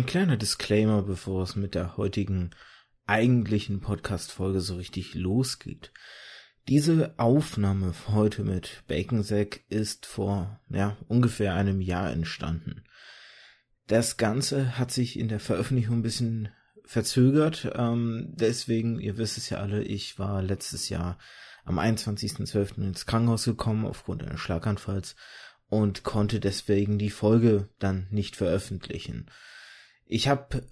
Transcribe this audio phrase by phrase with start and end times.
[0.00, 2.52] Ein kleiner Disclaimer, bevor es mit der heutigen
[3.06, 5.92] eigentlichen Podcast-Folge so richtig losgeht.
[6.68, 12.82] Diese Aufnahme heute mit Bacon Sack ist vor, ja, ungefähr einem Jahr entstanden.
[13.88, 16.48] Das Ganze hat sich in der Veröffentlichung ein bisschen
[16.86, 17.70] verzögert.
[17.74, 21.18] Ähm, deswegen, ihr wisst es ja alle, ich war letztes Jahr
[21.66, 22.78] am 21.12.
[22.78, 25.14] ins Krankenhaus gekommen aufgrund eines Schlaganfalls
[25.68, 29.26] und konnte deswegen die Folge dann nicht veröffentlichen.
[30.12, 30.66] Ich habe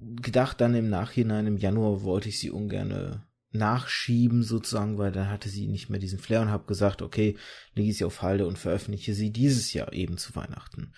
[0.00, 5.50] gedacht, dann im Nachhinein, im Januar wollte ich sie ungerne nachschieben sozusagen, weil dann hatte
[5.50, 7.36] sie nicht mehr diesen Flair und habe gesagt, okay,
[7.74, 10.94] lege sie auf Halde und veröffentliche sie dieses Jahr eben zu Weihnachten.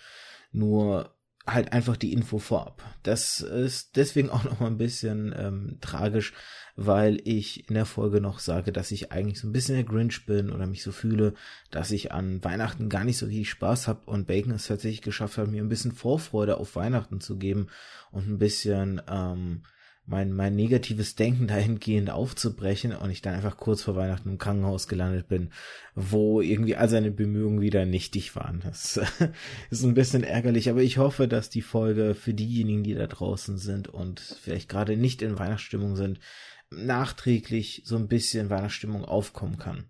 [0.51, 2.83] Nur halt einfach die Info vorab.
[3.03, 6.33] Das ist deswegen auch noch mal ein bisschen ähm, tragisch,
[6.75, 10.25] weil ich in der Folge noch sage, dass ich eigentlich so ein bisschen der Grinch
[10.25, 11.33] bin oder mich so fühle,
[11.69, 15.37] dass ich an Weihnachten gar nicht so richtig Spaß habe und Bacon es tatsächlich geschafft
[15.37, 17.67] hat, mir ein bisschen Vorfreude auf Weihnachten zu geben
[18.11, 19.63] und ein bisschen ähm,
[20.05, 24.87] mein, mein negatives Denken dahingehend aufzubrechen und ich dann einfach kurz vor Weihnachten im Krankenhaus
[24.87, 25.51] gelandet bin,
[25.95, 28.61] wo irgendwie all seine Bemühungen wieder nichtig waren.
[28.65, 28.99] Das
[29.69, 33.57] ist ein bisschen ärgerlich, aber ich hoffe, dass die Folge für diejenigen, die da draußen
[33.57, 36.19] sind und vielleicht gerade nicht in Weihnachtsstimmung sind,
[36.69, 39.89] nachträglich so ein bisschen Weihnachtsstimmung aufkommen kann.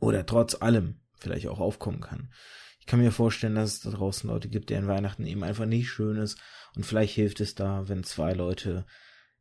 [0.00, 2.30] Oder trotz allem vielleicht auch aufkommen kann.
[2.78, 5.88] Ich kann mir vorstellen, dass es da draußen Leute gibt, deren Weihnachten eben einfach nicht
[5.88, 6.38] schön ist
[6.76, 8.86] und vielleicht hilft es da, wenn zwei Leute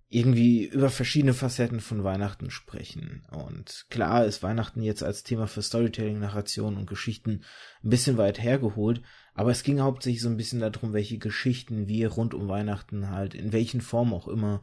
[0.09, 3.25] irgendwie über verschiedene Facetten von Weihnachten sprechen.
[3.29, 7.41] Und klar ist Weihnachten jetzt als Thema für Storytelling, Narration und Geschichten
[7.83, 9.01] ein bisschen weit hergeholt,
[9.33, 13.35] aber es ging hauptsächlich so ein bisschen darum, welche Geschichten wir rund um Weihnachten halt
[13.35, 14.61] in welchen Formen auch immer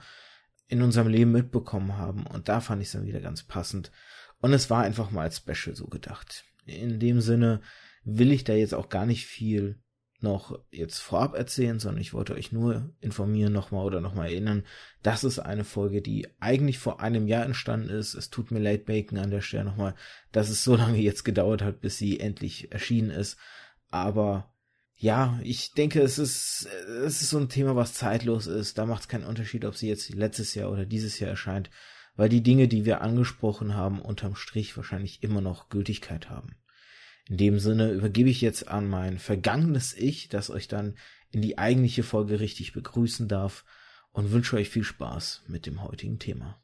[0.67, 2.27] in unserem Leben mitbekommen haben.
[2.27, 3.93] Und da fand ich es dann wieder ganz passend.
[4.41, 6.45] Und es war einfach mal als Special so gedacht.
[6.65, 7.61] In dem Sinne
[8.03, 9.79] will ich da jetzt auch gar nicht viel
[10.25, 14.65] noch jetzt vorab erzählen, sondern ich wollte euch nur informieren nochmal oder nochmal erinnern,
[15.05, 18.15] das ist eine Folge, die eigentlich vor einem Jahr entstanden ist.
[18.15, 19.95] Es tut mir leid, Bacon, an der Stelle nochmal,
[20.33, 23.37] dass es so lange jetzt gedauert hat, bis sie endlich erschienen ist.
[23.91, 24.53] Aber
[24.97, 26.67] ja, ich denke, es ist,
[27.05, 28.79] es ist so ein Thema, was zeitlos ist.
[28.79, 31.71] Da macht es keinen Unterschied, ob sie jetzt letztes Jahr oder dieses Jahr erscheint,
[32.17, 36.57] weil die Dinge, die wir angesprochen haben, unterm Strich wahrscheinlich immer noch Gültigkeit haben.
[37.29, 40.97] In dem Sinne übergebe ich jetzt an mein vergangenes Ich, das euch dann
[41.31, 43.65] in die eigentliche Folge richtig begrüßen darf
[44.13, 46.63] und wünsche euch viel Spaß mit dem heutigen Thema.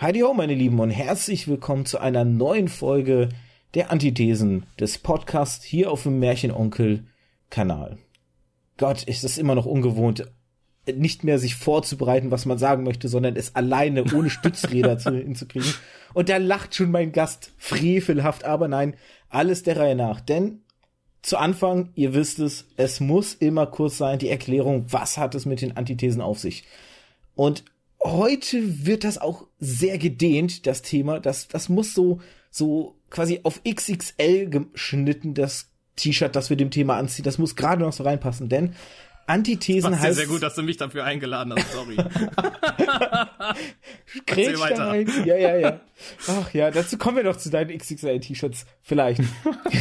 [0.00, 3.28] Heidi ho, meine Lieben, und herzlich willkommen zu einer neuen Folge
[3.74, 7.98] der Antithesen des Podcasts hier auf dem Märchenonkel-Kanal.
[8.78, 10.30] Gott, ist das immer noch ungewohnt,
[10.96, 15.72] nicht mehr sich vorzubereiten, was man sagen möchte, sondern es alleine ohne Stützräder zu, hinzukriegen.
[16.14, 18.94] Und da lacht schon mein Gast frevelhaft, aber nein,
[19.28, 20.20] alles der Reihe nach.
[20.20, 20.62] Denn
[21.22, 25.46] zu Anfang, ihr wisst es, es muss immer kurz sein, die Erklärung, was hat es
[25.46, 26.64] mit den Antithesen auf sich.
[27.34, 27.64] Und
[28.02, 31.20] heute wird das auch sehr gedehnt, das Thema.
[31.20, 36.96] Das, das muss so, so quasi auf XXL geschnitten, das T-Shirt, das wir dem Thema
[36.96, 37.24] anziehen.
[37.24, 38.74] Das muss gerade noch so reinpassen, denn
[39.28, 40.16] Antithesen heißt.
[40.16, 41.96] sehr gut, dass du mich dafür eingeladen hast, sorry.
[44.28, 45.10] Rein.
[45.24, 45.80] Ja, ja, ja.
[46.28, 48.66] Ach ja, dazu kommen wir doch zu deinen XXL-T-Shirts.
[48.82, 49.20] Vielleicht.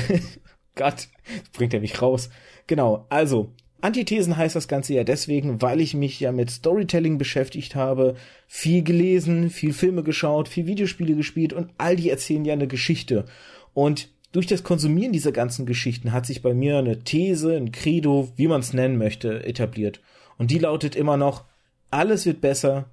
[0.76, 1.08] Gott,
[1.54, 2.30] bringt er mich raus.
[2.68, 7.76] Genau, also, Antithesen heißt das Ganze ja deswegen, weil ich mich ja mit Storytelling beschäftigt
[7.76, 8.16] habe,
[8.48, 13.26] viel gelesen, viel Filme geschaut, viel Videospiele gespielt und all die erzählen ja eine Geschichte.
[13.74, 18.32] Und durch das Konsumieren dieser ganzen Geschichten hat sich bei mir eine These, ein Credo,
[18.36, 20.02] wie man es nennen möchte, etabliert.
[20.38, 21.46] Und die lautet immer noch,
[21.90, 22.90] alles wird besser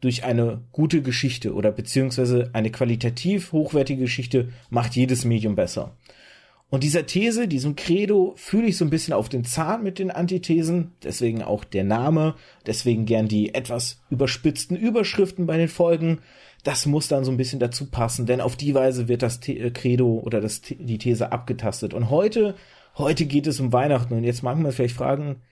[0.00, 5.96] durch eine gute Geschichte oder beziehungsweise eine qualitativ hochwertige Geschichte macht jedes Medium besser.
[6.68, 10.10] Und dieser These, diesem Credo, fühle ich so ein bisschen auf den Zahn mit den
[10.10, 12.34] Antithesen, deswegen auch der Name,
[12.66, 16.18] deswegen gern die etwas überspitzten Überschriften bei den Folgen,
[16.66, 19.70] das muss dann so ein bisschen dazu passen, denn auf die Weise wird das äh,
[19.70, 21.94] Credo oder das, die These abgetastet.
[21.94, 22.54] Und heute,
[22.96, 24.14] heute geht es um Weihnachten.
[24.14, 25.42] Und jetzt mag man vielleicht fragen,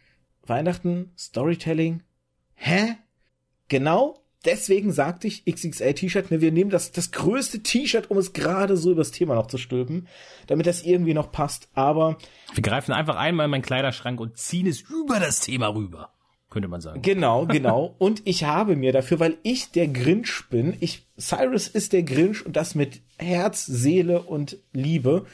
[0.47, 2.03] Weihnachten, Storytelling,
[2.54, 2.97] hä?
[3.68, 8.77] Genau deswegen sagte ich XXL-T-Shirt, ne, wir nehmen das, das größte T-Shirt, um es gerade
[8.77, 10.09] so übers Thema noch zu stülpen,
[10.47, 11.68] damit das irgendwie noch passt.
[11.74, 12.18] Aber
[12.53, 16.12] wir greifen einfach einmal in meinen Kleiderschrank und ziehen es über das Thema rüber
[16.54, 17.03] könnte man sagen.
[17.03, 17.95] Genau, genau.
[17.98, 22.47] Und ich habe mir dafür, weil ich der Grinch bin, ich, Cyrus ist der Grinch
[22.47, 25.27] und das mit Herz, Seele und Liebe,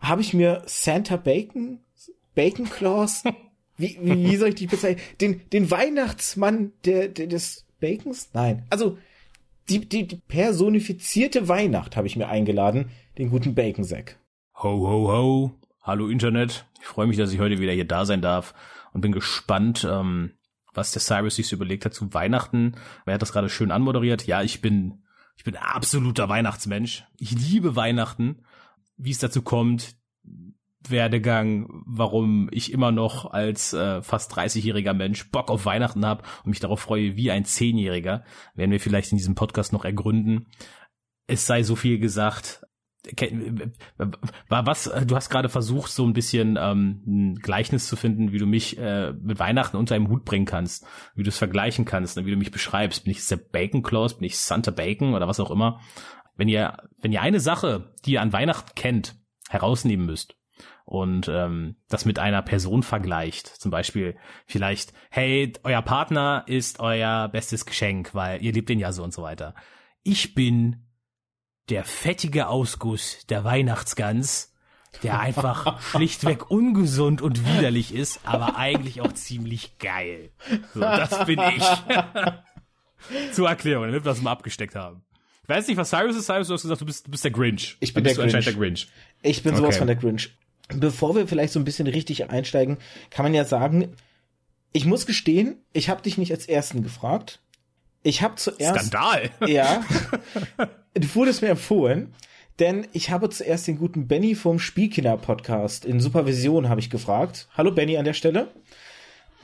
[0.00, 1.78] habe ich mir Santa Bacon,
[2.34, 3.22] Bacon Claus,
[3.78, 5.02] wie, wie, wie soll ich dich bezeichnen?
[5.20, 8.30] Den, den Weihnachtsmann der, der, des Bacons?
[8.34, 8.64] Nein.
[8.68, 8.98] Also,
[9.68, 14.18] die, die, die personifizierte Weihnacht habe ich mir eingeladen, den guten Bacon Sack.
[14.56, 15.52] Ho, ho, ho.
[15.82, 16.66] Hallo Internet.
[16.80, 18.54] Ich freue mich, dass ich heute wieder hier da sein darf
[18.92, 20.32] und bin gespannt, ähm,
[20.74, 22.76] was der Cyrus sich so überlegt hat zu Weihnachten.
[23.04, 24.26] Er hat das gerade schön anmoderiert.
[24.26, 25.04] Ja, ich bin,
[25.36, 27.04] ich bin absoluter Weihnachtsmensch.
[27.18, 28.44] Ich liebe Weihnachten.
[28.96, 29.96] Wie es dazu kommt,
[30.88, 36.50] Werdegang, warum ich immer noch als äh, fast 30-jähriger Mensch Bock auf Weihnachten habe und
[36.50, 38.24] mich darauf freue wie ein Zehnjähriger,
[38.54, 40.46] werden wir vielleicht in diesem Podcast noch ergründen.
[41.26, 42.66] Es sei so viel gesagt.
[44.48, 48.38] War was, du hast gerade versucht, so ein bisschen ähm, ein Gleichnis zu finden, wie
[48.38, 52.16] du mich äh, mit Weihnachten unter einem Hut bringen kannst, wie du es vergleichen kannst,
[52.24, 53.04] wie du mich beschreibst.
[53.04, 55.80] Bin ich der Bacon Claus, bin ich Santa Bacon oder was auch immer.
[56.36, 59.16] Wenn ihr, wenn ihr eine Sache, die ihr an Weihnachten kennt,
[59.48, 60.36] herausnehmen müsst,
[60.84, 63.46] und ähm, das mit einer Person vergleicht.
[63.46, 64.16] Zum Beispiel
[64.46, 69.14] vielleicht, hey, euer Partner ist euer bestes Geschenk, weil ihr liebt ihn ja so und
[69.14, 69.54] so weiter.
[70.02, 70.84] Ich bin
[71.68, 74.52] der fettige Ausguss der Weihnachtsgans,
[75.02, 80.30] der einfach schlichtweg ungesund und widerlich ist, aber eigentlich auch ziemlich geil.
[80.74, 81.64] So, das bin ich.
[83.32, 85.02] Zur Erklärung, damit wir das mal abgesteckt haben.
[85.42, 86.26] Ich weiß nicht, was Cyrus ist.
[86.26, 87.76] Cyrus, du hast gesagt, du bist, du bist der Grinch.
[87.80, 88.32] Ich bin der Grinch.
[88.32, 88.88] der Grinch.
[89.22, 89.78] Ich bin sowas okay.
[89.78, 90.30] von der Grinch.
[90.68, 92.78] Bevor wir vielleicht so ein bisschen richtig einsteigen,
[93.10, 93.96] kann man ja sagen,
[94.72, 97.41] ich muss gestehen, ich habe dich nicht als Ersten gefragt.
[98.02, 98.86] Ich habe zuerst.
[98.86, 99.30] Skandal!
[99.48, 99.84] Ja.
[100.94, 102.14] du wurdest mir empfohlen,
[102.58, 107.48] denn ich habe zuerst den guten Benny vom Spielkinder-Podcast in Supervision habe ich gefragt.
[107.56, 108.48] Hallo Benny an der Stelle.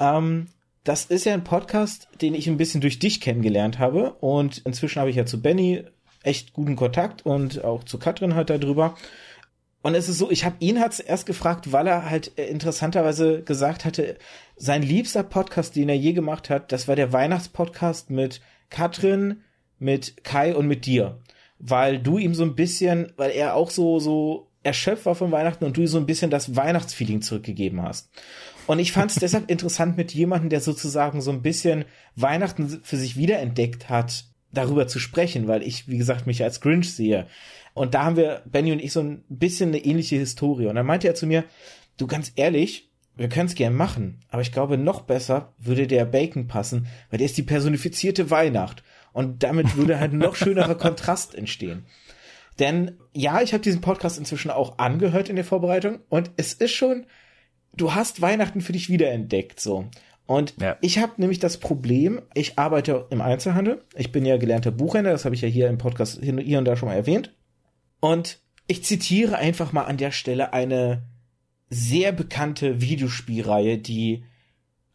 [0.01, 0.49] Ähm,
[0.85, 5.01] das ist ja ein Podcast, den ich ein bisschen durch dich kennengelernt habe und inzwischen
[5.01, 5.85] habe ich ja zu Benny
[6.23, 8.97] echt guten Kontakt und auch zu Katrin halt darüber.
[9.83, 13.43] Und es ist so, ich habe ihn halt erst gefragt, weil er halt äh, interessanterweise
[13.43, 14.17] gesagt hatte,
[14.57, 18.41] sein liebster Podcast, den er je gemacht hat, das war der Weihnachtspodcast mit
[18.71, 19.43] Katrin,
[19.79, 21.21] mit Kai und mit dir.
[21.59, 25.65] Weil du ihm so ein bisschen, weil er auch so, so erschöpft war von Weihnachten
[25.65, 28.11] und du ihm so ein bisschen das Weihnachtsfeeling zurückgegeben hast.
[28.67, 31.85] Und ich fand es deshalb interessant mit jemandem, der sozusagen so ein bisschen
[32.17, 36.95] Weihnachten für sich wiederentdeckt hat, darüber zu sprechen, weil ich, wie gesagt, mich als Grinch
[36.95, 37.27] sehe.
[37.75, 40.67] Und da haben wir, Benny und ich, so ein bisschen eine ähnliche Historie.
[40.67, 41.45] Und dann meinte er zu mir,
[41.97, 46.05] du ganz ehrlich, wir können es gern machen, aber ich glaube, noch besser würde der
[46.05, 48.85] Bacon passen, weil der ist die personifizierte Weihnacht.
[49.13, 51.85] Und damit würde halt noch schönerer Kontrast entstehen.
[52.59, 56.73] Denn ja, ich habe diesen Podcast inzwischen auch angehört in der Vorbereitung und es ist
[56.73, 57.07] schon,
[57.75, 59.87] du hast Weihnachten für dich wiederentdeckt so.
[60.29, 60.77] Und ja.
[60.83, 65.25] ich habe nämlich das Problem, ich arbeite im Einzelhandel, ich bin ja gelernter Buchhändler, das
[65.25, 67.35] habe ich ja hier im Podcast hier und da schon mal erwähnt.
[68.01, 71.03] Und ich zitiere einfach mal an der Stelle eine
[71.71, 74.25] sehr bekannte Videospielreihe, die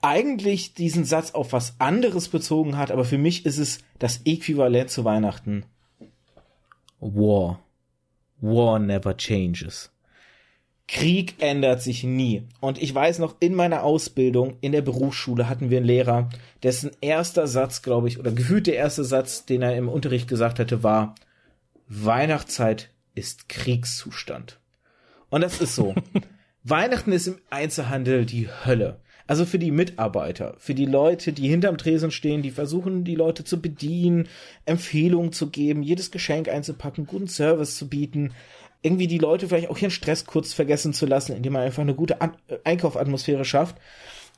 [0.03, 4.91] eigentlich diesen Satz auf was anderes bezogen hat, aber für mich ist es das Äquivalent
[4.91, 5.65] zu Weihnachten.
[6.99, 7.59] War.
[8.39, 9.92] War never changes.
[10.87, 12.43] Krieg ändert sich nie.
[12.59, 16.29] Und ich weiß noch, in meiner Ausbildung in der Berufsschule hatten wir einen Lehrer,
[16.61, 20.59] dessen erster Satz, glaube ich, oder gefühlt der erste Satz, den er im Unterricht gesagt
[20.59, 21.15] hatte, war,
[21.87, 24.59] Weihnachtszeit ist Kriegszustand.
[25.29, 25.95] Und das ist so.
[26.63, 28.99] Weihnachten ist im Einzelhandel die Hölle.
[29.25, 33.45] Also für die Mitarbeiter, für die Leute, die hinterm Tresen stehen, die versuchen, die Leute
[33.45, 34.27] zu bedienen,
[34.65, 38.33] Empfehlungen zu geben, jedes Geschenk einzupacken, guten Service zu bieten,
[38.83, 41.95] irgendwie die Leute vielleicht auch ihren Stress kurz vergessen zu lassen, indem man einfach eine
[41.95, 43.77] gute An Einkaufatmosphäre schafft.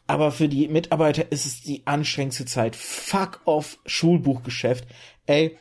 [0.08, 2.76] Aber für die Mitarbeiter ist es die anstrengendste Zeit.
[2.76, 4.86] Fuck off Schulbuchgeschäft.
[5.26, 5.58] Ey,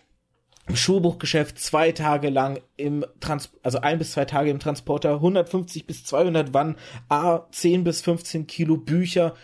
[0.67, 5.87] im Schulbuchgeschäft zwei Tage lang im Trans also ein bis zwei Tage im Transporter, 150
[5.87, 6.77] bis 200 Wann,
[7.09, 9.35] A, 10 bis 15 Kilo Bücher,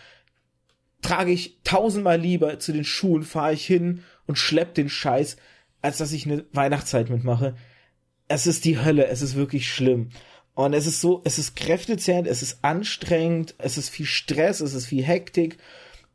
[1.01, 5.37] trage ich tausendmal lieber zu den Schulen, fahre ich hin und schlepp den Scheiß,
[5.81, 7.55] als dass ich eine Weihnachtszeit mitmache.
[8.31, 10.09] Es ist die Hölle, es ist wirklich schlimm.
[10.53, 14.73] Und es ist so, es ist kräftezehrend, es ist anstrengend, es ist viel Stress, es
[14.73, 15.57] ist viel Hektik.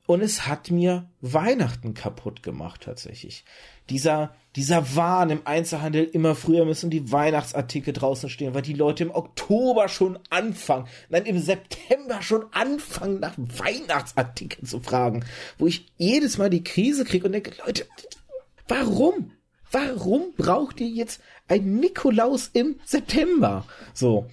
[0.07, 3.45] Und es hat mir Weihnachten kaputt gemacht, tatsächlich
[3.91, 9.05] dieser, dieser Wahn im Einzelhandel, immer früher müssen die Weihnachtsartikel draußen stehen, weil die Leute
[9.05, 15.25] im Oktober schon anfangen, nein, im September schon anfangen, nach Weihnachtsartikeln zu fragen,
[15.59, 17.87] wo ich jedes Mal die Krise kriege und denke, Leute,
[18.69, 19.33] warum?
[19.71, 23.65] Warum braucht ihr jetzt ein Nikolaus im September?
[23.95, 24.26] So.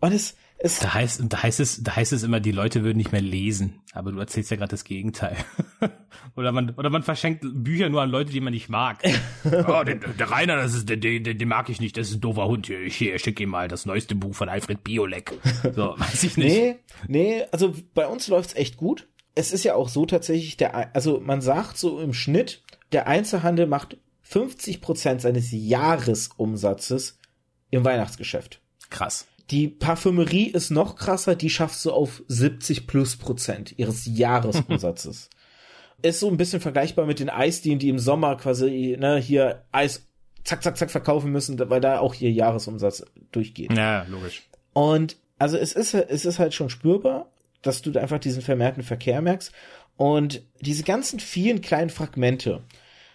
[0.00, 2.98] Und es, es da heißt, da heißt es, da heißt es immer, die Leute würden
[2.98, 3.80] nicht mehr lesen.
[3.92, 5.36] Aber du erzählst ja gerade das Gegenteil.
[6.36, 9.02] oder man, oder man verschenkt Bücher nur an Leute, die man nicht mag.
[9.44, 12.20] oh, den, der Rainer, das ist, den, den, den mag ich nicht, das ist ein
[12.20, 12.68] doofer Hund.
[12.68, 15.32] Ich hier, schick ihm mal das neueste Buch von Alfred Biolek.
[15.74, 16.54] So, weiß ich nicht.
[16.54, 16.76] Nee,
[17.08, 19.08] nee, also bei uns läuft's echt gut.
[19.34, 22.62] Es ist ja auch so tatsächlich, der, also man sagt so im Schnitt,
[22.92, 23.96] der Einzelhandel macht
[24.30, 27.18] 50 Prozent seines Jahresumsatzes
[27.70, 28.60] im Weihnachtsgeschäft.
[28.88, 35.30] Krass Die Parfümerie ist noch krasser, die schaffst du auf 70 plus Prozent ihres Jahresumsatzes.
[36.02, 40.06] ist so ein bisschen vergleichbar mit den Eisdielen, die im Sommer quasi, ne, hier Eis
[40.44, 43.72] zack, zack, zack verkaufen müssen, weil da auch ihr Jahresumsatz durchgeht.
[43.72, 44.48] Ja, logisch.
[44.72, 47.32] Und also es ist, es ist halt schon spürbar,
[47.62, 49.50] dass du da einfach diesen vermehrten Verkehr merkst.
[49.96, 52.62] Und diese ganzen vielen kleinen Fragmente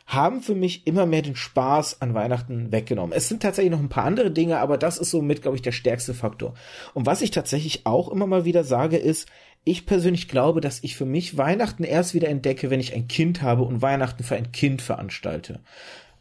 [0.05, 3.15] haben für mich immer mehr den Spaß an Weihnachten weggenommen.
[3.15, 5.63] Es sind tatsächlich noch ein paar andere Dinge, aber das ist so mit, glaube ich,
[5.63, 6.53] der stärkste Faktor.
[6.93, 9.27] Und was ich tatsächlich auch immer mal wieder sage, ist,
[9.63, 13.41] ich persönlich glaube, dass ich für mich Weihnachten erst wieder entdecke, wenn ich ein Kind
[13.41, 15.61] habe und Weihnachten für ein Kind veranstalte.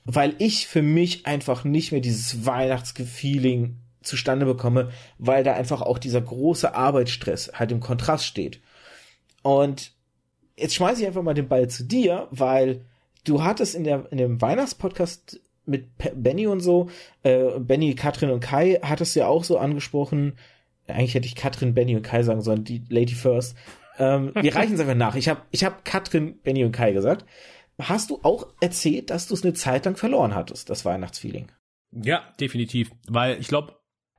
[0.07, 5.99] Weil ich für mich einfach nicht mehr dieses Weihnachtsfeeling zustande bekomme, weil da einfach auch
[5.99, 8.61] dieser große Arbeitsstress halt im Kontrast steht.
[9.43, 9.93] Und
[10.57, 12.87] jetzt schmeiße ich einfach mal den Ball zu dir, weil
[13.25, 16.91] du hattest in der in dem Weihnachtspodcast mit Benny und so,
[17.23, 20.37] äh, Benny, Katrin und Kai hattest du ja auch so angesprochen.
[20.87, 23.57] Eigentlich hätte ich Katrin, Benny und Kai sagen sollen, die Lady First.
[23.99, 25.17] Ähm, wir reichen es einfach nach.
[25.17, 27.25] Ich habe ich hab Katrin, Benny und Kai gesagt.
[27.79, 31.51] Hast du auch erzählt, dass du es eine Zeit lang verloren hattest, das Weihnachtsfeeling?
[31.91, 32.91] Ja, definitiv.
[33.09, 33.77] Weil ich glaube,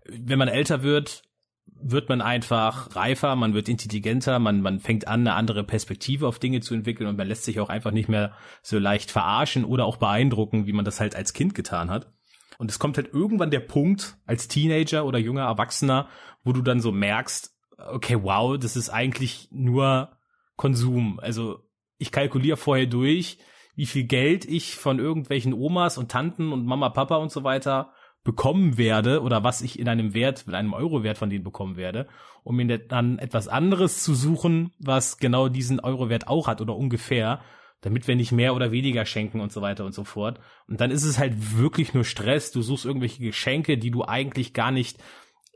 [0.07, 1.23] wenn man älter wird,
[1.67, 6.39] wird man einfach reifer, man wird intelligenter, man, man fängt an, eine andere Perspektive auf
[6.39, 9.85] Dinge zu entwickeln und man lässt sich auch einfach nicht mehr so leicht verarschen oder
[9.85, 12.11] auch beeindrucken, wie man das halt als Kind getan hat.
[12.57, 16.07] Und es kommt halt irgendwann der Punkt als Teenager oder junger Erwachsener,
[16.43, 20.17] wo du dann so merkst, okay, wow, das ist eigentlich nur
[20.55, 21.19] Konsum.
[21.19, 21.67] Also
[21.97, 23.37] ich kalkuliere vorher durch,
[23.75, 27.91] wie viel Geld ich von irgendwelchen Omas und Tanten und Mama, Papa und so weiter
[28.25, 32.07] bekommen werde oder was ich in einem Wert, in einem Euro-Wert von denen bekommen werde,
[32.43, 37.39] um mir dann etwas anderes zu suchen, was genau diesen Euro-Wert auch hat oder ungefähr,
[37.81, 40.39] damit wir nicht mehr oder weniger schenken und so weiter und so fort.
[40.67, 42.51] Und dann ist es halt wirklich nur Stress.
[42.51, 44.97] Du suchst irgendwelche Geschenke, die du eigentlich gar nicht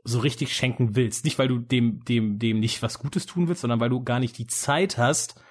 [0.04, 1.24] so richtig schenken willst.
[1.24, 4.20] Nicht, weil du dem, dem, dem nicht was Gutes tun willst, sondern weil du gar
[4.20, 5.42] nicht die Zeit hast,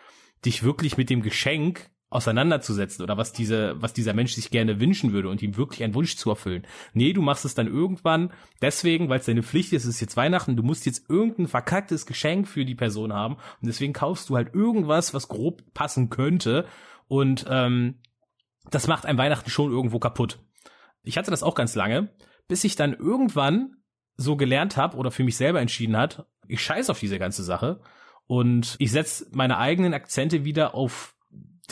[0.45, 5.13] dich wirklich mit dem Geschenk auseinanderzusetzen oder was diese, was dieser Mensch sich gerne wünschen
[5.13, 6.65] würde und ihm wirklich einen Wunsch zu erfüllen.
[6.93, 10.17] Nee, du machst es dann irgendwann deswegen, weil es deine Pflicht ist, es ist jetzt
[10.17, 14.35] Weihnachten, du musst jetzt irgendein verkacktes Geschenk für die Person haben und deswegen kaufst du
[14.35, 16.65] halt irgendwas, was grob passen könnte
[17.07, 17.99] und ähm,
[18.71, 20.39] das macht ein Weihnachten schon irgendwo kaputt.
[21.03, 22.09] Ich hatte das auch ganz lange,
[22.47, 23.77] bis ich dann irgendwann
[24.17, 27.81] so gelernt habe oder für mich selber entschieden hat, ich scheiß auf diese ganze Sache
[28.25, 31.15] und ich setze meine eigenen Akzente wieder auf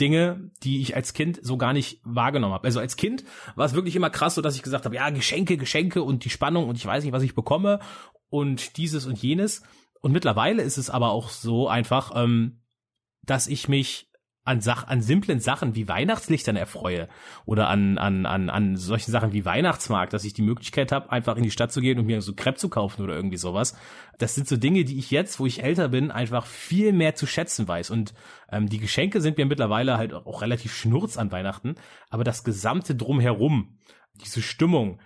[0.00, 2.66] Dinge, die ich als Kind so gar nicht wahrgenommen habe.
[2.66, 3.24] Also als Kind
[3.56, 6.30] war es wirklich immer krass, so dass ich gesagt habe, ja, Geschenke, Geschenke und die
[6.30, 7.80] Spannung und ich weiß nicht, was ich bekomme
[8.30, 9.62] und dieses und jenes.
[10.00, 12.60] Und mittlerweile ist es aber auch so einfach, ähm,
[13.22, 14.07] dass ich mich
[14.44, 17.08] an Sach an simplen Sachen wie Weihnachtslichtern erfreue
[17.44, 21.36] oder an an an an solchen Sachen wie Weihnachtsmarkt, dass ich die Möglichkeit habe, einfach
[21.36, 23.76] in die Stadt zu gehen und mir so Crepe zu kaufen oder irgendwie sowas.
[24.18, 27.26] Das sind so Dinge, die ich jetzt, wo ich älter bin, einfach viel mehr zu
[27.26, 28.14] schätzen weiß und
[28.50, 31.74] ähm, die Geschenke sind mir mittlerweile halt auch relativ schnurz an Weihnachten,
[32.08, 33.78] aber das gesamte drumherum,
[34.14, 34.98] diese Stimmung,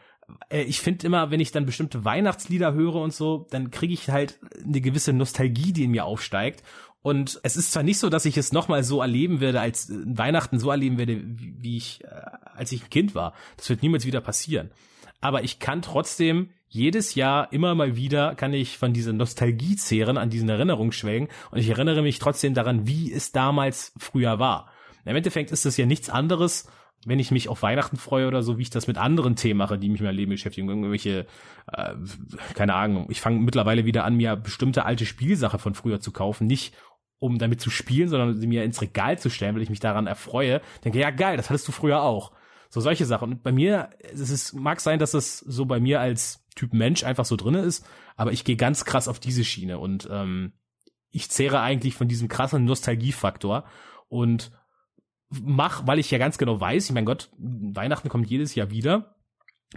[0.49, 4.09] äh, ich finde immer, wenn ich dann bestimmte Weihnachtslieder höre und so, dann kriege ich
[4.09, 6.63] halt eine gewisse Nostalgie, die in mir aufsteigt.
[7.03, 9.95] Und es ist zwar nicht so, dass ich es nochmal so erleben werde, als äh,
[10.07, 12.09] Weihnachten so erleben werde, wie ich, äh,
[12.55, 13.35] als ich ein Kind war.
[13.57, 14.71] Das wird niemals wieder passieren.
[15.21, 20.17] Aber ich kann trotzdem jedes Jahr immer mal wieder kann ich von dieser Nostalgie zehren,
[20.17, 24.71] an diesen Erinnerungen schwelgen und ich erinnere mich trotzdem daran, wie es damals früher war.
[25.05, 26.67] Im Endeffekt ist das ja nichts anderes,
[27.05, 29.79] wenn ich mich auf Weihnachten freue oder so, wie ich das mit anderen Themen mache,
[29.79, 30.69] die mich in meinem Leben beschäftigen.
[30.69, 31.27] Irgendwelche,
[31.73, 31.95] äh,
[32.55, 36.47] keine Ahnung, ich fange mittlerweile wieder an, mir bestimmte alte Spielsache von früher zu kaufen,
[36.47, 36.75] nicht
[37.23, 40.09] um damit zu spielen, sondern sie mir ins Regal zu stellen, weil ich mich daran
[40.09, 40.61] erfreue.
[40.85, 42.33] Denke, ja geil, das hattest du früher auch.
[42.69, 43.31] So solche Sachen.
[43.31, 47.05] Und bei mir, es ist, mag sein, dass das so bei mir als Typ Mensch
[47.05, 47.87] einfach so drinne ist,
[48.17, 50.53] aber ich gehe ganz krass auf diese Schiene und ähm,
[51.11, 53.67] ich zehre eigentlich von diesem krassen Nostalgiefaktor
[54.09, 54.51] und
[55.31, 59.15] mach, weil ich ja ganz genau weiß, ich mein Gott, Weihnachten kommt jedes Jahr wieder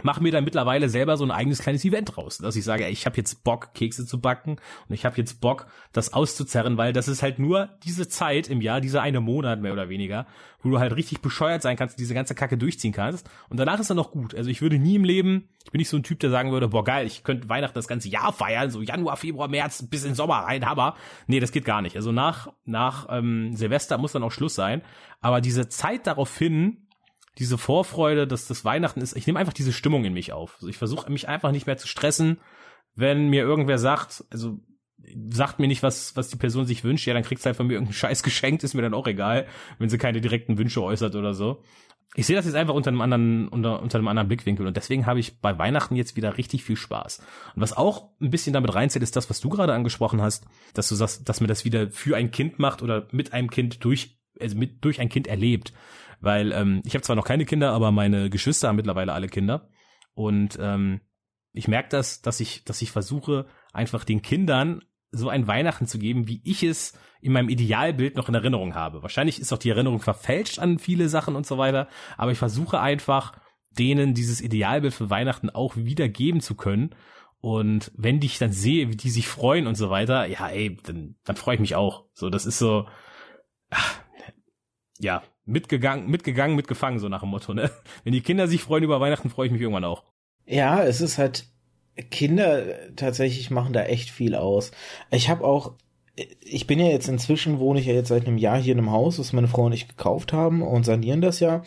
[0.02, 2.92] mache mir da mittlerweile selber so ein eigenes kleines Event raus, dass ich sage, ey,
[2.92, 4.56] ich habe jetzt Bock, Kekse zu backen
[4.88, 8.60] und ich habe jetzt Bock, das auszuzerren, weil das ist halt nur diese Zeit im
[8.60, 10.26] Jahr, dieser eine Monat mehr oder weniger,
[10.62, 13.88] wo du halt richtig bescheuert sein kannst, diese ganze Kacke durchziehen kannst und danach ist
[13.88, 14.34] dann noch gut.
[14.34, 16.68] Also ich würde nie im Leben, ich bin nicht so ein Typ, der sagen würde,
[16.68, 20.14] boah geil, ich könnte Weihnachten das ganze Jahr feiern, so Januar, Februar, März bis in
[20.14, 21.96] Sommer rein, aber nee, das geht gar nicht.
[21.96, 24.82] Also nach nach ähm, Silvester muss dann auch Schluss sein,
[25.20, 26.85] aber diese Zeit darauf hin,
[27.38, 30.54] diese Vorfreude, dass das Weihnachten ist, ich nehme einfach diese Stimmung in mich auf.
[30.56, 32.38] Also ich versuche mich einfach nicht mehr zu stressen,
[32.94, 34.58] wenn mir irgendwer sagt, also
[35.30, 37.66] sagt mir nicht, was, was die Person sich wünscht, ja, dann kriegst du halt von
[37.66, 39.46] mir irgendein Scheiß geschenkt, ist mir dann auch egal,
[39.78, 41.62] wenn sie keine direkten Wünsche äußert oder so.
[42.14, 45.06] ich sehe das jetzt einfach unter einem anderen, unter, unter einem anderen Blickwinkel und deswegen
[45.06, 47.18] habe ich bei Weihnachten jetzt wieder richtig viel Spaß.
[47.54, 50.88] Und was auch ein bisschen damit reinzählt, ist das, was du gerade angesprochen hast, dass
[50.88, 54.18] du sagst, dass mir das wieder für ein Kind macht oder mit einem Kind durch,
[54.40, 55.72] also mit, durch ein Kind erlebt.
[56.26, 59.68] Weil ähm, ich habe zwar noch keine Kinder, aber meine Geschwister haben mittlerweile alle Kinder.
[60.12, 61.00] Und ähm,
[61.52, 66.00] ich merke das, dass ich, dass ich versuche, einfach den Kindern so ein Weihnachten zu
[66.00, 69.02] geben, wie ich es in meinem Idealbild noch in Erinnerung habe.
[69.02, 72.80] Wahrscheinlich ist auch die Erinnerung verfälscht an viele Sachen und so weiter, aber ich versuche
[72.80, 73.32] einfach,
[73.70, 76.92] denen dieses Idealbild für Weihnachten auch wiedergeben zu können.
[77.38, 81.14] Und wenn ich dann sehe, wie die sich freuen und so weiter, ja, ey, dann,
[81.22, 82.06] dann freue ich mich auch.
[82.14, 82.88] So, das ist so,
[83.70, 84.00] ach,
[84.98, 87.70] ja, mitgegangen, mitgegangen, mitgefangen, so nach dem Motto, ne?
[88.04, 90.04] Wenn die Kinder sich freuen über Weihnachten, freue ich mich irgendwann auch.
[90.44, 91.46] Ja, es ist halt
[92.10, 94.70] Kinder tatsächlich machen da echt viel aus.
[95.10, 95.72] Ich habe auch,
[96.40, 98.90] ich bin ja jetzt inzwischen, wohne ich ja jetzt seit einem Jahr hier in einem
[98.90, 101.62] Haus, was meine Frau und ich gekauft haben und sanieren das ja.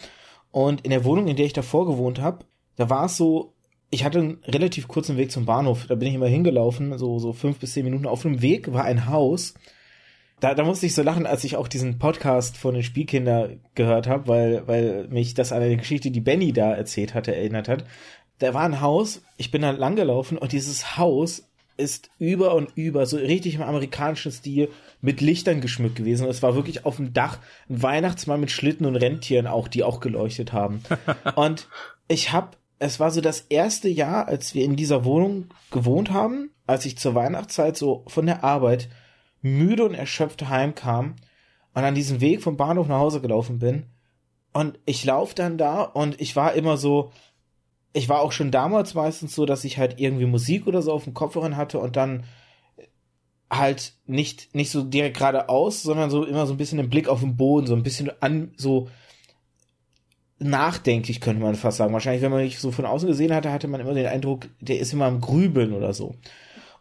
[0.52, 2.46] Und in der Wohnung, in der ich davor gewohnt habe,
[2.76, 3.54] da war es so,
[3.92, 5.88] ich hatte einen relativ kurzen Weg zum Bahnhof.
[5.88, 8.06] Da bin ich immer hingelaufen, so, so fünf bis zehn Minuten.
[8.06, 9.56] Auf dem Weg war ein Haus.
[10.40, 14.08] Da, da musste ich so lachen, als ich auch diesen Podcast von den Spielkinder gehört
[14.08, 17.84] habe, weil, weil mich das an eine Geschichte, die Benny da erzählt hatte, erinnert hat
[18.40, 21.44] da war ein Haus, ich bin da lang gelaufen und dieses Haus
[21.78, 24.70] ist über und über so richtig im amerikanischen Stil
[25.02, 26.26] mit Lichtern geschmückt gewesen.
[26.26, 29.84] Und es war wirklich auf dem Dach ein Weihnachtsmann mit Schlitten und Rentieren auch, die
[29.84, 30.82] auch geleuchtet haben.
[31.36, 31.70] und
[32.10, 36.50] ich habe, es war so das erste Jahr, als wir in dieser Wohnung gewohnt haben,
[36.68, 38.90] als ich zur Weihnachtszeit so von der Arbeit
[39.42, 41.16] müde und erschöpft heimkam
[41.74, 43.86] und an diesem Weg vom Bahnhof nach Hause gelaufen bin.
[44.54, 47.12] Und ich laufe dann da und ich war immer so,
[47.94, 51.04] ich war auch schon damals meistens so, dass ich halt irgendwie Musik oder so auf
[51.04, 52.24] dem Kopfhörer hatte und dann
[53.52, 57.22] halt nicht, nicht so direkt geradeaus, sondern so immer so ein bisschen den Blick auf
[57.22, 58.90] den Boden, so ein bisschen an, so
[60.40, 61.94] nachdenklich könnte man fast sagen.
[61.94, 64.80] Wahrscheinlich, wenn man mich so von außen gesehen hatte, hatte man immer den Eindruck, der
[64.80, 66.16] ist immer am Grübeln oder so.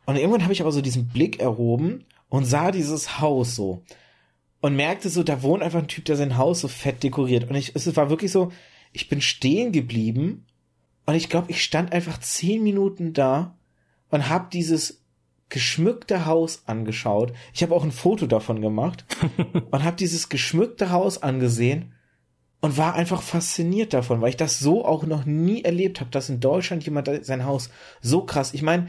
[0.06, 3.82] Und irgendwann habe ich aber so diesen Blick erhoben und sah dieses Haus so
[4.60, 7.48] und merkte so, da wohnt einfach ein Typ, der sein Haus so fett dekoriert.
[7.48, 8.52] Und ich, es war wirklich so,
[8.92, 10.46] ich bin stehen geblieben
[11.06, 13.56] und ich glaube, ich stand einfach zehn Minuten da
[14.10, 15.04] und habe dieses
[15.48, 17.32] geschmückte Haus angeschaut.
[17.54, 19.04] Ich habe auch ein Foto davon gemacht
[19.70, 21.94] und habe dieses geschmückte Haus angesehen
[22.60, 26.28] und war einfach fasziniert davon, weil ich das so auch noch nie erlebt habe, dass
[26.28, 28.52] in Deutschland jemand sein Haus so krass.
[28.52, 28.88] Ich meine,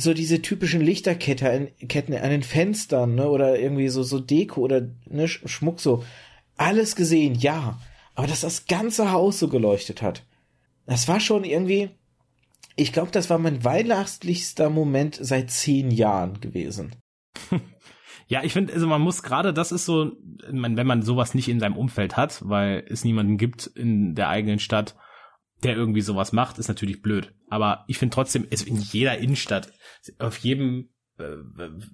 [0.00, 4.88] so diese typischen Lichterketten Ketten an den Fenstern, ne, oder irgendwie so so Deko oder
[5.06, 6.04] ne, Schmuck so.
[6.56, 7.78] Alles gesehen, ja,
[8.14, 10.24] aber dass das ganze Haus so geleuchtet hat.
[10.86, 11.90] Das war schon irgendwie,
[12.76, 16.92] ich glaube, das war mein weihnachtlichster Moment seit zehn Jahren gewesen.
[18.30, 20.12] Ja, ich finde, also man muss gerade, das ist so,
[20.46, 24.58] wenn man sowas nicht in seinem Umfeld hat, weil es niemanden gibt in der eigenen
[24.58, 24.96] Stadt,
[25.62, 27.32] der irgendwie sowas macht, ist natürlich blöd.
[27.48, 29.72] Aber ich finde trotzdem, also in jeder Innenstadt,
[30.18, 31.36] auf jedem äh,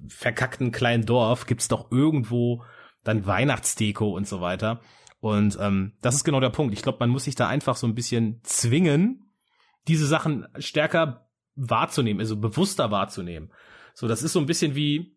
[0.08, 2.64] verkackten kleinen Dorf gibt's doch irgendwo
[3.04, 4.80] dann Weihnachtsdeko und so weiter.
[5.20, 6.74] Und ähm, das ist genau der Punkt.
[6.74, 9.24] Ich glaube, man muss sich da einfach so ein bisschen zwingen,
[9.88, 13.50] diese Sachen stärker wahrzunehmen, also bewusster wahrzunehmen.
[13.94, 15.16] So, das ist so ein bisschen wie,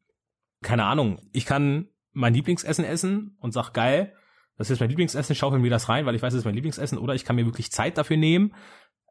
[0.61, 4.13] keine Ahnung, ich kann mein Lieblingsessen essen und sag geil,
[4.57, 6.97] das ist mein Lieblingsessen, schaufeln mir das rein, weil ich weiß, das ist mein Lieblingsessen,
[6.97, 8.53] oder ich kann mir wirklich Zeit dafür nehmen,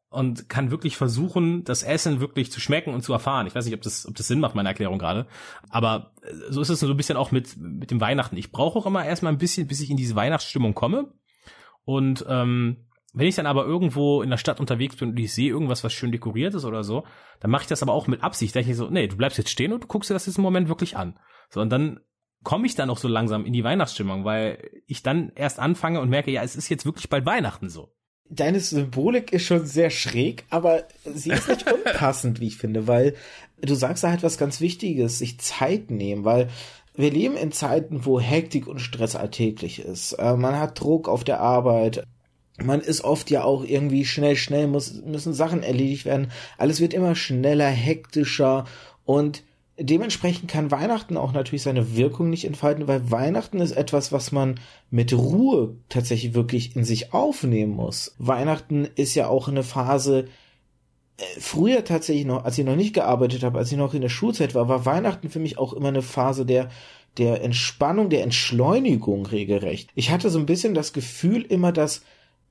[0.09, 3.47] und kann wirklich versuchen, das Essen wirklich zu schmecken und zu erfahren.
[3.47, 5.27] Ich weiß nicht, ob das, ob das Sinn macht, meine Erklärung gerade.
[5.69, 8.37] Aber äh, so ist es so ein bisschen auch mit, mit dem Weihnachten.
[8.37, 11.13] Ich brauche auch immer erstmal ein bisschen, bis ich in diese Weihnachtsstimmung komme.
[11.85, 15.51] Und ähm, wenn ich dann aber irgendwo in der Stadt unterwegs bin und ich sehe
[15.51, 17.05] irgendwas, was schön dekoriert ist oder so,
[17.41, 18.55] dann mache ich das aber auch mit Absicht.
[18.55, 20.43] Da ich so, nee, du bleibst jetzt stehen und du guckst dir das jetzt im
[20.43, 21.19] Moment wirklich an.
[21.51, 22.01] So, und dann
[22.43, 26.09] komme ich dann auch so langsam in die Weihnachtsstimmung, weil ich dann erst anfange und
[26.09, 27.93] merke, ja, es ist jetzt wirklich bald Weihnachten so
[28.29, 33.15] deine Symbolik ist schon sehr schräg, aber sie ist nicht unpassend, wie ich finde, weil
[33.61, 36.49] du sagst da halt was ganz Wichtiges, sich Zeit nehmen, weil
[36.95, 40.15] wir leben in Zeiten, wo Hektik und Stress alltäglich ist.
[40.15, 42.05] Äh, man hat Druck auf der Arbeit.
[42.59, 46.33] Man ist oft ja auch irgendwie schnell, schnell muss, müssen Sachen erledigt werden.
[46.57, 48.65] Alles wird immer schneller, hektischer
[49.05, 49.43] und
[49.79, 54.59] dementsprechend kann Weihnachten auch natürlich seine Wirkung nicht entfalten, weil Weihnachten ist etwas, was man
[54.91, 58.15] mit Ruhe tatsächlich wirklich in sich aufnehmen muss.
[58.19, 60.27] Weihnachten ist ja auch eine Phase,
[61.19, 64.09] äh, früher tatsächlich noch, als ich noch nicht gearbeitet habe, als ich noch in der
[64.09, 66.71] Schulzeit war, war Weihnachten für mich auch immer eine Phase der
[67.19, 69.91] der Entspannung, der Entschleunigung regelrecht.
[69.95, 72.03] Ich hatte so ein bisschen das Gefühl immer, dass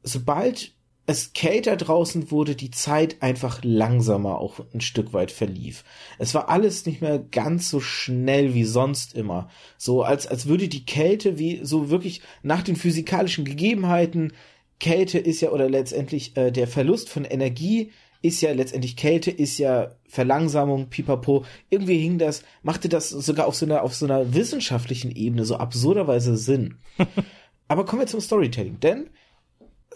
[0.04, 0.72] sobald
[1.08, 5.84] es kälter draußen wurde, die Zeit einfach langsamer auch ein Stück weit verlief.
[6.18, 9.50] Es war alles nicht mehr ganz so schnell wie sonst immer.
[9.78, 14.34] So als, als würde die Kälte wie so wirklich nach den physikalischen Gegebenheiten
[14.80, 17.92] Kälte ist ja, oder letztendlich äh, der Verlust von Energie
[18.22, 21.46] ist ja letztendlich Kälte, ist ja Verlangsamung, pipapo.
[21.70, 25.58] Irgendwie hing das, machte das sogar auf so einer, auf so einer wissenschaftlichen Ebene so
[25.58, 26.80] absurderweise Sinn.
[27.68, 29.10] Aber kommen wir zum Storytelling, denn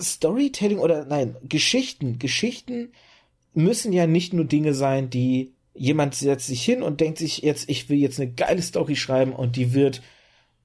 [0.02, 2.92] Storytelling oder nein, Geschichten, Geschichten
[3.54, 7.70] müssen ja nicht nur Dinge sein, die jemand setzt sich hin und denkt sich jetzt,
[7.70, 10.02] ich will jetzt eine geile Story schreiben und die wird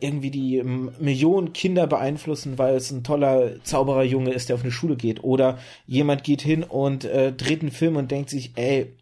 [0.00, 4.96] irgendwie die Millionen Kinder beeinflussen, weil es ein toller Zaubererjunge ist, der auf eine Schule
[4.96, 5.22] geht.
[5.22, 8.92] Oder jemand geht hin und äh, dreht einen Film und denkt sich, ey,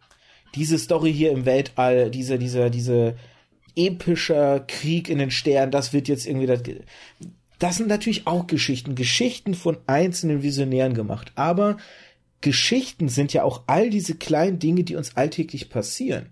[0.54, 3.16] diese Story hier im Weltall, diese, dieser, diese
[3.74, 6.62] epischer Krieg in den Sternen, das wird jetzt irgendwie das.
[7.62, 11.30] Das sind natürlich auch Geschichten, Geschichten von einzelnen Visionären gemacht.
[11.36, 11.76] Aber
[12.40, 16.26] Geschichten sind ja auch all diese kleinen Dinge, die uns alltäglich passieren.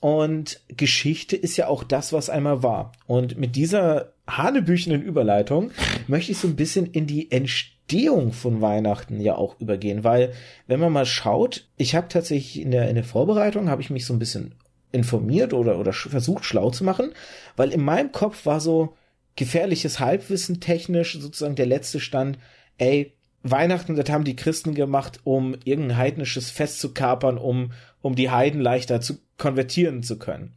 [0.00, 2.92] Und Geschichte ist ja auch das, was einmal war.
[3.06, 5.72] Und mit dieser hanebüchenen Überleitung
[6.06, 10.32] möchte ich so ein bisschen in die Entstehung von Weihnachten ja auch übergehen, weil
[10.68, 14.06] wenn man mal schaut, ich habe tatsächlich in der in der Vorbereitung habe ich mich
[14.06, 14.54] so ein bisschen
[14.90, 17.12] informiert oder oder versucht schlau zu machen,
[17.56, 18.96] weil in meinem Kopf war so
[19.36, 22.38] gefährliches Halbwissen technisch sozusagen der letzte Stand,
[22.78, 28.14] ey, Weihnachten, das haben die Christen gemacht, um irgendein heidnisches Fest zu kapern, um, um
[28.14, 30.54] die Heiden leichter zu konvertieren zu können.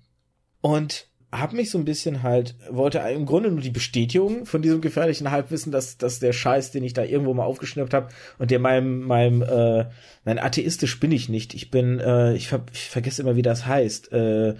[0.62, 4.82] Und habe mich so ein bisschen halt, wollte im Grunde nur die Bestätigung von diesem
[4.82, 8.60] gefährlichen Halbwissen, dass, dass der Scheiß, den ich da irgendwo mal aufgeschnappt habe und der
[8.60, 9.86] meinem, meinem, äh,
[10.24, 11.54] nein, atheistisch bin ich nicht.
[11.54, 14.12] Ich bin, äh, ich, ver ich vergesse immer, wie das heißt.
[14.14, 14.56] Äh,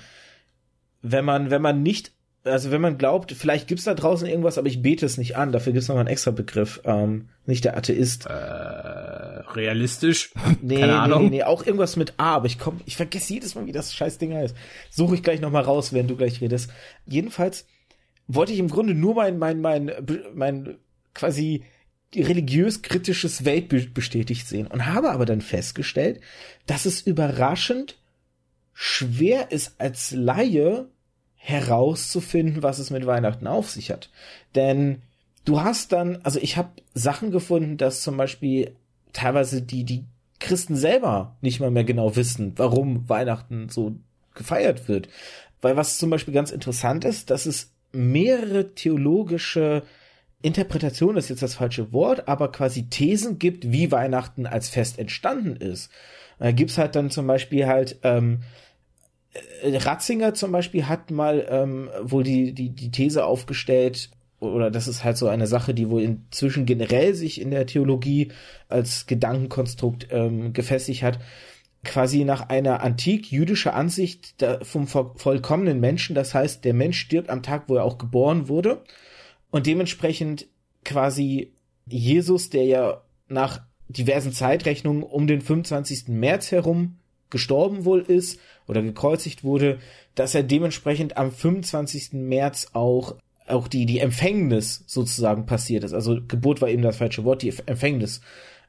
[1.02, 2.15] wenn man, wenn man nicht
[2.46, 5.52] also wenn man glaubt, vielleicht gibt's da draußen irgendwas, aber ich bete es nicht an,
[5.52, 8.28] dafür gibt's noch mal einen extra Begriff, ähm, nicht der Atheist.
[8.28, 10.32] Äh, realistisch?
[10.62, 11.24] Nee, Keine nee, Ahnung.
[11.24, 13.94] Nee, nee, auch irgendwas mit A, aber ich komm, ich vergesse jedes Mal, wie das
[13.94, 14.56] scheiß Ding heißt.
[14.90, 16.72] Suche ich gleich noch mal raus, wenn du gleich redest.
[17.06, 17.66] Jedenfalls
[18.28, 19.92] wollte ich im Grunde nur mein, mein, mein,
[20.34, 20.78] mein
[21.14, 21.64] quasi
[22.16, 26.22] religiös-kritisches Weltbild bestätigt sehen und habe aber dann festgestellt,
[26.66, 27.98] dass es überraschend
[28.74, 30.88] schwer ist als Laie
[31.46, 34.10] herauszufinden, was es mit Weihnachten auf sich hat.
[34.56, 35.04] Denn
[35.46, 38.76] du hast dann, also ich habe Sachen gefunden, dass zum Beispiel
[39.14, 40.06] teilweise die, die
[40.40, 43.96] Christen selber nicht mal mehr genau wissen, warum Weihnachten so
[44.34, 45.08] gefeiert wird.
[45.62, 49.84] Weil was zum Beispiel ganz interessant ist, dass es mehrere theologische
[50.42, 55.56] Interpretationen ist jetzt das falsche Wort, aber quasi Thesen gibt, wie Weihnachten als Fest entstanden
[55.58, 55.92] ist.
[56.40, 58.65] Da gibt's halt dann zum Beispiel halt ähm, äh,
[59.64, 65.04] Ratzinger zum Beispiel hat mal ähm, wohl die, die, die These aufgestellt, oder das ist
[65.04, 68.32] halt so eine Sache, die wohl inzwischen generell sich in der Theologie
[68.70, 71.20] als Gedankenkonstrukt ähm, gefestigt hat,
[71.84, 77.66] quasi nach einer antik-jüdischer Ansicht vom vollkommenen Menschen, das heißt, der Mensch stirbt am Tag,
[77.68, 78.82] wo er auch geboren wurde
[79.52, 80.48] und dementsprechend
[80.84, 81.54] quasi
[81.86, 86.08] Jesus, der ja nach diversen Zeitrechnungen um den 25.
[86.08, 86.98] März herum
[87.30, 89.80] gestorben wohl ist oder gekreuzigt wurde,
[90.16, 92.14] dass er dementsprechend am 25.
[92.14, 93.16] März auch
[93.48, 95.94] auch die die Empfängnis sozusagen passiert ist.
[95.94, 98.22] Also Geburt war eben das falsche Wort, die Empfängnis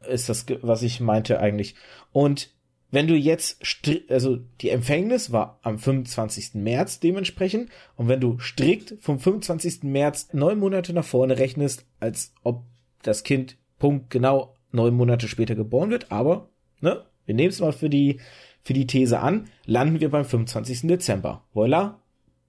[0.08, 1.74] ist das, was ich meinte eigentlich.
[2.12, 2.50] Und
[2.90, 3.60] wenn du jetzt,
[4.08, 6.54] also die Empfängnis war am 25.
[6.54, 9.82] März dementsprechend, und wenn du strikt vom 25.
[9.82, 12.64] März neun Monate nach vorne rechnest, als ob
[13.02, 16.48] das Kind Punkt genau neun Monate später geboren wird, aber,
[16.80, 18.20] ne, wir nehmen es mal für die
[18.66, 20.88] für die These an, landen wir beim 25.
[20.88, 21.44] Dezember.
[21.54, 22.00] Voila,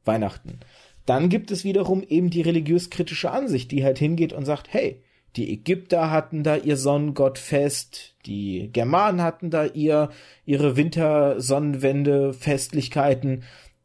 [0.04, 0.62] Weihnachten.
[1.06, 5.04] Dann gibt es wiederum eben die religiös-kritische Ansicht, die halt hingeht und sagt, hey,
[5.36, 10.10] die Ägypter hatten da ihr Sonnengottfest, die Germanen hatten da ihr,
[10.44, 13.44] ihre Wintersonnenwende, Festlichkeiten.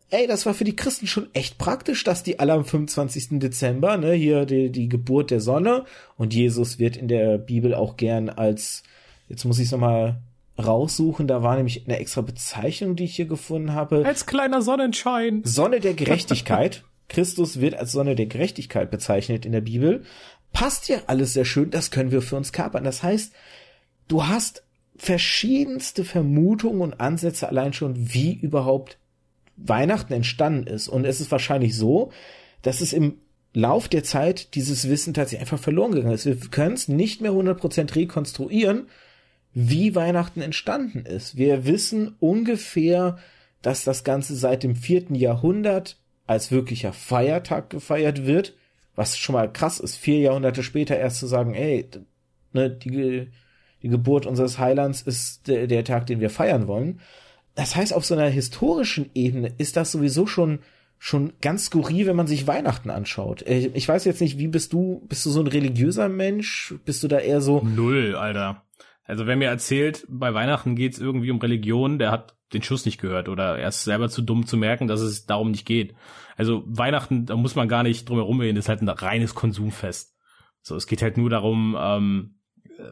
[0.09, 3.41] Ey, das war für die Christen schon echt praktisch, dass die alle am 25.
[3.41, 5.85] Dezember, ne, hier die, die Geburt der Sonne
[6.17, 8.85] und Jesus wird in der Bibel auch gern als,
[9.29, 10.23] jetzt muss ich es nochmal
[10.59, 11.27] raussuchen.
[11.27, 14.05] Da war nämlich eine extra Bezeichnung, die ich hier gefunden habe.
[14.05, 15.43] Als kleiner Sonnenschein.
[15.45, 16.85] Sonne der Gerechtigkeit.
[17.09, 20.05] Christus wird als Sonne der Gerechtigkeit bezeichnet in der Bibel.
[20.53, 22.85] Passt ja alles sehr schön, das können wir für uns kapern.
[22.85, 23.33] Das heißt,
[24.09, 24.65] du hast
[24.97, 28.99] verschiedenste Vermutungen und Ansätze allein schon, wie überhaupt
[29.57, 30.89] Weihnachten entstanden ist.
[30.89, 32.13] Und es ist wahrscheinlich so,
[32.63, 33.19] dass es im
[33.55, 36.25] Lauf der Zeit dieses Wissen tatsächlich einfach verloren gegangen ist.
[36.25, 38.87] Wir können es nicht mehr 100% rekonstruieren,
[39.55, 41.37] wie Weihnachten entstanden ist.
[41.37, 43.19] Wir wissen ungefähr,
[43.61, 48.55] dass das Ganze seit dem vierten Jahrhundert als wirklicher Feiertag gefeiert wird,
[48.95, 51.89] was schon mal krass ist, vier Jahrhunderte später erst zu sagen, ey,
[52.53, 53.29] ne, die,
[53.83, 57.01] die Geburt unseres Heilands ist der, der Tag, den wir feiern wollen.
[57.55, 60.61] Das heißt, auf so einer historischen Ebene ist das sowieso schon
[61.05, 63.43] schon ganz skurril, wenn man sich Weihnachten anschaut.
[63.43, 66.75] Äh, ich weiß jetzt nicht, wie bist du, bist du so ein religiöser Mensch?
[66.85, 67.61] Bist du da eher so?
[67.61, 68.63] Null, Alter.
[69.05, 73.01] Also wer mir erzählt, bei Weihnachten geht's irgendwie um Religion, der hat den Schuss nicht
[73.01, 75.95] gehört oder er ist selber zu dumm zu merken, dass es darum nicht geht.
[76.37, 80.17] Also Weihnachten, da muss man gar nicht drum herum reden, ist halt ein reines Konsumfest.
[80.61, 82.35] So, es geht halt nur darum, ähm,
[82.79, 82.85] äh,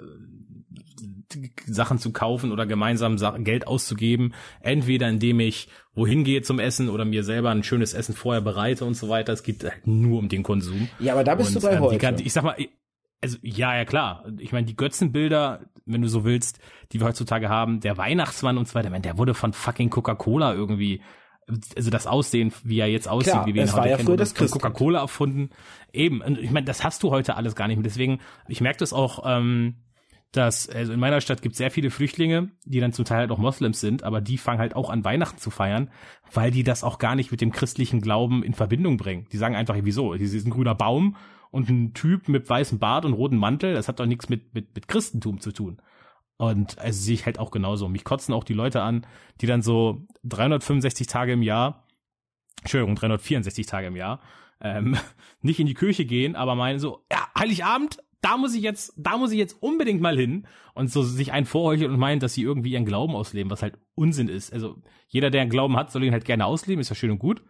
[1.66, 7.04] Sachen zu kaufen oder gemeinsam Geld auszugeben, entweder indem ich wohin gehe zum Essen oder
[7.04, 9.32] mir selber ein schönes Essen vorher bereite und so weiter.
[9.32, 10.88] Es geht halt nur um den Konsum.
[10.98, 12.22] Ja, aber da bist und, du bei ähm, heute.
[12.22, 12.56] ich sag mal,
[13.20, 14.24] also ja, ja klar.
[14.38, 16.60] Ich meine, die Götzenbilder, wenn du so willst,
[16.92, 21.02] die wir heutzutage haben, der Weihnachtsmann und so weiter, der wurde von fucking Coca-Cola irgendwie,
[21.76, 24.26] also das Aussehen, wie er jetzt aussieht, klar, wie wir ihn heute ja kennen, wurde
[24.26, 25.50] von Coca-Cola erfunden.
[25.92, 27.84] Eben, und ich meine, das hast du heute alles gar nicht mehr.
[27.84, 29.76] Deswegen, ich merke das auch, ähm,
[30.32, 33.30] dass, also in meiner Stadt gibt es sehr viele Flüchtlinge, die dann zum Teil halt
[33.32, 35.90] auch Moslems sind, aber die fangen halt auch an Weihnachten zu feiern,
[36.32, 39.26] weil die das auch gar nicht mit dem christlichen Glauben in Verbindung bringen.
[39.32, 40.14] Die sagen einfach, wieso?
[40.14, 41.16] Hier ist ein grüner Baum,
[41.50, 44.74] und ein Typ mit weißem Bart und rotem Mantel, das hat doch nichts mit, mit,
[44.74, 45.80] mit Christentum zu tun.
[46.36, 47.88] Und also sehe ich halt auch genauso.
[47.88, 49.06] Mich kotzen auch die Leute an,
[49.40, 51.86] die dann so 365 Tage im Jahr,
[52.60, 54.20] Entschuldigung, 364 Tage im Jahr,
[54.60, 54.96] ähm,
[55.42, 59.16] nicht in die Kirche gehen, aber meinen so, ja, Heiligabend, da muss ich jetzt, da
[59.16, 62.42] muss ich jetzt unbedingt mal hin und so sich einen vorheucheln und meinen, dass sie
[62.42, 64.52] irgendwie ihren Glauben ausleben, was halt Unsinn ist.
[64.52, 64.76] Also
[65.08, 67.42] jeder, der einen Glauben hat, soll ihn halt gerne ausleben, ist ja schön und gut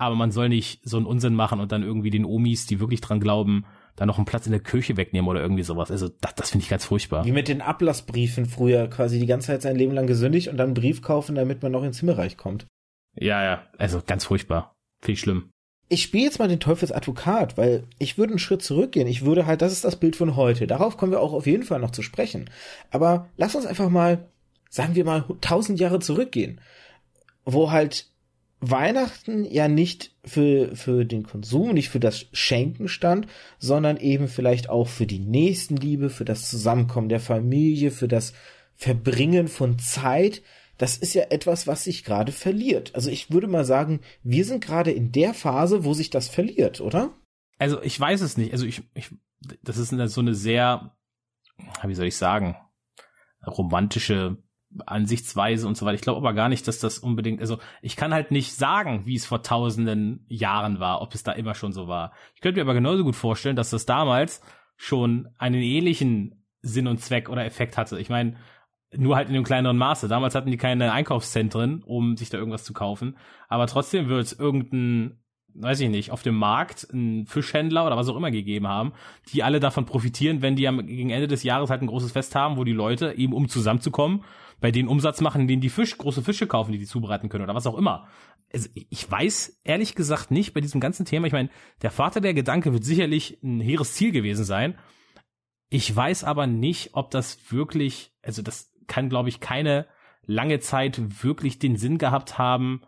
[0.00, 3.02] aber man soll nicht so einen Unsinn machen und dann irgendwie den Omis, die wirklich
[3.02, 5.90] dran glauben, da noch einen Platz in der Kirche wegnehmen oder irgendwie sowas.
[5.90, 7.26] Also das, das finde ich ganz furchtbar.
[7.26, 10.68] Wie mit den Ablassbriefen früher, quasi die ganze Zeit sein Leben lang gesündigt und dann
[10.68, 12.66] einen Brief kaufen, damit man noch ins Himmelreich kommt.
[13.14, 14.72] Ja, ja, also ganz furchtbar.
[15.06, 15.50] Ich schlimm.
[15.90, 19.06] Ich spiele jetzt mal den Teufelsadvokat, weil ich würde einen Schritt zurückgehen.
[19.06, 20.66] Ich würde halt, das ist das Bild von heute.
[20.66, 22.48] Darauf kommen wir auch auf jeden Fall noch zu sprechen.
[22.90, 24.30] Aber lass uns einfach mal,
[24.70, 26.60] sagen wir mal, tausend Jahre zurückgehen,
[27.44, 28.09] wo halt
[28.60, 33.26] Weihnachten ja nicht für, für den Konsum, nicht für das Schenken stand,
[33.58, 38.34] sondern eben vielleicht auch für die Nächstenliebe, für das Zusammenkommen der Familie, für das
[38.74, 40.42] Verbringen von Zeit.
[40.76, 42.94] Das ist ja etwas, was sich gerade verliert.
[42.94, 46.80] Also ich würde mal sagen, wir sind gerade in der Phase, wo sich das verliert,
[46.80, 47.12] oder?
[47.58, 48.52] Also ich weiß es nicht.
[48.52, 49.10] Also ich, ich
[49.62, 50.94] das ist so eine sehr,
[51.82, 52.56] wie soll ich sagen,
[53.46, 54.36] romantische
[54.86, 55.96] Ansichtsweise und so weiter.
[55.96, 59.16] Ich glaube aber gar nicht, dass das unbedingt, also ich kann halt nicht sagen, wie
[59.16, 62.12] es vor tausenden Jahren war, ob es da immer schon so war.
[62.34, 64.40] Ich könnte mir aber genauso gut vorstellen, dass das damals
[64.76, 67.98] schon einen ähnlichen Sinn und Zweck oder Effekt hatte.
[67.98, 68.36] Ich meine,
[68.96, 70.08] nur halt in einem kleineren Maße.
[70.08, 73.16] Damals hatten die keine Einkaufszentren, um sich da irgendwas zu kaufen.
[73.48, 75.20] Aber trotzdem wird es irgendein
[75.54, 78.92] weiß ich nicht, auf dem Markt einen Fischhändler oder was auch immer gegeben haben,
[79.32, 82.34] die alle davon profitieren, wenn die am, gegen Ende des Jahres halt ein großes Fest
[82.34, 84.24] haben, wo die Leute eben um zusammenzukommen,
[84.60, 87.54] bei denen Umsatz machen, denen die Fisch, große Fische kaufen, die die zubereiten können oder
[87.54, 88.08] was auch immer.
[88.52, 91.50] Also ich weiß ehrlich gesagt nicht bei diesem ganzen Thema, ich meine,
[91.82, 94.78] der Vater der Gedanke wird sicherlich ein hehres Ziel gewesen sein.
[95.68, 99.86] Ich weiß aber nicht, ob das wirklich, also das kann glaube ich keine
[100.24, 102.82] lange Zeit wirklich den Sinn gehabt haben,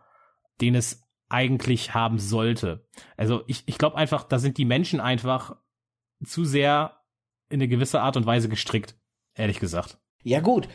[0.61, 2.87] den es eigentlich haben sollte.
[3.17, 5.57] Also ich, ich glaube einfach, da sind die Menschen einfach
[6.25, 6.99] zu sehr
[7.49, 8.95] in eine gewisse Art und Weise gestrickt,
[9.35, 9.99] ehrlich gesagt.
[10.23, 10.69] Ja gut,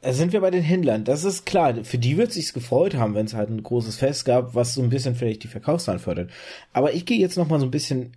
[0.00, 1.04] da sind wir bei den Händlern.
[1.04, 1.84] Das ist klar.
[1.84, 4.82] Für die wird sich's gefreut haben, wenn es halt ein großes Fest gab, was so
[4.82, 6.30] ein bisschen vielleicht die Verkaufszahlen fördert.
[6.72, 8.16] Aber ich gehe jetzt noch mal so ein bisschen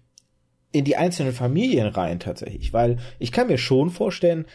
[0.71, 4.45] in die einzelnen Familien rein tatsächlich, weil ich kann mir schon vorstellen,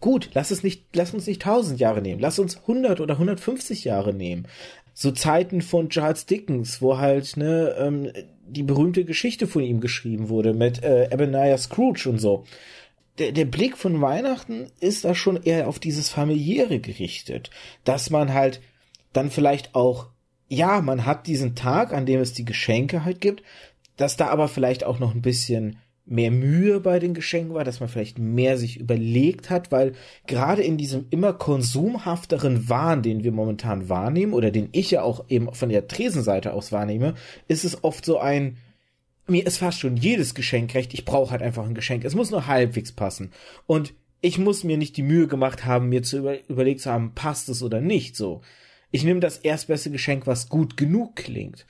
[0.00, 3.84] gut, lass es nicht, lass uns nicht tausend Jahre nehmen, lass uns 100 oder 150
[3.84, 4.48] Jahre nehmen
[5.00, 8.10] so Zeiten von Charles Dickens, wo halt ne ähm,
[8.48, 12.42] die berühmte Geschichte von ihm geschrieben wurde mit äh, Ebenezer Scrooge und so.
[13.20, 17.50] Der, der Blick von Weihnachten ist da schon eher auf dieses familiäre gerichtet,
[17.84, 18.60] dass man halt
[19.12, 20.08] dann vielleicht auch
[20.48, 23.44] ja, man hat diesen Tag, an dem es die Geschenke halt gibt,
[23.96, 25.78] dass da aber vielleicht auch noch ein bisschen
[26.10, 29.92] mehr Mühe bei den Geschenken war, dass man vielleicht mehr sich überlegt hat, weil
[30.26, 35.24] gerade in diesem immer konsumhafteren Wahn, den wir momentan wahrnehmen oder den ich ja auch
[35.28, 37.14] eben von der Tresenseite aus wahrnehme,
[37.46, 38.56] ist es oft so ein,
[39.26, 42.04] mir ist fast schon jedes Geschenk recht, ich brauche halt einfach ein Geschenk.
[42.04, 43.32] Es muss nur halbwegs passen.
[43.66, 47.12] Und ich muss mir nicht die Mühe gemacht haben, mir zu über überlegt zu haben,
[47.14, 48.40] passt es oder nicht so.
[48.90, 51.66] Ich nehme das erstbeste Geschenk, was gut genug klingt.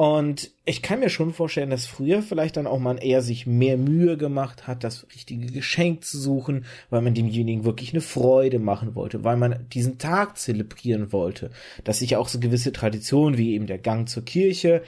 [0.00, 3.76] Und ich kann mir schon vorstellen, dass früher vielleicht dann auch man eher sich mehr
[3.76, 8.94] Mühe gemacht hat, das richtige Geschenk zu suchen, weil man demjenigen wirklich eine Freude machen
[8.94, 11.50] wollte, weil man diesen Tag zelebrieren wollte,
[11.84, 14.82] dass sich auch so gewisse Traditionen wie eben der Gang zur Kirche,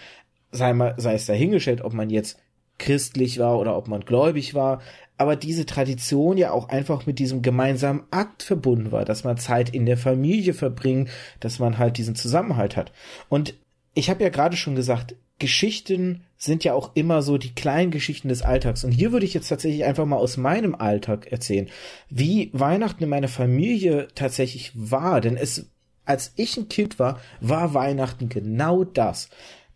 [0.51, 2.39] sei, mal, sei es dahingestellt, ob man jetzt
[2.79, 4.81] christlich war oder ob man gläubig war,
[5.19, 9.75] aber diese Tradition ja auch einfach mit diesem gemeinsamen Akt verbunden war, dass man Zeit
[9.75, 12.93] in der Familie verbringt, dass man halt diesen Zusammenhalt hat.
[13.29, 13.55] Und
[13.95, 18.29] ich habe ja gerade schon gesagt, Geschichten sind ja auch immer so die kleinen Geschichten
[18.29, 18.85] des Alltags.
[18.85, 21.69] Und hier würde ich jetzt tatsächlich einfach mal aus meinem Alltag erzählen,
[22.09, 25.21] wie Weihnachten in meiner Familie tatsächlich war.
[25.21, 25.71] Denn es,
[26.05, 29.31] als ich ein Kind war, war Weihnachten genau das.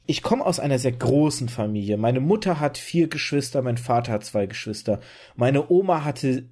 [0.07, 1.96] Ich komme aus einer sehr großen Familie.
[1.96, 5.00] Meine Mutter hat vier Geschwister, mein Vater hat zwei Geschwister.
[5.35, 6.44] Meine Oma hatte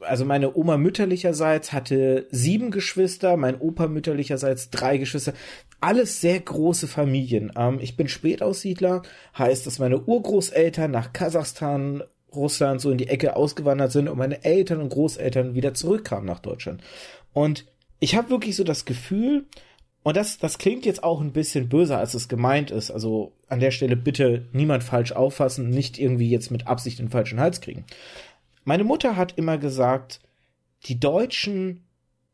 [0.00, 5.34] also meine Oma mütterlicherseits hatte sieben Geschwister, mein Opa mütterlicherseits drei Geschwister.
[5.80, 7.52] Alles sehr große Familien.
[7.56, 9.02] Ähm, ich bin Spätaussiedler,
[9.36, 12.02] heißt, dass meine Urgroßeltern nach Kasachstan,
[12.34, 16.38] Russland so in die Ecke ausgewandert sind und meine Eltern und Großeltern wieder zurückkamen nach
[16.38, 16.82] Deutschland.
[17.32, 17.66] Und
[17.98, 19.46] ich habe wirklich so das Gefühl,
[20.02, 22.90] und das, das klingt jetzt auch ein bisschen böser, als es gemeint ist.
[22.90, 27.40] Also an der Stelle bitte niemand falsch auffassen, nicht irgendwie jetzt mit Absicht den falschen
[27.40, 27.84] Hals kriegen.
[28.64, 30.20] Meine Mutter hat immer gesagt,
[30.84, 31.84] die Deutschen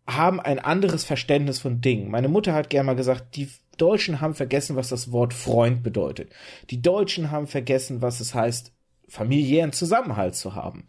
[0.07, 2.11] haben ein anderes Verständnis von Dingen.
[2.11, 6.33] Meine Mutter hat gerne mal gesagt, die Deutschen haben vergessen, was das Wort Freund bedeutet.
[6.71, 8.73] Die Deutschen haben vergessen, was es heißt,
[9.09, 10.87] familiären Zusammenhalt zu haben.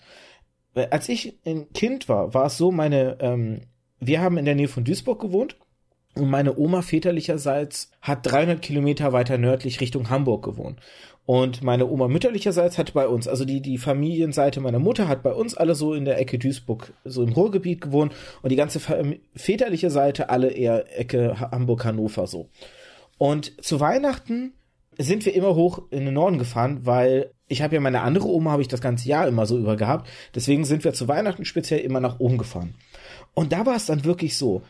[0.74, 3.62] Als ich ein Kind war, war es so, meine, ähm,
[4.00, 5.58] wir haben in der Nähe von Duisburg gewohnt
[6.16, 10.80] und meine Oma väterlicherseits hat 300 Kilometer weiter nördlich Richtung Hamburg gewohnt.
[11.28, 15.34] Und meine Oma mütterlicherseits hat bei uns, also die, die Familienseite meiner Mutter hat bei
[15.34, 18.80] uns alle so in der Ecke Duisburg, so im Ruhrgebiet gewohnt und die ganze
[19.36, 22.48] väterliche Seite alle eher Ecke Hamburg-Hannover so.
[23.18, 24.54] Und zu Weihnachten
[24.98, 28.52] sind wir immer hoch in den Norden gefahren, weil ich habe ja meine andere Oma,
[28.52, 30.08] habe ich das ganze Jahr immer so über gehabt.
[30.34, 32.74] Deswegen sind wir zu Weihnachten speziell immer nach oben gefahren.
[33.34, 34.62] Und da war es dann wirklich so,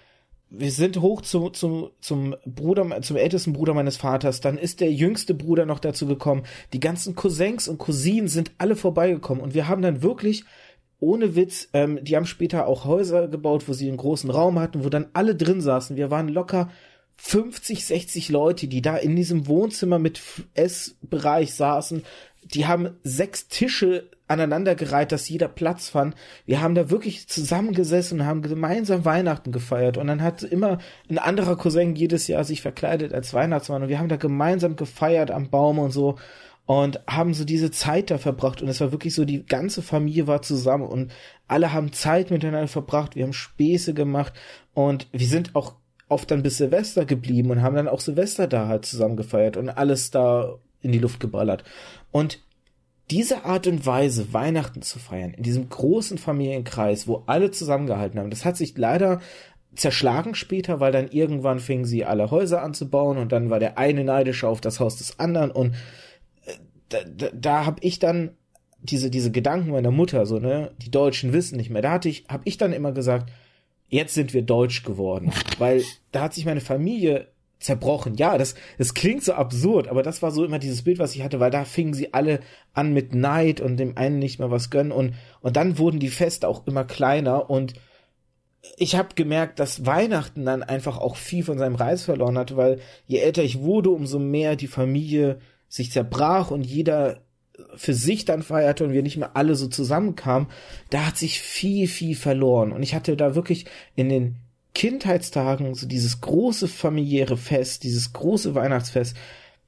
[0.49, 4.39] wir sind hoch zu, zu, zum Bruder, zum ältesten Bruder meines Vaters.
[4.39, 6.43] Dann ist der jüngste Bruder noch dazu gekommen.
[6.73, 9.43] Die ganzen Cousins und Cousinen sind alle vorbeigekommen.
[9.43, 10.45] Und wir haben dann wirklich,
[10.99, 14.85] ohne Witz, ähm, die haben später auch Häuser gebaut, wo sie einen großen Raum hatten,
[14.85, 15.97] wo dann alle drin saßen.
[15.97, 16.71] Wir waren locker
[17.17, 20.21] 50, 60 Leute, die da in diesem Wohnzimmer mit
[20.53, 22.03] Essbereich saßen.
[22.43, 26.15] Die haben sechs Tische aneinandergereiht, dass jeder Platz fand.
[26.45, 29.97] Wir haben da wirklich zusammengesessen und haben gemeinsam Weihnachten gefeiert.
[29.97, 33.83] Und dann hat immer ein anderer Cousin jedes Jahr sich verkleidet als Weihnachtsmann.
[33.83, 36.17] Und wir haben da gemeinsam gefeiert am Baum und so.
[36.65, 38.61] Und haben so diese Zeit da verbracht.
[38.61, 41.13] Und es war wirklich so, die ganze Familie war zusammen und
[41.47, 43.15] alle haben Zeit miteinander verbracht.
[43.15, 44.33] Wir haben Späße gemacht.
[44.73, 45.75] Und wir sind auch
[46.09, 49.69] oft dann bis Silvester geblieben und haben dann auch Silvester da halt zusammen gefeiert und
[49.69, 51.63] alles da in die Luft geballert.
[52.11, 52.39] Und
[53.09, 58.29] diese Art und Weise, Weihnachten zu feiern, in diesem großen Familienkreis, wo alle zusammengehalten haben,
[58.29, 59.21] das hat sich leider
[59.75, 64.03] zerschlagen später, weil dann irgendwann fingen sie alle Häuser anzubauen und dann war der eine
[64.03, 65.75] neidisch auf das Haus des anderen und
[66.45, 66.53] äh,
[66.89, 68.31] da, da, da habe ich dann
[68.81, 72.25] diese diese Gedanken meiner Mutter so ne die Deutschen wissen nicht mehr da hatte ich
[72.29, 73.31] habe ich dann immer gesagt
[73.89, 77.27] jetzt sind wir deutsch geworden weil da hat sich meine Familie
[77.59, 78.15] zerbrochen.
[78.15, 81.23] Ja, das, das klingt so absurd, aber das war so immer dieses Bild, was ich
[81.23, 82.39] hatte, weil da fingen sie alle
[82.73, 86.09] an mit Neid und dem einen nicht mehr was gönnen und, und dann wurden die
[86.09, 87.73] Feste auch immer kleiner und
[88.75, 92.79] ich habe gemerkt, dass Weihnachten dann einfach auch viel von seinem Reiz verloren hatte, weil
[93.05, 95.39] je älter ich wurde, umso mehr die Familie
[95.69, 97.21] sich zerbrach und jeder
[97.75, 100.47] für sich dann feierte und wir nicht mehr alle so zusammenkamen,
[100.89, 102.71] da hat sich viel, viel verloren.
[102.71, 103.65] Und ich hatte da wirklich
[103.95, 104.35] in den
[104.77, 109.17] Kindheitstagen, so dieses große familiäre Fest, dieses große Weihnachtsfest,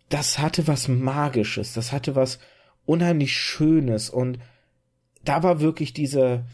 [0.10, 2.38] das hatte was Magisches, das hatte was
[2.86, 4.38] unheimlich Schönes und
[5.26, 6.46] da war wirklich dieser,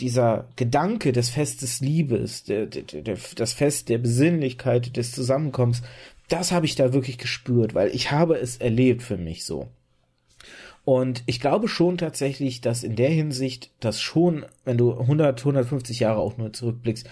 [0.00, 5.82] dieser Gedanke des Festes Liebes, der, der, der, das Fest der Besinnlichkeit, des Zusammenkommens,
[6.28, 9.68] das habe ich da wirklich gespürt, weil ich habe es erlebt für mich so.
[10.86, 16.00] Und ich glaube schon tatsächlich, dass in der Hinsicht, dass schon, wenn du 100, 150
[16.00, 17.06] Jahre auch nur zurückblickst,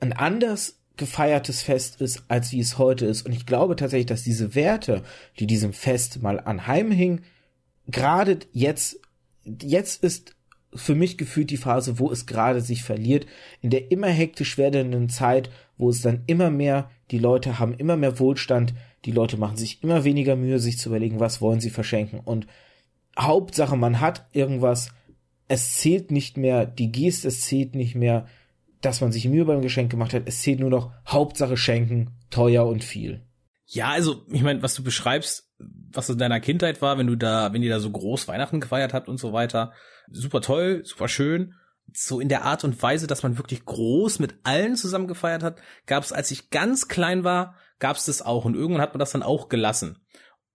[0.00, 3.26] ein anders gefeiertes Fest ist, als wie es heute ist.
[3.26, 5.02] Und ich glaube tatsächlich, dass diese Werte,
[5.38, 7.24] die diesem Fest mal anheimhingen,
[7.86, 9.00] gerade jetzt,
[9.44, 10.34] jetzt ist
[10.74, 13.26] für mich gefühlt die Phase, wo es gerade sich verliert,
[13.62, 17.96] in der immer hektisch werdenden Zeit, wo es dann immer mehr, die Leute haben immer
[17.96, 21.70] mehr Wohlstand, die Leute machen sich immer weniger Mühe, sich zu überlegen, was wollen sie
[21.70, 22.20] verschenken.
[22.20, 22.46] Und
[23.18, 24.90] Hauptsache, man hat irgendwas,
[25.48, 28.26] es zählt nicht mehr die Geste, es zählt nicht mehr
[28.86, 30.22] dass man sich Mühe beim Geschenk gemacht hat.
[30.26, 33.26] Es zählt nur noch Hauptsache schenken, teuer und viel.
[33.66, 37.52] Ja, also ich meine, was du beschreibst, was in deiner Kindheit war, wenn du da,
[37.52, 39.72] wenn ihr da so groß Weihnachten gefeiert habt und so weiter,
[40.08, 41.54] super toll, super schön.
[41.92, 45.58] So in der Art und Weise, dass man wirklich groß mit allen zusammen gefeiert hat,
[45.86, 49.00] gab es, als ich ganz klein war, gab es das auch und irgendwann hat man
[49.00, 49.98] das dann auch gelassen.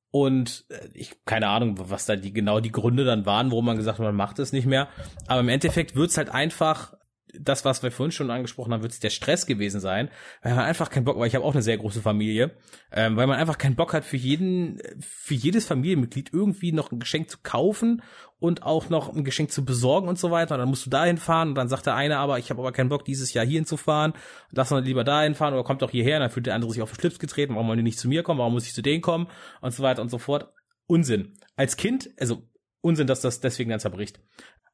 [0.10, 3.78] Und äh, ich keine Ahnung, was da die genau die Gründe dann waren, warum man
[3.78, 4.88] gesagt hat, man macht es nicht mehr.
[5.28, 6.94] Aber im Endeffekt wird's halt einfach
[7.40, 10.10] das, was wir vorhin schon angesprochen haben, wird es der Stress gewesen sein,
[10.42, 12.52] weil man einfach keinen Bock, weil ich habe auch eine sehr große Familie,
[12.92, 17.00] ähm, weil man einfach keinen Bock hat, für jeden, für jedes Familienmitglied irgendwie noch ein
[17.00, 18.02] Geschenk zu kaufen
[18.40, 20.56] und auch noch ein Geschenk zu besorgen und so weiter.
[20.56, 22.72] Und dann musst du dahin fahren und dann sagt der eine aber, ich habe aber
[22.72, 24.14] keinen Bock, dieses Jahr hierhin zu fahren,
[24.52, 26.82] lass mal lieber dahin fahren oder kommt doch hierher, und dann fühlt der andere sich
[26.82, 28.82] auf den Schlips getreten, warum wollen die nicht zu mir kommen, warum muss ich zu
[28.82, 29.28] denen kommen
[29.62, 30.52] und so weiter und so fort.
[30.88, 31.34] Unsinn.
[31.56, 32.44] Als Kind, also
[32.82, 34.20] Unsinn, dass das deswegen dann zerbricht.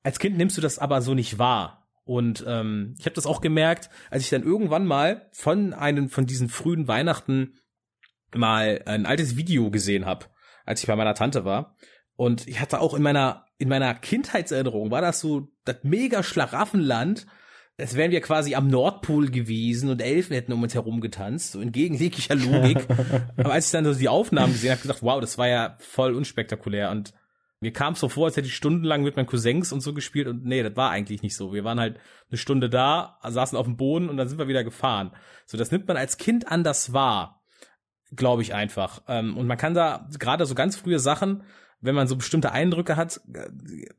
[0.02, 1.87] Als Kind nimmst du das aber so nicht wahr.
[2.08, 6.26] Und ähm, ich habe das auch gemerkt, als ich dann irgendwann mal von einem von
[6.26, 7.56] diesen frühen Weihnachten
[8.34, 10.28] mal ein altes Video gesehen habe,
[10.66, 11.76] als ich bei meiner Tante war.
[12.16, 17.28] Und ich hatte auch in meiner in meiner Kindheitserinnerung war das so das mega Schlaraffenland.
[17.76, 21.62] Es wären wir quasi am Nordpol gewesen und Elfen hätten um uns herum getanzt, so
[21.62, 22.88] entgegen jeglicher Logik.
[23.38, 26.16] Aber als ich dann so die Aufnahmen gesehen habe, gedacht, wow, das war ja voll
[26.16, 27.14] unspektakulär und
[27.60, 30.28] mir kam es so vor, als hätte ich stundenlang mit meinen Cousins und so gespielt
[30.28, 31.54] und nee, das war eigentlich nicht so.
[31.54, 32.00] Wir waren halt
[32.30, 35.12] eine Stunde da, saßen auf dem Boden und dann sind wir wieder gefahren.
[35.46, 37.44] So, das nimmt man als Kind anders wahr,
[38.16, 39.02] glaube ich einfach.
[39.08, 41.44] Ähm, und man kann da gerade so ganz frühe Sachen,
[41.82, 43.50] wenn man so bestimmte Eindrücke hat, äh,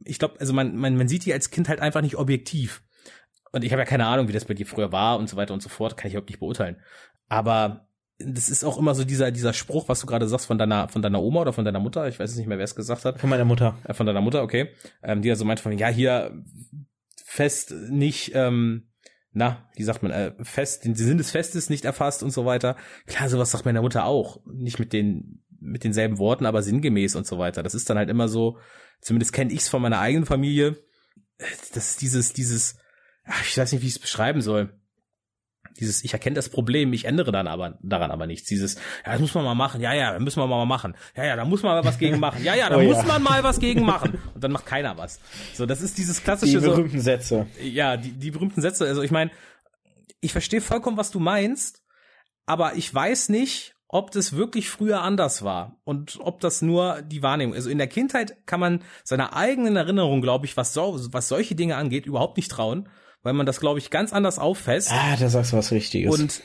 [0.05, 2.83] ich glaube, also man, man, man sieht die als Kind halt einfach nicht objektiv.
[3.51, 5.55] Und ich habe ja keine Ahnung, wie das bei dir früher war und so weiter
[5.55, 6.77] und so fort, kann ich überhaupt nicht beurteilen.
[7.29, 7.88] Aber
[8.19, 11.03] das ist auch immer so dieser dieser Spruch, was du gerade sagst von deiner von
[11.03, 13.21] deiner Oma oder von deiner Mutter, ich weiß es nicht mehr, wer es gesagt hat.
[13.21, 13.79] Von meiner Mutter.
[13.85, 14.71] Äh, von deiner Mutter, okay.
[15.03, 16.43] Ähm, die ja so meint von ja hier
[17.25, 18.89] fest nicht ähm,
[19.33, 22.77] na, wie sagt man, äh, fest, den Sinn des Festes nicht erfasst und so weiter.
[23.07, 24.41] Klar, sowas sagt meine Mutter auch.
[24.47, 27.63] Nicht mit den, mit denselben Worten, aber sinngemäß und so weiter.
[27.63, 28.59] Das ist dann halt immer so,
[29.01, 30.79] zumindest kenne ich es von meiner eigenen Familie.
[31.37, 31.45] Äh,
[31.75, 32.79] das ist dieses, dieses,
[33.25, 34.73] ach, ich weiß nicht, wie ich es beschreiben soll
[35.79, 38.49] dieses, ich erkenne das Problem, ich ändere dann aber daran aber nichts.
[38.49, 38.75] Dieses,
[39.05, 40.95] ja, das muss man mal machen, ja, ja, müssen wir mal machen.
[41.17, 42.45] Ja, ja, da muss man mal was gegen machen.
[42.45, 43.03] Ja, ja, da oh, muss ja.
[43.05, 44.19] man mal was gegen machen.
[44.35, 45.21] Und dann macht keiner was.
[45.55, 46.61] So, das ist dieses klassische.
[46.61, 47.47] Die berühmten so, Sätze.
[47.63, 48.87] Ja, die, die berühmten Sätze.
[48.87, 49.31] Also ich meine,
[50.21, 51.83] ich verstehe vollkommen, was du meinst,
[52.47, 57.23] aber ich weiß nicht, ob das wirklich früher anders war und ob das nur die
[57.23, 57.55] Wahrnehmung.
[57.55, 61.55] Also in der Kindheit kann man seiner eigenen Erinnerung, glaube ich, was so, was solche
[61.55, 62.89] Dinge angeht, überhaupt nicht trauen
[63.23, 64.91] weil man das, glaube ich, ganz anders auffasst.
[64.93, 66.19] Ah, da sagst du was Richtiges.
[66.19, 66.43] Und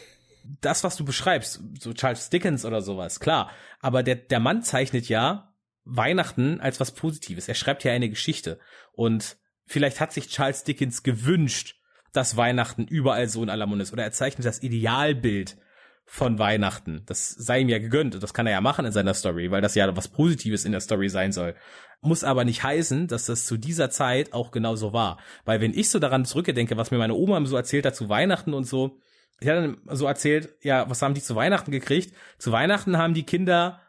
[0.61, 3.51] das, was du beschreibst, so Charles Dickens oder sowas, klar.
[3.79, 5.53] Aber der, der Mann zeichnet ja
[5.85, 7.47] Weihnachten als was Positives.
[7.47, 8.59] Er schreibt ja eine Geschichte.
[8.93, 11.75] Und vielleicht hat sich Charles Dickens gewünscht,
[12.11, 13.93] dass Weihnachten überall so in aller Munde ist.
[13.93, 15.57] Oder er zeichnet das Idealbild
[16.05, 17.03] von Weihnachten.
[17.05, 18.21] Das sei ihm ja gegönnt.
[18.21, 20.81] Das kann er ja machen in seiner Story, weil das ja was Positives in der
[20.81, 21.55] Story sein soll.
[22.01, 25.17] Muss aber nicht heißen, dass das zu dieser Zeit auch genauso war.
[25.45, 28.53] Weil wenn ich so daran zurückdenke, was mir meine Oma so erzählt hat zu Weihnachten
[28.53, 28.99] und so,
[29.39, 32.15] ich hat dann so erzählt, ja, was haben die zu Weihnachten gekriegt?
[32.37, 33.81] Zu Weihnachten haben die Kinder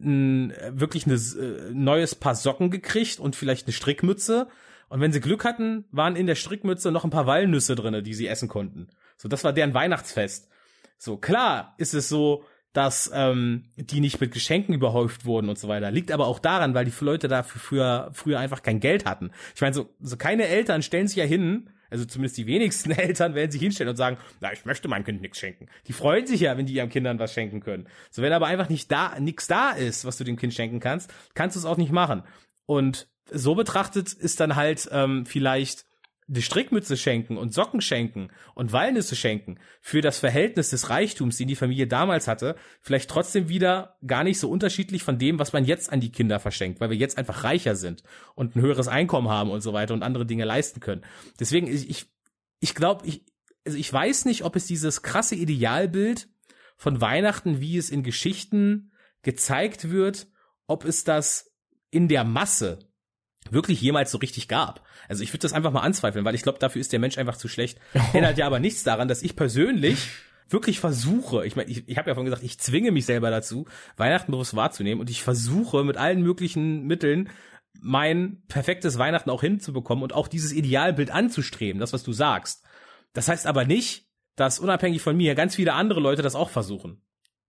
[0.00, 4.48] ein, wirklich ein äh, neues Paar Socken gekriegt und vielleicht eine Strickmütze.
[4.88, 8.14] Und wenn sie Glück hatten, waren in der Strickmütze noch ein paar Walnüsse drinne, die
[8.14, 8.88] sie essen konnten.
[9.16, 10.48] So, das war deren Weihnachtsfest.
[11.04, 15.66] So, klar ist es so, dass ähm, die nicht mit Geschenken überhäuft wurden und so
[15.66, 15.90] weiter.
[15.90, 19.32] Liegt aber auch daran, weil die Leute dafür früher, früher einfach kein Geld hatten.
[19.52, 23.34] Ich meine, so, so keine Eltern stellen sich ja hin, also zumindest die wenigsten Eltern
[23.34, 25.66] werden sich hinstellen und sagen, na, ich möchte meinem Kind nichts schenken.
[25.88, 27.88] Die freuen sich ja, wenn die ihren Kindern was schenken können.
[28.12, 31.12] So, wenn aber einfach nicht da, nichts da ist, was du dem Kind schenken kannst,
[31.34, 32.22] kannst du es auch nicht machen.
[32.64, 35.84] Und so betrachtet ist dann halt ähm, vielleicht
[36.28, 41.48] eine Strickmütze schenken und Socken schenken und Walnüsse schenken für das Verhältnis des Reichtums, den
[41.48, 45.64] die Familie damals hatte, vielleicht trotzdem wieder gar nicht so unterschiedlich von dem, was man
[45.64, 48.02] jetzt an die Kinder verschenkt, weil wir jetzt einfach reicher sind
[48.34, 51.02] und ein höheres Einkommen haben und so weiter und andere Dinge leisten können.
[51.40, 52.06] Deswegen, ich, ich,
[52.60, 53.24] ich glaube, ich,
[53.66, 56.28] also ich weiß nicht, ob es dieses krasse Idealbild
[56.76, 58.92] von Weihnachten, wie es in Geschichten
[59.22, 60.28] gezeigt wird,
[60.66, 61.52] ob es das
[61.90, 62.78] in der Masse
[63.52, 64.86] wirklich jemals so richtig gab.
[65.08, 67.36] Also ich würde das einfach mal anzweifeln, weil ich glaube, dafür ist der Mensch einfach
[67.36, 67.78] zu schlecht.
[67.94, 68.16] Oh.
[68.16, 70.08] Ändert ja aber nichts daran, dass ich persönlich
[70.48, 73.66] wirklich versuche, ich meine, ich, ich habe ja vorhin gesagt, ich zwinge mich selber dazu,
[73.96, 77.30] Weihnachten bewusst wahrzunehmen und ich versuche mit allen möglichen Mitteln
[77.80, 82.64] mein perfektes Weihnachten auch hinzubekommen und auch dieses Idealbild anzustreben, das, was du sagst.
[83.12, 87.02] Das heißt aber nicht, dass unabhängig von mir ganz viele andere Leute das auch versuchen.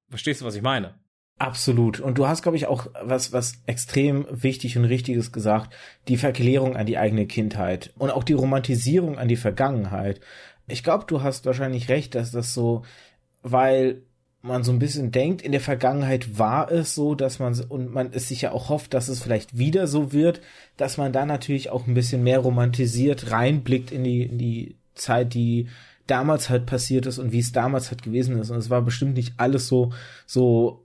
[0.10, 1.00] Verstehst du, was ich meine?
[1.40, 2.00] Absolut.
[2.00, 5.74] Und du hast, glaube ich, auch was, was extrem wichtig und richtiges gesagt.
[6.08, 10.22] Die Verklärung an die eigene Kindheit und auch die Romantisierung an die Vergangenheit.
[10.68, 12.84] Ich glaube, du hast wahrscheinlich recht, dass das so,
[13.42, 14.04] weil
[14.42, 18.12] man so ein bisschen denkt, in der Vergangenheit war es so, dass man, und man
[18.14, 20.42] es sich ja auch hofft, dass es vielleicht wieder so wird,
[20.78, 25.34] dass man da natürlich auch ein bisschen mehr romantisiert reinblickt in die, in die Zeit,
[25.34, 25.70] die
[26.08, 28.50] damals halt passiert ist und wie es damals halt gewesen ist.
[28.50, 29.94] Und es war bestimmt nicht alles so,
[30.26, 30.83] so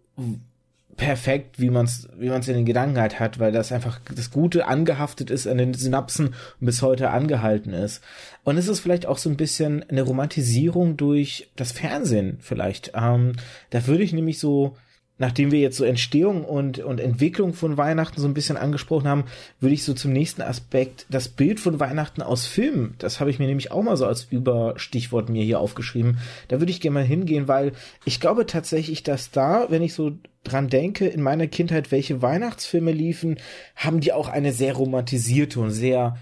[0.97, 4.31] perfekt, wie man es wie man's in den Gedanken halt hat, weil das einfach das
[4.31, 8.03] Gute angehaftet ist an den Synapsen und bis heute angehalten ist.
[8.45, 12.93] Und es ist vielleicht auch so ein bisschen eine Romantisierung durch das Fernsehen vielleicht.
[12.95, 13.35] Ähm,
[13.71, 14.77] da würde ich nämlich so
[15.19, 19.25] nachdem wir jetzt so Entstehung und, und Entwicklung von Weihnachten so ein bisschen angesprochen haben,
[19.61, 23.39] würde ich so zum nächsten Aspekt das Bild von Weihnachten aus Filmen, das habe ich
[23.39, 27.05] mir nämlich auch mal so als Überstichwort mir hier aufgeschrieben, da würde ich gerne mal
[27.05, 27.73] hingehen, weil
[28.05, 30.13] ich glaube tatsächlich, dass da, wenn ich so
[30.45, 33.39] dran denke, in meiner Kindheit, welche Weihnachtsfilme liefen,
[33.77, 36.17] haben die auch eine sehr romantisierte und sehr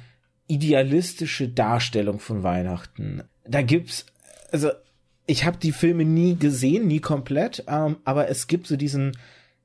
[0.48, 3.22] idealistische Darstellung von Weihnachten.
[3.44, 4.06] Da gibt's,
[4.52, 4.70] also
[5.26, 9.16] ich habe die Filme nie gesehen, nie komplett, ähm, aber es gibt so diesen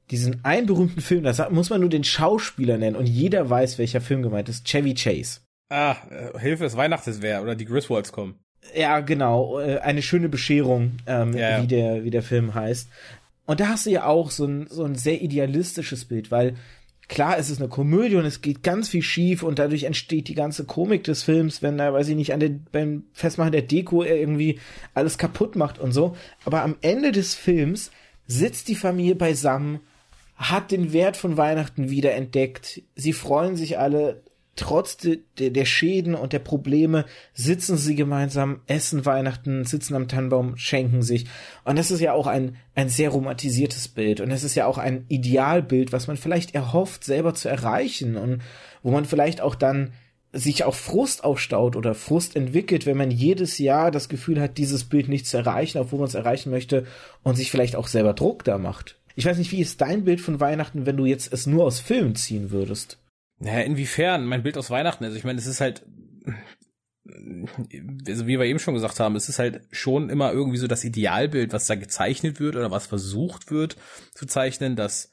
[0.09, 4.01] diesen einen berühmten Film, das muss man nur den Schauspieler nennen und jeder weiß, welcher
[4.01, 4.65] Film gemeint ist.
[4.65, 5.39] Chevy Chase.
[5.69, 8.35] Ah, äh, Hilfe, es Weihnachtswehr oder die Griswolds kommen.
[8.75, 11.61] Ja, genau, äh, eine schöne Bescherung, ähm, ja.
[11.61, 12.89] wie der wie der Film heißt.
[13.45, 16.55] Und da hast du ja auch so ein so ein sehr idealistisches Bild, weil
[17.11, 20.33] klar, es ist eine Komödie und es geht ganz viel schief und dadurch entsteht die
[20.33, 24.01] ganze Komik des Films, wenn er, weiß ich nicht, an den, beim Festmachen der Deko
[24.03, 24.59] irgendwie
[24.93, 26.15] alles kaputt macht und so.
[26.45, 27.91] Aber am Ende des Films
[28.27, 29.81] sitzt die Familie beisammen,
[30.37, 32.81] hat den Wert von Weihnachten wieder entdeckt.
[32.95, 34.23] Sie freuen sich alle
[34.61, 40.07] trotz de, de, der Schäden und der Probleme sitzen sie gemeinsam, essen Weihnachten, sitzen am
[40.07, 41.25] Tannenbaum, schenken sich.
[41.65, 44.21] Und das ist ja auch ein, ein sehr romantisiertes Bild.
[44.21, 48.41] Und es ist ja auch ein Idealbild, was man vielleicht erhofft, selber zu erreichen und
[48.83, 49.91] wo man vielleicht auch dann
[50.33, 54.85] sich auch Frust aufstaut oder Frust entwickelt, wenn man jedes Jahr das Gefühl hat, dieses
[54.85, 56.85] Bild nicht zu erreichen, obwohl man es erreichen möchte
[57.23, 58.97] und sich vielleicht auch selber Druck da macht.
[59.15, 61.79] Ich weiß nicht, wie ist dein Bild von Weihnachten, wenn du jetzt es nur aus
[61.79, 63.00] Filmen ziehen würdest?
[63.41, 64.25] Naja, inwiefern?
[64.25, 65.03] Mein Bild aus Weihnachten.
[65.03, 65.83] Also ich meine, es ist halt,
[68.07, 70.83] also wie wir eben schon gesagt haben, es ist halt schon immer irgendwie so das
[70.83, 73.77] Idealbild, was da gezeichnet wird oder was versucht wird
[74.13, 75.11] zu zeichnen, dass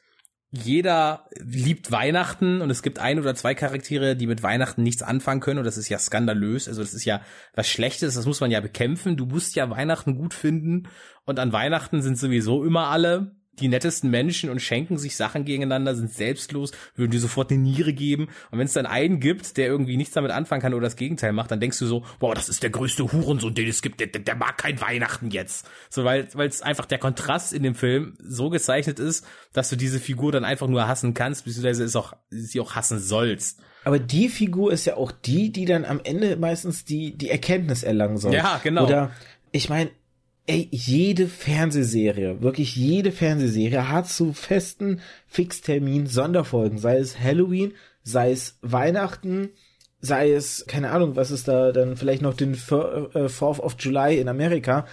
[0.51, 5.41] jeder liebt Weihnachten und es gibt ein oder zwei Charaktere, die mit Weihnachten nichts anfangen
[5.41, 6.69] können und das ist ja skandalös.
[6.69, 7.23] Also das ist ja
[7.55, 9.17] was Schlechtes, das muss man ja bekämpfen.
[9.17, 10.89] Du musst ja Weihnachten gut finden
[11.25, 15.95] und an Weihnachten sind sowieso immer alle die nettesten Menschen und schenken sich Sachen gegeneinander,
[15.95, 18.29] sind selbstlos, würden dir sofort eine Niere geben.
[18.51, 21.33] Und wenn es dann einen gibt, der irgendwie nichts damit anfangen kann oder das Gegenteil
[21.33, 24.07] macht, dann denkst du so, boah, das ist der größte Hurensohn, den es gibt, der,
[24.07, 25.69] der mag kein Weihnachten jetzt.
[25.91, 30.01] So, weil es einfach der Kontrast in dem Film so gezeichnet ist, dass du diese
[30.01, 33.61] Figur dann einfach nur hassen kannst, beziehungsweise ist auch, sie auch hassen sollst.
[33.85, 37.83] Aber die Figur ist ja auch die, die dann am Ende meistens die, die Erkenntnis
[37.83, 38.35] erlangen soll.
[38.35, 38.85] Ja, genau.
[38.85, 39.13] Oder,
[39.51, 39.91] ich meine,
[40.49, 48.33] ey, jede Fernsehserie, wirklich jede Fernsehserie hat zu festen Fixtermin Sonderfolgen, sei es Halloween, sei
[48.33, 49.51] es Weihnachten,
[50.01, 54.19] sei es, keine Ahnung, was ist da dann vielleicht noch den 4th äh, of July
[54.19, 54.87] in Amerika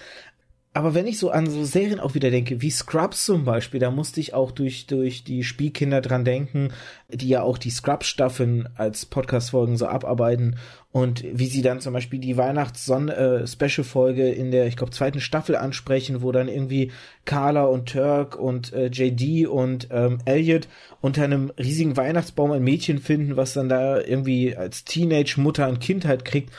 [0.76, 3.90] aber wenn ich so an so Serien auch wieder denke, wie Scrubs zum Beispiel, da
[3.90, 6.68] musste ich auch durch, durch die Spielkinder dran denken,
[7.08, 10.56] die ja auch die Scrubs-Staffeln als Podcast-Folgen so abarbeiten
[10.92, 16.20] und wie sie dann zum Beispiel die Weihnachts-Special-Folge in der, ich glaube, zweiten Staffel ansprechen,
[16.20, 16.92] wo dann irgendwie
[17.24, 20.68] Carla und Turk und äh, JD und ähm, Elliot
[21.00, 26.04] unter einem riesigen Weihnachtsbaum ein Mädchen finden, was dann da irgendwie als Teenage-Mutter ein Kind
[26.04, 26.52] halt kriegt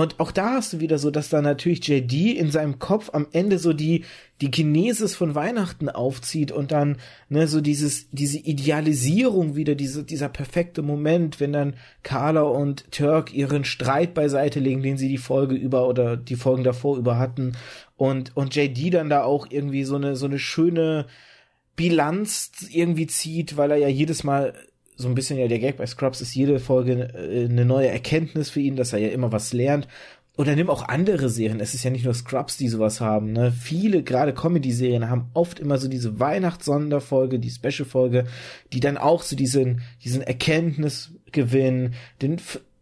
[0.00, 3.26] und auch da hast du wieder so, dass da natürlich JD in seinem Kopf am
[3.32, 4.06] Ende so die,
[4.40, 6.96] die Genesis von Weihnachten aufzieht und dann,
[7.28, 13.34] ne, so dieses, diese Idealisierung wieder, diese, dieser perfekte Moment, wenn dann Carla und Turk
[13.34, 17.52] ihren Streit beiseite legen, den sie die Folge über oder die Folgen davor über hatten.
[17.98, 21.08] Und, und JD dann da auch irgendwie so eine, so eine schöne,
[21.80, 24.52] Bilanz irgendwie zieht, weil er ja jedes Mal
[25.00, 28.50] so ein bisschen ja der Gag bei Scrubs ist jede Folge äh, eine neue Erkenntnis
[28.50, 29.88] für ihn, dass er ja immer was lernt.
[30.36, 31.60] Oder nimm auch andere Serien.
[31.60, 33.32] Es ist ja nicht nur Scrubs, die sowas haben.
[33.32, 33.52] Ne?
[33.52, 38.24] Viele, gerade Comedy-Serien, haben oft immer so diese Weihnachtssonderfolge, die Special-Folge,
[38.72, 42.40] die dann auch so diesen, diesen Erkenntnisgewinn, den,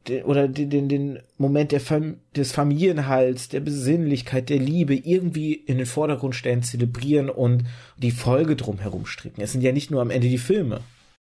[0.09, 5.55] den oder den, den, den Moment der Fam des Familienhalts, der Besinnlichkeit, der Liebe irgendwie
[5.55, 7.65] in den Vordergrund stellen, zelebrieren und
[7.97, 9.41] die Folge drumherum stricken.
[9.41, 10.81] Es sind ja nicht nur am Ende die Filme.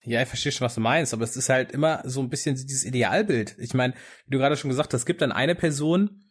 [0.05, 2.57] Ja, ich verstehe schon, was du meinst, aber es ist halt immer so ein bisschen
[2.57, 3.57] dieses Idealbild.
[3.59, 3.95] Ich meine,
[4.27, 6.25] wie du gerade schon gesagt hast, es gibt dann eine Person,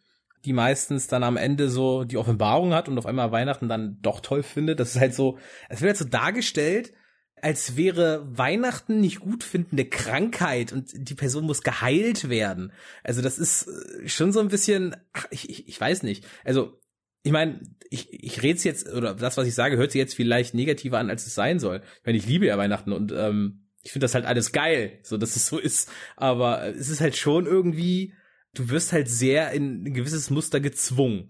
[0.44, 4.20] die meistens dann am Ende so die Offenbarung hat und auf einmal Weihnachten dann doch
[4.20, 4.80] toll findet.
[4.80, 6.92] Das ist halt so, es wird halt so dargestellt,
[7.40, 12.72] als wäre Weihnachten nicht gut findende Krankheit und die Person muss geheilt werden.
[13.02, 16.24] Also das ist äh, schon so ein bisschen, ach, ich, ich, ich weiß nicht.
[16.44, 16.78] Also
[17.24, 17.60] ich meine,
[17.90, 21.10] ich, ich rede jetzt, oder das, was ich sage, hört sich jetzt vielleicht negativer an,
[21.10, 21.82] als es sein soll.
[22.00, 25.18] Ich meine, ich liebe ja Weihnachten und ähm, ich finde das halt alles geil, so
[25.18, 25.90] dass es so ist.
[26.16, 28.14] Aber es ist halt schon irgendwie,
[28.54, 31.28] du wirst halt sehr in ein gewisses Muster gezwungen.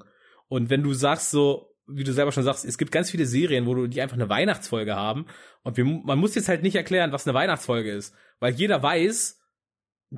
[0.48, 3.66] Und wenn du sagst so, wie du selber schon sagst, es gibt ganz viele Serien,
[3.66, 5.26] wo du die einfach eine Weihnachtsfolge haben
[5.62, 9.40] und wir, man muss jetzt halt nicht erklären, was eine Weihnachtsfolge ist, weil jeder weiß,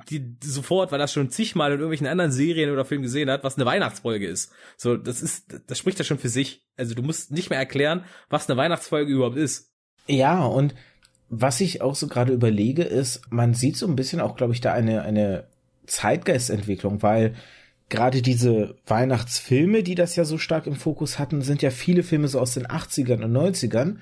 [0.09, 3.55] die sofort, weil das schon zigmal in irgendwelchen anderen Serien oder Filmen gesehen hat, was
[3.55, 4.51] eine Weihnachtsfolge ist.
[4.75, 6.65] So, das ist, das spricht ja schon für sich.
[6.75, 9.73] Also du musst nicht mehr erklären, was eine Weihnachtsfolge überhaupt ist.
[10.07, 10.75] Ja, und
[11.29, 14.61] was ich auch so gerade überlege, ist, man sieht so ein bisschen auch, glaube ich,
[14.61, 15.45] da eine, eine
[15.87, 17.35] Zeitgeistentwicklung, weil
[17.89, 22.27] gerade diese Weihnachtsfilme, die das ja so stark im Fokus hatten, sind ja viele Filme
[22.27, 23.97] so aus den 80ern und 90ern.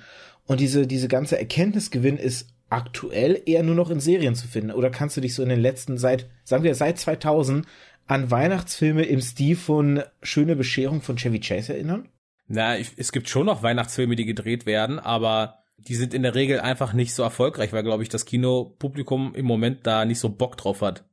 [0.46, 4.72] Und diese, diese ganze Erkenntnisgewinn ist aktuell eher nur noch in Serien zu finden?
[4.72, 7.66] Oder kannst du dich so in den letzten, seit, sagen wir, seit 2000
[8.08, 12.10] an Weihnachtsfilme im Stil von Schöne Bescherung von Chevy Chase erinnern?
[12.48, 16.36] Na, ich, es gibt schon noch Weihnachtsfilme, die gedreht werden, aber die sind in der
[16.36, 20.30] Regel einfach nicht so erfolgreich, weil, glaube ich, das Kinopublikum im Moment da nicht so
[20.30, 21.06] Bock drauf hat.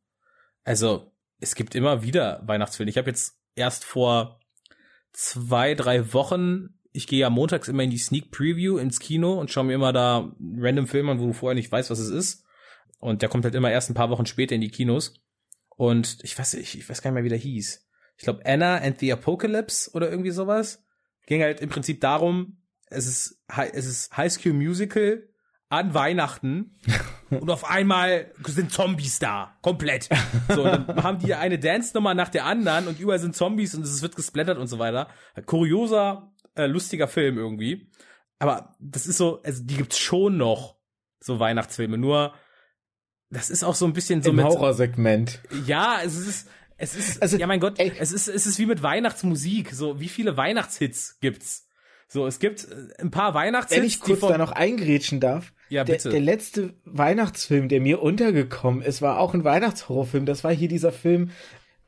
[0.65, 2.91] Also, es gibt immer wieder Weihnachtsfilme.
[2.91, 4.41] Ich habe jetzt erst vor
[5.13, 9.51] zwei, drei Wochen ich gehe ja montags immer in die Sneak Preview ins Kino und
[9.51, 12.45] schaue mir immer da random Film an, wo du vorher nicht weißt, was es ist.
[12.99, 15.15] Und der kommt halt immer erst ein paar Wochen später in die Kinos.
[15.77, 17.87] Und ich weiß, ich, ich weiß gar nicht mehr, wie der hieß.
[18.17, 20.85] Ich glaube, Anna and the Apocalypse oder irgendwie sowas.
[21.27, 22.60] Ging halt im Prinzip darum,
[22.91, 25.27] es ist, es ist High School Musical
[25.69, 26.77] an Weihnachten
[27.31, 30.09] und auf einmal sind Zombies da, komplett.
[30.49, 33.85] So, und dann haben die eine Dance-Nummer nach der anderen und überall sind Zombies und
[33.85, 35.09] es wird gesplattert und so weiter.
[35.47, 37.89] Kurioser äh, lustiger Film irgendwie.
[38.39, 40.77] Aber das ist so, also die gibt's schon noch,
[41.21, 41.99] so Weihnachtsfilme.
[41.99, 42.35] Nur,
[43.31, 44.47] das ist auch so ein bisschen so Im mit.
[44.47, 45.41] Horrorsegment.
[45.67, 47.93] Ja, es ist, es ist, also, ja mein Gott, ey.
[47.99, 49.73] es ist, es ist wie mit Weihnachtsmusik.
[49.73, 51.69] So, wie viele Weihnachtshits gibt's?
[52.13, 53.81] So, es gibt äh, ein paar Weihnachtshits.
[53.81, 55.53] Wenn ich kurz da noch eingrätschen darf.
[55.69, 56.05] Ja, bitte.
[56.05, 60.27] Der, der letzte Weihnachtsfilm, der mir untergekommen ist, war auch ein Weihnachtshorrorfilm.
[60.27, 61.31] Das war hier dieser Film,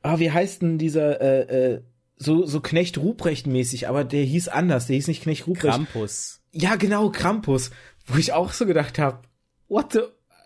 [0.03, 1.83] ah, wie heißt denn dieser, äh, äh,
[2.17, 5.75] so, so Knecht Ruprecht mäßig, aber der hieß anders, der hieß nicht Knecht Ruprecht.
[5.75, 6.41] Krampus.
[6.53, 7.73] Ja, genau, Krampus.
[8.07, 9.23] Wo ich auch so gedacht habe,
[9.69, 10.01] what the,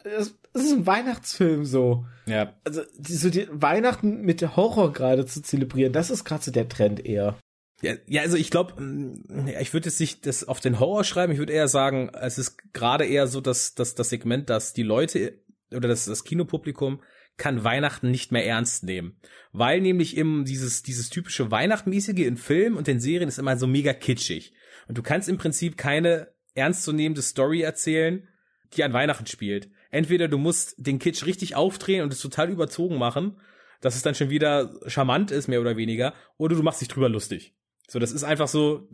[0.04, 2.06] das, das ist ein Weihnachtsfilm so.
[2.24, 2.54] Ja.
[2.64, 7.04] Also, so die Weihnachten mit Horror gerade zu zelebrieren, das ist gerade so der Trend
[7.04, 7.36] eher.
[7.82, 11.32] Ja, ja also ich glaube, mm, ich würde jetzt nicht das auf den Horror schreiben,
[11.32, 14.82] ich würde eher sagen, es ist gerade eher so, dass, dass das Segment, dass die
[14.82, 15.38] Leute
[15.70, 17.02] oder das, das Kinopublikum
[17.36, 19.16] kann Weihnachten nicht mehr ernst nehmen.
[19.52, 23.66] Weil nämlich eben dieses, dieses typische Weihnachtmäßige in Filmen und in Serien ist immer so
[23.66, 24.54] mega kitschig.
[24.88, 28.26] Und du kannst im Prinzip keine ernstzunehmende Story erzählen,
[28.72, 29.70] die an Weihnachten spielt.
[29.90, 33.38] Entweder du musst den Kitsch richtig aufdrehen und es total überzogen machen,
[33.80, 37.08] dass es dann schon wieder charmant ist, mehr oder weniger, oder du machst dich drüber
[37.08, 37.54] lustig.
[37.88, 38.88] So, das ist einfach so,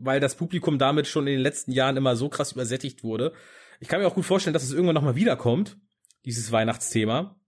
[0.00, 3.32] weil das Publikum damit schon in den letzten Jahren immer so krass übersättigt wurde.
[3.80, 5.76] Ich kann mir auch gut vorstellen, dass es irgendwann nochmal wiederkommt,
[6.24, 7.40] dieses Weihnachtsthema.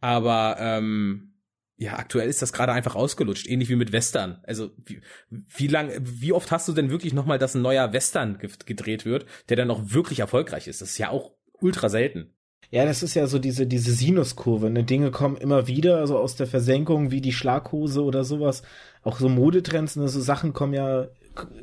[0.00, 1.34] Aber ähm,
[1.76, 4.40] ja, aktuell ist das gerade einfach ausgelutscht, ähnlich wie mit Western.
[4.44, 5.00] Also wie,
[5.30, 9.04] wie lang, wie oft hast du denn wirklich noch mal, dass ein neuer Western gedreht
[9.04, 10.80] wird, der dann auch wirklich erfolgreich ist?
[10.80, 12.34] Das ist ja auch ultra selten.
[12.70, 14.70] Ja, das ist ja so diese, diese Sinuskurve.
[14.70, 14.84] Ne?
[14.84, 18.62] Dinge kommen immer wieder, also aus der Versenkung, wie die Schlaghose oder sowas.
[19.02, 20.08] Auch so Modetrends, ne?
[20.08, 21.08] so Sachen kommen ja,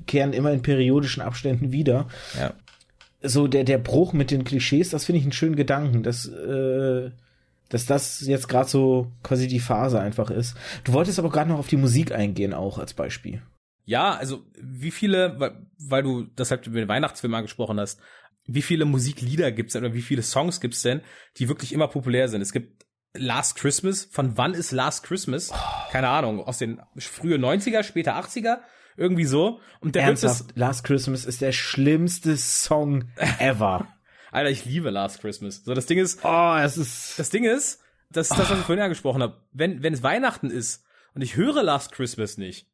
[0.07, 2.07] kehren immer in periodischen Abständen wieder.
[2.37, 2.53] Ja.
[3.21, 6.03] So der, der Bruch mit den Klischees, das finde ich einen schönen Gedanken.
[6.03, 7.11] Das, äh,
[7.69, 10.55] dass das jetzt gerade so quasi die Phase einfach ist.
[10.83, 13.41] Du wolltest aber gerade noch auf die Musik eingehen, auch als Beispiel.
[13.85, 17.99] Ja, also wie viele, weil, weil du das halt über den Weihnachtsfilm angesprochen hast,
[18.45, 21.01] wie viele Musiklieder gibt's denn oder wie viele Songs gibt's denn,
[21.37, 22.41] die wirklich immer populär sind?
[22.41, 22.78] Es gibt
[23.13, 24.05] Last Christmas.
[24.05, 25.51] Von wann ist Last Christmas?
[25.51, 25.91] Oh.
[25.91, 26.43] Keine Ahnung.
[26.43, 28.59] Aus den frühen 90er, später 80er?
[28.97, 29.61] Irgendwie so.
[29.79, 33.87] Und der Ernsthaft, Last Christmas ist der schlimmste Song ever.
[34.31, 35.63] Alter, ich liebe Last Christmas.
[35.63, 36.19] So, das Ding ist.
[36.23, 37.17] Oh, es ist.
[37.17, 37.81] Das Ding ist,
[38.11, 39.41] das ist das, was ich vorhin angesprochen habe.
[39.51, 40.83] Wenn, wenn es Weihnachten ist
[41.15, 42.67] und ich höre Last Christmas nicht,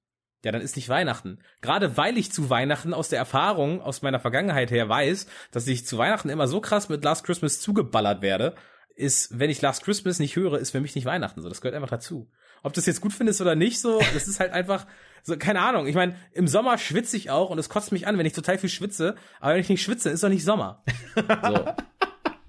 [0.44, 1.40] ja, dann ist nicht Weihnachten.
[1.62, 5.88] Gerade weil ich zu Weihnachten aus der Erfahrung, aus meiner Vergangenheit her weiß, dass ich
[5.88, 8.56] zu Weihnachten immer so krass mit Last Christmas zugeballert werde,
[8.96, 11.42] ist, wenn ich Last Christmas nicht höre, ist für mich nicht Weihnachten.
[11.42, 12.30] So, das gehört einfach dazu.
[12.64, 14.86] Ob du das jetzt gut findest oder nicht, so, das ist halt einfach,
[15.24, 15.88] so, keine Ahnung.
[15.88, 18.58] Ich meine, im Sommer schwitze ich auch und es kotzt mich an, wenn ich total
[18.58, 19.16] viel schwitze.
[19.40, 20.84] Aber wenn ich nicht schwitze, ist doch nicht Sommer.
[21.16, 21.66] So.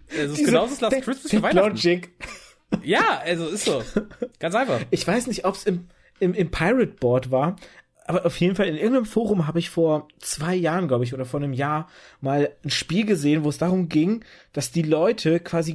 [0.09, 1.69] Es ist genauso das Last Christmas für Weihnachten.
[1.71, 2.11] Logic.
[2.83, 3.83] Ja, also ist so.
[4.39, 4.81] Ganz einfach.
[4.91, 5.89] Ich weiß nicht, ob es im,
[6.21, 7.57] im, im Pirate Board war,
[8.07, 11.25] aber auf jeden Fall in irgendeinem Forum habe ich vor zwei Jahren, glaube ich, oder
[11.25, 11.89] vor einem Jahr
[12.21, 15.75] mal ein Spiel gesehen, wo es darum ging, dass die Leute quasi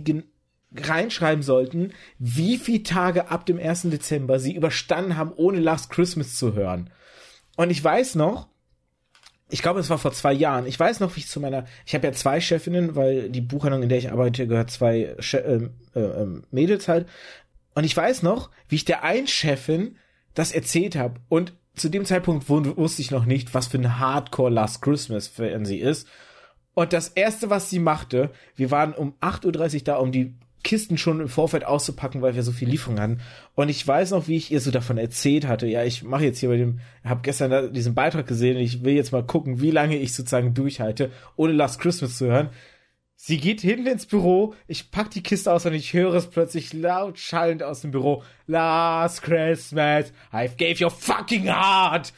[0.76, 3.84] reinschreiben sollten, wie viele Tage ab dem 1.
[3.84, 6.90] Dezember sie überstanden haben, ohne Last Christmas zu hören.
[7.58, 8.48] Und ich weiß noch,
[9.50, 10.66] ich glaube, es war vor zwei Jahren.
[10.66, 13.84] Ich weiß noch, wie ich zu meiner, ich habe ja zwei Chefinnen, weil die Buchhandlung,
[13.84, 17.08] in der ich arbeite, gehört zwei che äh, äh, Mädels halt.
[17.76, 19.98] Und ich weiß noch, wie ich der einen Chefin
[20.34, 21.20] das erzählt habe.
[21.28, 25.66] Und zu dem Zeitpunkt wusste ich noch nicht, was für ein Hardcore Last Christmas Fan
[25.66, 26.08] sie ist.
[26.74, 30.34] Und das erste, was sie machte, wir waren um 8.30 Uhr da, um die
[30.64, 33.20] Kisten schon im Vorfeld auszupacken, weil wir so viel Lieferung hatten.
[33.56, 35.68] Und ich weiß noch, wie ich ihr so davon erzählt hatte.
[35.68, 38.94] Ja, ich mache jetzt hier bei dem, habe gestern diesen Beitrag gesehen und ich will
[38.94, 42.50] jetzt mal gucken, wie lange ich sozusagen durchhalte, ohne Last Christmas zu hören.
[43.16, 46.74] Sie geht hinten ins Büro, ich pack die Kiste aus und ich höre es plötzlich
[46.74, 48.24] laut schallend aus dem Büro.
[48.48, 52.14] Last Christmas, I've gave your fucking heart.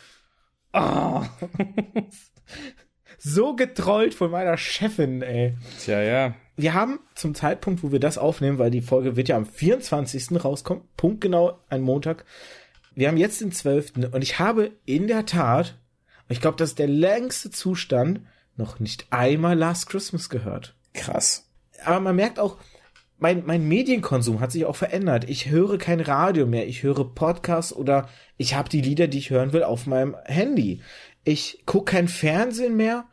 [0.71, 1.23] Oh.
[3.23, 5.55] so getrollt von meiner Chefin, ey.
[5.79, 6.35] Tja, ja.
[6.57, 10.43] Wir haben zum Zeitpunkt, wo wir das aufnehmen, weil die Folge wird ja am 24.
[10.43, 12.25] rauskommen, punktgenau ein Montag.
[12.95, 13.93] Wir haben jetzt den 12.
[14.11, 15.79] und ich habe in der Tat,
[16.27, 18.21] ich glaube, das ist der längste Zustand,
[18.55, 20.75] noch nicht einmal Last Christmas gehört.
[20.93, 21.49] Krass.
[21.85, 22.57] Aber man merkt auch,
[23.17, 25.29] mein, mein Medienkonsum hat sich auch verändert.
[25.29, 29.29] Ich höre kein Radio mehr, ich höre Podcasts oder ich habe die Lieder, die ich
[29.29, 30.81] hören will, auf meinem Handy.
[31.23, 33.05] Ich gucke kein Fernsehen mehr,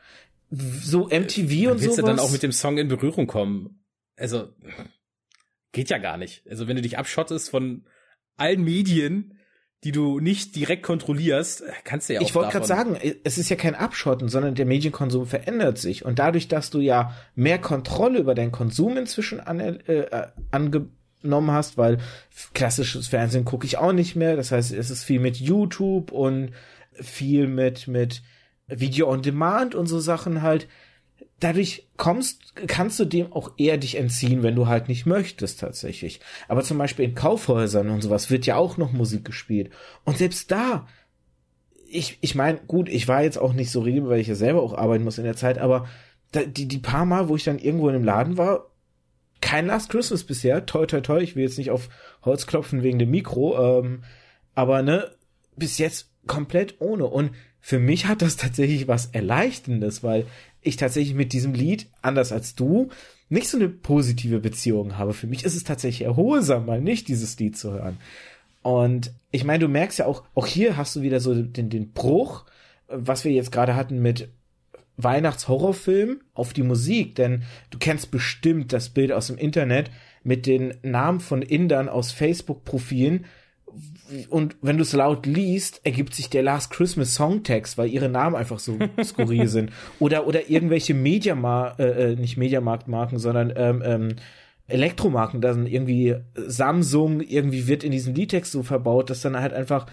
[0.50, 1.84] so MTV Wann und so.
[1.84, 3.84] Willst du dann auch mit dem Song in Berührung kommen?
[4.16, 4.48] Also
[5.72, 6.46] geht ja gar nicht.
[6.48, 7.86] Also wenn du dich abschottest von
[8.36, 9.38] allen Medien,
[9.84, 13.48] die du nicht direkt kontrollierst, kannst du ja auch Ich wollte gerade sagen, es ist
[13.48, 16.04] ja kein Abschotten, sondern der Medienkonsum verändert sich.
[16.04, 21.78] Und dadurch, dass du ja mehr Kontrolle über deinen Konsum inzwischen an, äh, angenommen hast,
[21.78, 21.98] weil
[22.52, 24.36] klassisches Fernsehen gucke ich auch nicht mehr.
[24.36, 26.50] Das heißt, es ist viel mit YouTube und
[26.92, 28.22] viel mit, mit
[28.70, 30.68] Video on Demand und so Sachen halt
[31.40, 36.20] dadurch kommst, kannst du dem auch eher dich entziehen, wenn du halt nicht möchtest tatsächlich.
[36.48, 39.70] Aber zum Beispiel in Kaufhäusern und sowas wird ja auch noch Musik gespielt.
[40.04, 40.86] Und selbst da,
[41.88, 44.62] ich, ich meine, gut, ich war jetzt auch nicht so reden, weil ich ja selber
[44.62, 45.88] auch arbeiten muss in der Zeit, aber
[46.32, 48.66] da, die, die paar Mal, wo ich dann irgendwo in einem Laden war,
[49.40, 51.88] kein Last Christmas bisher, toi toi toi, ich will jetzt nicht auf
[52.22, 54.04] Holz klopfen wegen dem Mikro, ähm,
[54.54, 55.10] aber ne,
[55.56, 57.06] bis jetzt komplett ohne.
[57.06, 60.26] Und für mich hat das tatsächlich was Erleichterndes, weil
[60.62, 62.88] ich tatsächlich mit diesem Lied, anders als du,
[63.28, 65.14] nicht so eine positive Beziehung habe.
[65.14, 67.98] Für mich ist es tatsächlich erholsam, mal nicht dieses Lied zu hören.
[68.62, 71.92] Und ich meine, du merkst ja auch, auch hier hast du wieder so den, den
[71.92, 72.44] Bruch,
[72.88, 74.28] was wir jetzt gerade hatten mit
[74.96, 79.90] Weihnachtshorrorfilm auf die Musik, denn du kennst bestimmt das Bild aus dem Internet
[80.22, 83.24] mit den Namen von Indern aus Facebook-Profilen,
[84.28, 88.36] und wenn du es laut liest, ergibt sich der Last Christmas Songtext, weil ihre Namen
[88.36, 89.70] einfach so skurril sind.
[89.98, 94.16] Oder, oder irgendwelche Mediamarkt, äh, äh, nicht Mediamarktmarken, sondern ähm, ähm,
[94.66, 99.52] Elektromarken, da sind irgendwie Samsung, irgendwie wird in diesem Liedtext so verbaut, dass dann halt
[99.52, 99.86] einfach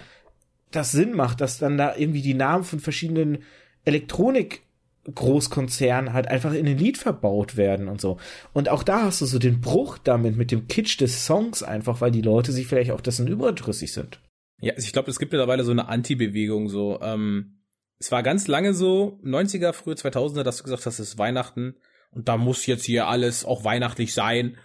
[0.72, 3.40] das Sinn macht, dass dann da irgendwie die Namen von verschiedenen
[3.86, 4.62] Elektronik
[5.14, 8.18] Großkonzern halt einfach in ein Lied verbaut werden und so.
[8.54, 12.02] Und auch da hast du so den Bruch damit mit dem Kitsch des Songs einfach,
[12.02, 14.20] weil die Leute sich vielleicht auch dessen überdrüssig sind.
[14.60, 17.62] Ja, also ich glaube, es gibt mittlerweile so eine Anti-Bewegung, so, ähm,
[18.00, 21.76] es war ganz lange so, 90er, frühe 2000er, dass du gesagt hast, es ist Weihnachten
[22.12, 24.58] und da muss jetzt hier alles auch weihnachtlich sein.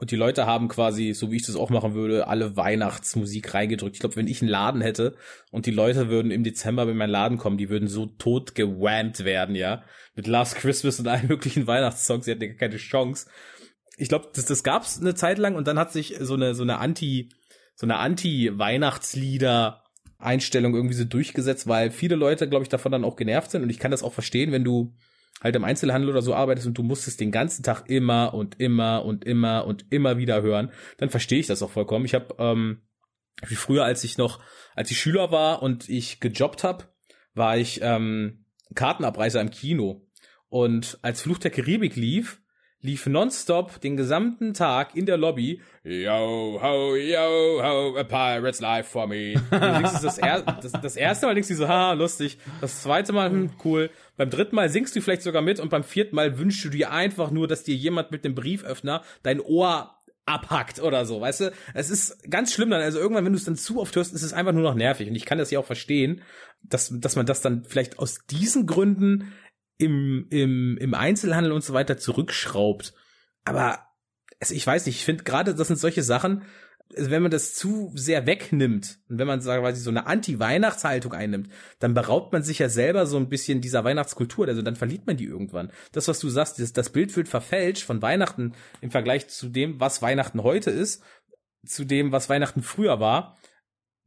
[0.00, 3.96] Und die Leute haben quasi, so wie ich das auch machen würde, alle Weihnachtsmusik reingedrückt.
[3.96, 5.14] Ich glaube, wenn ich einen Laden hätte
[5.50, 9.26] und die Leute würden im Dezember in meinen Laden kommen, die würden so tot gewammt
[9.26, 9.82] werden, ja.
[10.14, 13.28] Mit Last Christmas und allen möglichen Weihnachtssongs, die hatten ja keine Chance.
[13.98, 16.62] Ich glaube, das, das gab's eine Zeit lang und dann hat sich so eine, so
[16.62, 17.28] eine Anti,
[17.74, 19.84] so eine Anti-Weihnachtslieder
[20.16, 23.68] Einstellung irgendwie so durchgesetzt, weil viele Leute, glaube ich, davon dann auch genervt sind und
[23.68, 24.94] ich kann das auch verstehen, wenn du
[25.40, 28.60] halt im Einzelhandel oder so arbeitest und du musst es den ganzen Tag immer und
[28.60, 32.04] immer und immer und immer wieder hören, dann verstehe ich das auch vollkommen.
[32.04, 32.82] Ich habe ähm,
[33.46, 34.40] wie früher, als ich noch,
[34.74, 36.84] als ich Schüler war und ich gejobbt habe,
[37.34, 40.06] war ich ähm, Kartenabreiser im Kino.
[40.48, 42.40] Und als Fluch der Karibik lief,
[42.82, 48.90] lief nonstop den gesamten Tag in der Lobby Yo, ho, yo, ho, a pirate's life
[48.90, 49.34] for me.
[49.50, 52.36] Das, das, er, das, das, erste Mal denkst du so, ha, lustig.
[52.60, 53.88] Das zweite Mal, hm, cool.
[54.18, 56.90] Beim dritten Mal singst du vielleicht sogar mit und beim vierten Mal wünschst du dir
[56.90, 61.52] einfach nur, dass dir jemand mit dem Brieföffner dein Ohr abhackt oder so, weißt du?
[61.72, 64.22] Es ist ganz schlimm dann, also irgendwann, wenn du es dann zu oft hörst, ist
[64.22, 66.22] es einfach nur noch nervig und ich kann das ja auch verstehen,
[66.62, 69.32] dass, dass man das dann vielleicht aus diesen Gründen
[69.80, 72.92] im, im, im Einzelhandel und so weiter zurückschraubt.
[73.44, 73.86] Aber
[74.40, 76.42] also ich weiß nicht, ich finde gerade, das sind solche Sachen,
[76.96, 81.50] also wenn man das zu sehr wegnimmt und wenn man sagen so eine Anti-Weihnachtshaltung einnimmt,
[81.78, 85.16] dann beraubt man sich ja selber so ein bisschen dieser Weihnachtskultur, also dann verliert man
[85.16, 85.70] die irgendwann.
[85.92, 89.78] Das, was du sagst, das, das Bild wird verfälscht von Weihnachten im Vergleich zu dem,
[89.78, 91.02] was Weihnachten heute ist,
[91.64, 93.38] zu dem, was Weihnachten früher war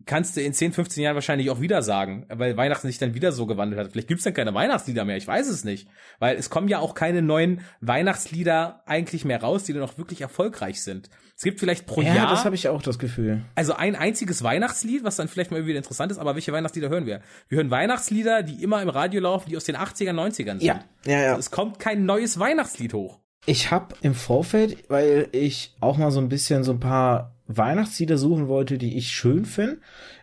[0.05, 3.31] kannst du in 10, 15 Jahren wahrscheinlich auch wieder sagen, weil Weihnachten sich dann wieder
[3.31, 3.91] so gewandelt hat.
[3.91, 5.87] Vielleicht gibt's dann keine Weihnachtslieder mehr, ich weiß es nicht.
[6.19, 10.21] Weil es kommen ja auch keine neuen Weihnachtslieder eigentlich mehr raus, die dann auch wirklich
[10.21, 11.09] erfolgreich sind.
[11.35, 12.29] Es gibt vielleicht pro ja, Jahr.
[12.29, 13.41] das habe ich auch das Gefühl.
[13.55, 17.05] Also ein einziges Weihnachtslied, was dann vielleicht mal wieder interessant ist, aber welche Weihnachtslieder hören
[17.05, 17.21] wir?
[17.49, 20.63] Wir hören Weihnachtslieder, die immer im Radio laufen, die aus den 80er, 90ern sind.
[20.63, 21.37] Ja, ja, ja.
[21.37, 23.19] Es kommt kein neues Weihnachtslied hoch.
[23.45, 28.17] Ich habe im Vorfeld, weil ich auch mal so ein bisschen so ein paar Weihnachtslieder
[28.17, 29.79] suchen wollte, die ich schön finde.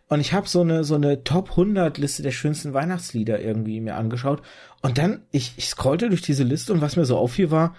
[0.08, 3.96] Und ich habe so eine so eine Top 100 Liste der schönsten Weihnachtslieder irgendwie mir
[3.96, 4.42] angeschaut.
[4.82, 7.76] Und dann ich, ich scrollte durch diese Liste und was mir so auffiel war,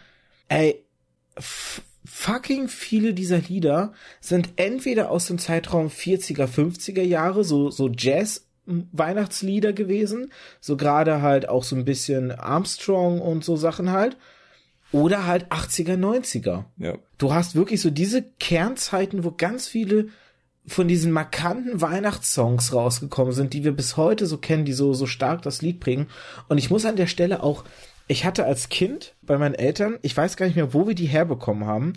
[0.47, 0.83] ey,
[2.05, 8.47] fucking viele dieser Lieder sind entweder aus dem Zeitraum 40er, 50er Jahre, so so Jazz
[8.65, 14.17] Weihnachtslieder gewesen, so gerade halt auch so ein bisschen Armstrong und so Sachen halt
[14.91, 16.65] oder halt 80er, 90er.
[16.77, 16.97] Ja.
[17.17, 20.09] Du hast wirklich so diese Kernzeiten, wo ganz viele
[20.65, 25.07] von diesen markanten Weihnachtssongs rausgekommen sind, die wir bis heute so kennen, die so, so
[25.07, 26.07] stark das Lied bringen.
[26.49, 27.63] Und ich muss an der Stelle auch,
[28.07, 31.07] ich hatte als Kind bei meinen Eltern, ich weiß gar nicht mehr, wo wir die
[31.07, 31.93] herbekommen haben.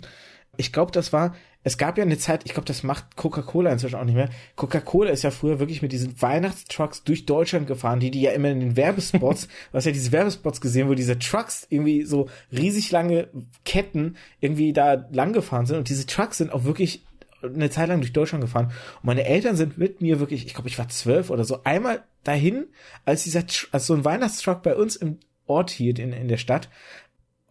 [0.57, 1.35] Ich glaube, das war,
[1.65, 4.29] es gab ja eine Zeit, ich glaube, das macht Coca-Cola inzwischen auch nicht mehr.
[4.55, 8.49] Coca-Cola ist ja früher wirklich mit diesen Weihnachtstrucks durch Deutschland gefahren, die die ja immer
[8.49, 13.29] in den Werbespots, was ja diese Werbespots gesehen, wo diese Trucks irgendwie so riesig lange
[13.65, 17.03] Ketten irgendwie da lang gefahren sind und diese Trucks sind auch wirklich
[17.41, 20.69] eine Zeit lang durch Deutschland gefahren und meine Eltern sind mit mir wirklich, ich glaube,
[20.69, 22.67] ich war zwölf oder so, einmal dahin,
[23.05, 26.69] als dieser, als so ein Weihnachtstruck bei uns im Ort hielt in, in der Stadt,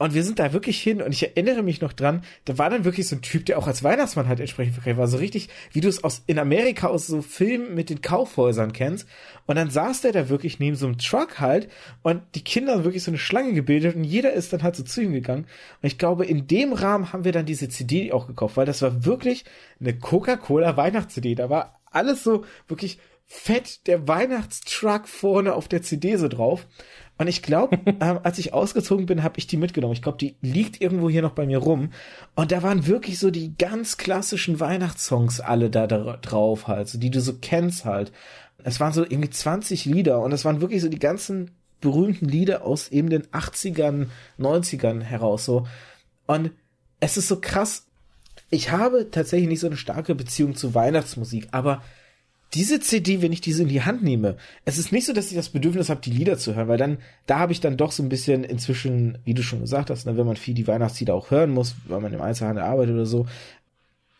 [0.04, 2.84] und wir sind da wirklich hin und ich erinnere mich noch dran, da war dann
[2.84, 5.08] wirklich so ein Typ, der auch als Weihnachtsmann halt entsprechend verkleidet war.
[5.08, 9.08] So richtig, wie du es aus, in Amerika aus so Filmen mit den Kaufhäusern kennst.
[9.46, 11.70] Und dann saß der da wirklich neben so einem Truck halt
[12.02, 14.82] und die Kinder haben wirklich so eine Schlange gebildet und jeder ist dann halt so
[14.82, 15.46] zu ihm gegangen.
[15.80, 18.82] Und ich glaube, in dem Rahmen haben wir dann diese CD auch gekauft, weil das
[18.82, 19.46] war wirklich
[19.80, 21.34] eine Coca-Cola Weihnachts-CD.
[21.34, 26.66] Da war alles so wirklich fett der Weihnachtstruck vorne auf der CD so drauf.
[27.16, 29.94] Und ich glaube, ähm, als ich ausgezogen bin, habe ich die mitgenommen.
[29.94, 31.90] Ich glaube, die liegt irgendwo hier noch bei mir rum.
[32.34, 36.98] Und da waren wirklich so die ganz klassischen Weihnachtssongs alle da, da drauf halt, so,
[36.98, 38.12] die du so kennst halt.
[38.64, 41.50] Es waren so irgendwie 20 Lieder und es waren wirklich so die ganzen
[41.80, 44.06] berühmten Lieder aus eben den 80ern,
[44.38, 45.66] 90ern heraus so.
[46.26, 46.50] Und
[47.00, 47.86] es ist so krass.
[48.48, 51.82] Ich habe tatsächlich nicht so eine starke Beziehung zu Weihnachtsmusik, aber
[52.54, 55.36] diese CD, wenn ich diese in die Hand nehme, es ist nicht so, dass ich
[55.36, 58.02] das Bedürfnis habe, die Lieder zu hören, weil dann, da habe ich dann doch so
[58.02, 61.30] ein bisschen inzwischen, wie du schon gesagt hast, ne, wenn man viel die Weihnachtslieder auch
[61.30, 63.26] hören muss, weil man im Einzelhandel arbeitet oder so,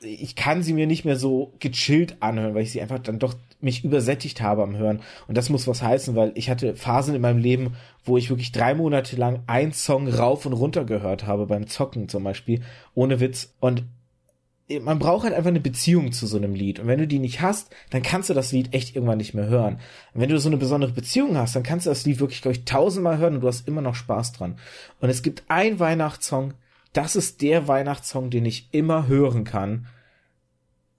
[0.01, 3.35] ich kann sie mir nicht mehr so gechillt anhören, weil ich sie einfach dann doch
[3.61, 5.01] mich übersättigt habe am Hören.
[5.29, 8.53] Und das muss was heißen, weil ich hatte Phasen in meinem Leben, wo ich wirklich
[8.53, 12.61] drei Monate lang einen Song rauf und runter gehört habe, beim Zocken zum Beispiel,
[12.95, 13.55] ohne Witz.
[13.61, 13.85] Und
[14.81, 16.81] man braucht halt einfach eine Beziehung zu so einem Lied.
[16.81, 19.47] Und wenn du die nicht hast, dann kannst du das Lied echt irgendwann nicht mehr
[19.47, 19.75] hören.
[20.15, 22.57] Und wenn du so eine besondere Beziehung hast, dann kannst du das Lied wirklich, glaube
[22.57, 24.59] ich, tausendmal hören und du hast immer noch Spaß dran.
[25.01, 26.55] Und es gibt einen Weihnachtssong,
[26.95, 29.87] das ist der Weihnachtssong, den ich immer hören kann.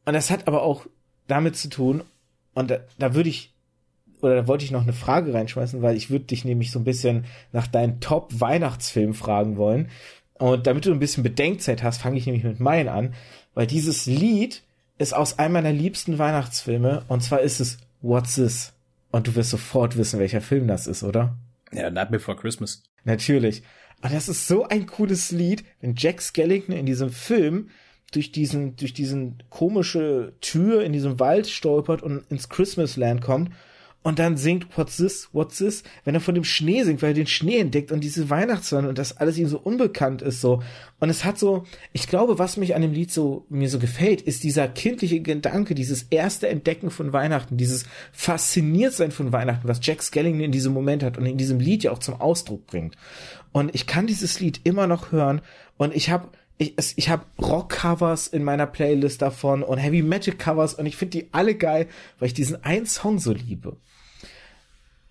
[0.06, 0.86] Und das hat aber auch
[1.28, 2.04] damit zu tun,
[2.54, 3.54] und da, da würde ich,
[4.22, 6.86] oder da wollte ich noch eine Frage reinschmeißen, weil ich würde dich nämlich so ein
[6.86, 9.90] bisschen nach deinen Top-Weihnachtsfilm fragen wollen.
[10.38, 13.14] Und damit du ein bisschen Bedenkzeit hast, fange ich nämlich mit meinen an.
[13.56, 14.62] Weil dieses Lied
[15.00, 18.74] ist aus einem meiner liebsten Weihnachtsfilme und zwar ist es What's This?
[19.12, 21.36] Und du wirst sofort wissen, welcher Film das ist, oder?
[21.72, 22.84] Ja, Night Before Christmas.
[23.06, 23.64] Natürlich.
[24.04, 27.70] Und das ist so ein cooles Lied, wenn Jack Skellington in diesem Film
[28.12, 33.52] durch diesen, durch diesen komische Tür in diesem Wald stolpert und ins Christmasland kommt
[34.06, 37.16] und dann singt What's this, what's this, wenn er von dem Schnee singt, weil er
[37.16, 40.62] den Schnee entdeckt und diese Weihnachtssonne und das alles ihm so unbekannt ist so.
[41.00, 44.22] Und es hat so, ich glaube, was mich an dem Lied so, mir so gefällt,
[44.22, 50.04] ist dieser kindliche Gedanke, dieses erste Entdecken von Weihnachten, dieses Fasziniertsein von Weihnachten, was Jack
[50.04, 52.96] Skellington in diesem Moment hat und in diesem Lied ja auch zum Ausdruck bringt.
[53.54, 55.42] Und ich kann dieses Lied immer noch hören
[55.78, 56.30] und ich habe
[56.60, 61.56] ich, ich habe Rock-Covers in meiner Playlist davon und Heavy-Metal-Covers und ich finde die alle
[61.56, 61.88] geil,
[62.20, 63.78] weil ich diesen einen Song so liebe.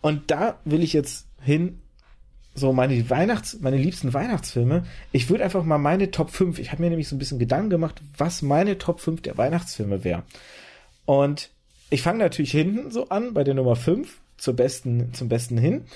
[0.05, 1.81] Und da will ich jetzt hin,
[2.55, 4.85] so meine Weihnachts, meine liebsten Weihnachtsfilme.
[5.13, 7.71] Ich würde einfach mal meine Top 5, ich habe mir nämlich so ein bisschen Gedanken
[7.71, 10.25] gemacht, was meine Top 5 der Weihnachtsfilme wäre.
[11.07, 11.49] Und
[11.89, 15.87] ich fange natürlich hinten so an, bei der Nummer 5, zur besten, zum besten hin.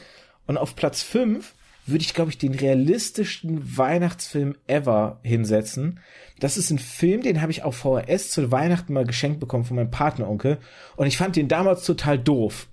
[0.47, 1.53] Und auf Platz 5
[1.85, 6.01] würde ich, glaube ich, den realistischsten Weihnachtsfilm ever hinsetzen.
[6.41, 9.77] Das ist ein Film, den habe ich auf VHS zu Weihnachten mal geschenkt bekommen von
[9.77, 10.57] meinem Partneronkel.
[10.97, 12.69] Und ich fand den damals total doof.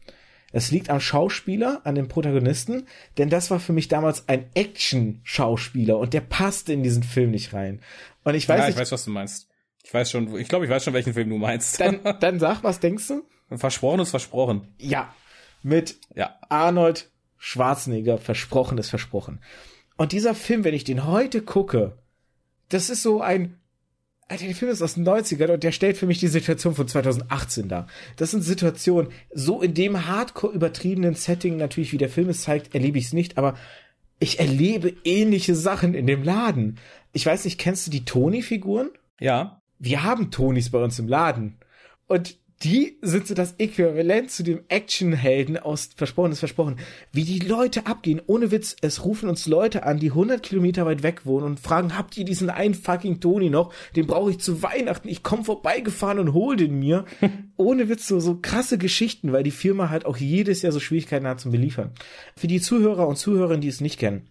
[0.55, 2.87] Es liegt am Schauspieler, an dem Protagonisten,
[3.17, 7.53] denn das war für mich damals ein Action-Schauspieler und der passte in diesen Film nicht
[7.53, 7.81] rein.
[8.23, 9.49] Und ich weiß ja, nicht, ich weiß, was du meinst.
[9.83, 11.81] Ich weiß schon, ich glaube, ich weiß schon, welchen Film du meinst.
[11.81, 13.23] Dann, dann sag, was denkst du?
[13.57, 14.73] Versprochen ist versprochen.
[14.77, 15.13] Ja.
[15.61, 16.39] Mit Ja.
[16.47, 19.41] Arnold Schwarzenegger, versprochen ist versprochen.
[19.97, 21.97] Und dieser Film, wenn ich den heute gucke,
[22.69, 23.59] das ist so ein,
[24.27, 26.87] Alter, der Film ist aus den 90ern und der stellt für mich die Situation von
[26.87, 27.87] 2018 dar.
[28.15, 32.73] Das sind Situationen, so in dem hardcore übertriebenen Setting natürlich, wie der Film es zeigt,
[32.73, 33.55] erlebe ich es nicht, aber
[34.19, 36.79] ich erlebe ähnliche Sachen in dem Laden.
[37.13, 38.89] Ich weiß nicht, kennst du die Tony-Figuren?
[39.19, 39.61] Ja.
[39.77, 41.57] Wir haben Tonys bei uns im Laden.
[42.07, 46.77] Und die sind so das Äquivalent zu dem Actionhelden aus Versprochen ist Versprochen.
[47.11, 51.03] Wie die Leute abgehen, ohne Witz, es rufen uns Leute an, die 100 Kilometer weit
[51.03, 53.73] weg wohnen und fragen, habt ihr diesen einen fucking Toni noch?
[53.95, 55.09] Den brauche ich zu Weihnachten.
[55.09, 57.05] Ich komme vorbeigefahren und hol den mir.
[57.57, 61.27] ohne Witz, so, so krasse Geschichten, weil die Firma halt auch jedes Jahr so Schwierigkeiten
[61.27, 61.91] hat zum Beliefern.
[62.37, 64.29] Für die Zuhörer und Zuhörerinnen, die es nicht kennen.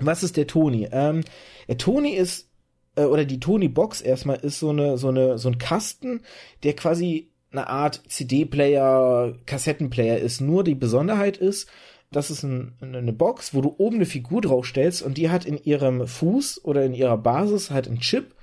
[0.00, 0.88] Was ist der Toni?
[0.90, 1.22] Ähm,
[1.68, 2.50] der Toni ist
[2.96, 6.22] äh, oder die Tony Box erstmal ist so eine so eine so ein Kasten,
[6.62, 10.40] der quasi eine Art CD-Player, Kassettenplayer ist.
[10.40, 11.68] Nur die Besonderheit ist,
[12.12, 15.62] das ist ein, eine Box, wo du oben eine Figur draufstellst und die hat in
[15.62, 18.34] ihrem Fuß oder in ihrer Basis halt einen Chip,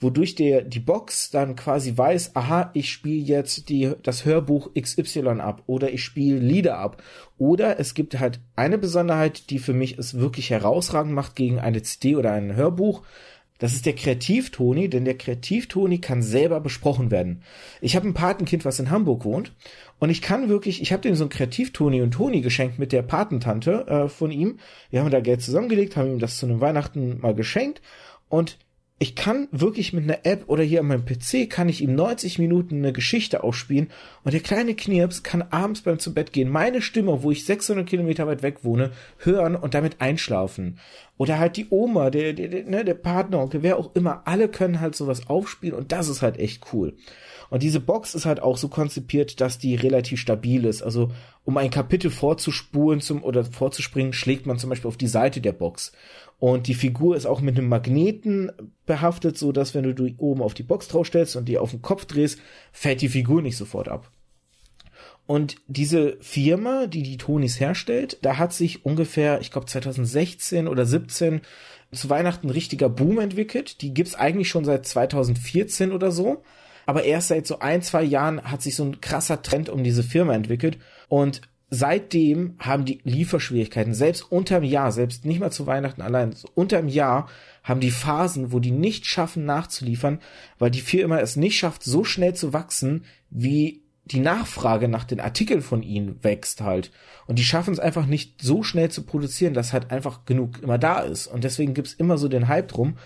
[0.00, 5.40] wodurch der die Box dann quasi weiß, aha, ich spiele jetzt die das Hörbuch XY
[5.40, 7.02] ab oder ich spiele Lieder ab
[7.38, 11.82] oder es gibt halt eine Besonderheit, die für mich es wirklich herausragend macht gegen eine
[11.82, 13.02] CD oder ein Hörbuch.
[13.64, 17.40] Das ist der Kreativ-Toni, denn der Kreativ-Toni kann selber besprochen werden.
[17.80, 19.54] Ich habe ein Patenkind, was in Hamburg wohnt,
[19.98, 23.00] und ich kann wirklich, ich habe dem so ein Kreativ-Toni und Toni geschenkt mit der
[23.00, 24.58] Patentante äh, von ihm.
[24.90, 27.80] Wir haben da Geld zusammengelegt, haben ihm das zu einem Weihnachten mal geschenkt
[28.28, 28.58] und
[29.00, 32.38] ich kann wirklich mit einer App oder hier an meinem PC kann ich ihm 90
[32.38, 33.90] Minuten eine Geschichte ausspielen
[34.22, 37.86] und der kleine Knirps kann abends beim zu Bett gehen meine Stimme, wo ich 600
[37.88, 40.78] Kilometer weit weg wohne, hören und damit einschlafen.
[41.16, 44.80] Oder halt die Oma, der, der, der, ne, der Partner, wer auch immer, alle können
[44.80, 46.94] halt sowas aufspielen und das ist halt echt cool.
[47.50, 50.82] Und diese Box ist halt auch so konzipiert, dass die relativ stabil ist.
[50.82, 51.10] Also
[51.44, 55.52] um ein Kapitel vorzuspulen zum oder vorzuspringen, schlägt man zum Beispiel auf die Seite der
[55.52, 55.92] Box.
[56.38, 58.52] Und die Figur ist auch mit einem Magneten
[58.86, 61.82] behaftet, so dass wenn du die oben auf die Box draufstellst und die auf den
[61.82, 62.38] Kopf drehst,
[62.72, 64.10] fällt die Figur nicht sofort ab.
[65.26, 70.84] Und diese Firma, die die Tonis herstellt, da hat sich ungefähr, ich glaube 2016 oder
[70.84, 71.40] 17
[71.92, 73.80] zu Weihnachten ein richtiger Boom entwickelt.
[73.80, 76.42] Die gibt's eigentlich schon seit 2014 oder so.
[76.86, 80.02] Aber erst seit so ein, zwei Jahren hat sich so ein krasser Trend um diese
[80.02, 80.78] Firma entwickelt.
[81.08, 86.48] Und seitdem haben die Lieferschwierigkeiten, selbst unterm Jahr, selbst nicht mal zu Weihnachten allein, so
[86.54, 87.28] unterm Jahr
[87.62, 90.20] haben die Phasen, wo die nicht schaffen nachzuliefern,
[90.58, 95.20] weil die Firma es nicht schafft, so schnell zu wachsen, wie die Nachfrage nach den
[95.20, 96.90] Artikeln von ihnen wächst halt.
[97.26, 100.76] Und die schaffen es einfach nicht so schnell zu produzieren, dass halt einfach genug immer
[100.76, 101.26] da ist.
[101.26, 102.98] Und deswegen gibt's immer so den Hype drum.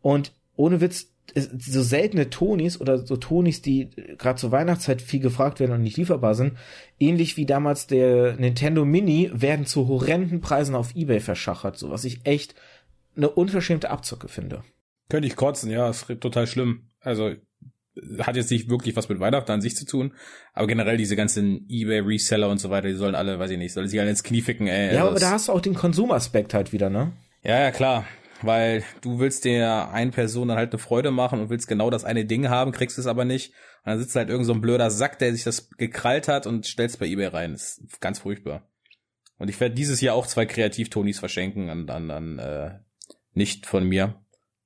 [0.00, 5.60] Und ohne Witz, so seltene Tonis oder so Tonis, die gerade zur Weihnachtszeit viel gefragt
[5.60, 6.54] werden und nicht lieferbar sind,
[6.98, 12.04] ähnlich wie damals der Nintendo Mini, werden zu horrenden Preisen auf Ebay verschachert, so was
[12.04, 12.54] ich echt
[13.16, 14.62] eine unverschämte Abzocke finde.
[15.08, 16.90] Könnte ich kotzen, ja, ist total schlimm.
[17.00, 17.32] Also
[18.20, 20.12] hat jetzt nicht wirklich was mit Weihnachten an sich zu tun,
[20.52, 23.88] aber generell diese ganzen eBay-Reseller und so weiter, die sollen alle, weiß ich nicht, sollen
[23.88, 24.94] sich alle ins Knie ficken, ey.
[24.94, 27.12] Ja, aber da hast du auch den Konsumaspekt halt wieder, ne?
[27.42, 28.04] Ja, ja, klar.
[28.42, 32.04] Weil du willst der einen Person dann halt eine Freude machen und willst genau das
[32.04, 33.52] eine Ding haben, kriegst es aber nicht.
[33.84, 36.66] Und dann sitzt halt irgend so ein blöder Sack, der sich das gekrallt hat und
[36.66, 37.52] stellst bei eBay rein.
[37.52, 38.68] Das ist ganz furchtbar.
[39.38, 42.78] Und ich werde dieses Jahr auch zwei Kreativtonis verschenken an, an, an äh,
[43.32, 44.14] nicht von mir.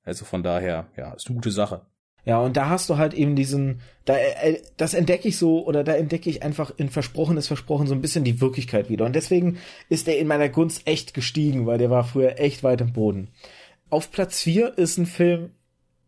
[0.03, 1.85] Also von daher, ja, ist eine gute Sache.
[2.23, 5.83] Ja, und da hast du halt eben diesen, da, äh, das entdecke ich so, oder
[5.83, 9.05] da entdecke ich einfach in Versprochenes Versprochen so ein bisschen die Wirklichkeit wieder.
[9.05, 9.57] Und deswegen
[9.89, 13.29] ist er in meiner Gunst echt gestiegen, weil der war früher echt weit im Boden.
[13.91, 15.51] Auf Platz vier ist ein Film,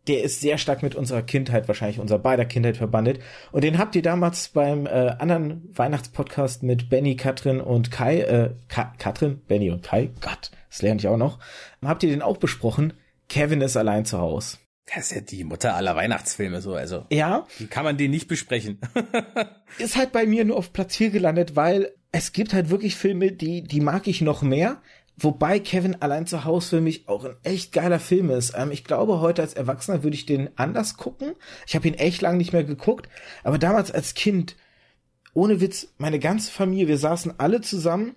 [0.06, 3.20] der ist sehr stark mit unserer Kindheit, wahrscheinlich unserer beider Kindheit verbandet.
[3.52, 8.54] Und den habt ihr damals beim äh, anderen Weihnachtspodcast mit Benny, Katrin und Kai, äh,
[8.68, 11.38] Ka Katrin, Benny und Kai, Gott, das lerne ich auch noch,
[11.84, 12.94] habt ihr den auch besprochen?
[13.28, 14.56] Kevin ist allein zu Hause.
[14.86, 17.04] Das ist ja die Mutter aller Weihnachtsfilme so, also.
[17.10, 17.46] Ja.
[17.58, 18.78] Wie kann man den nicht besprechen?
[19.78, 23.32] ist halt bei mir nur auf Platz 4 gelandet, weil es gibt halt wirklich Filme,
[23.32, 24.80] die, die mag ich noch mehr.
[25.16, 28.54] Wobei Kevin allein zu Hause für mich auch ein echt geiler Film ist.
[28.56, 31.34] Ähm, ich glaube, heute als Erwachsener würde ich den anders gucken.
[31.66, 33.08] Ich habe ihn echt lang nicht mehr geguckt.
[33.44, 34.56] Aber damals als Kind,
[35.32, 38.16] ohne Witz, meine ganze Familie, wir saßen alle zusammen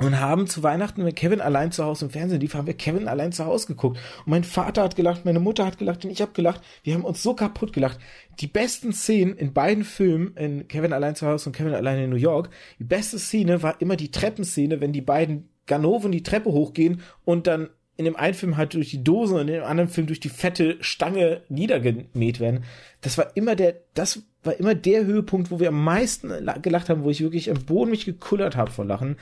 [0.00, 3.08] und haben zu Weihnachten, wenn Kevin allein zu Hause im Fernsehen lief, haben wir Kevin
[3.08, 3.98] allein zu Hause geguckt.
[4.24, 6.62] Und mein Vater hat gelacht, meine Mutter hat gelacht und ich habe gelacht.
[6.84, 7.98] Wir haben uns so kaputt gelacht.
[8.40, 12.10] Die besten Szenen in beiden Filmen, in Kevin allein zu Hause und Kevin allein in
[12.10, 16.50] New York, die beste Szene war immer die Treppenszene, wenn die beiden Ganoven die Treppe
[16.50, 19.90] hochgehen und dann in dem einen Film halt durch die Dose und in dem anderen
[19.90, 22.64] Film durch die fette Stange niedergemäht werden.
[23.02, 26.32] Das war immer der, das war immer der Höhepunkt, wo wir am meisten
[26.62, 29.16] gelacht haben, wo ich wirklich am Boden mich gekullert habe vor Lachen.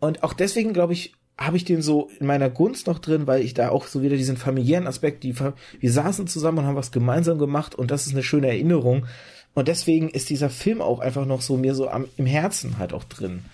[0.00, 3.42] Und auch deswegen, glaube ich, habe ich den so in meiner Gunst noch drin, weil
[3.42, 6.92] ich da auch so wieder diesen familiären Aspekt, die, wir saßen zusammen und haben was
[6.92, 9.06] gemeinsam gemacht und das ist eine schöne Erinnerung.
[9.52, 12.92] Und deswegen ist dieser Film auch einfach noch so mir so am, im Herzen halt
[12.92, 13.44] auch drin.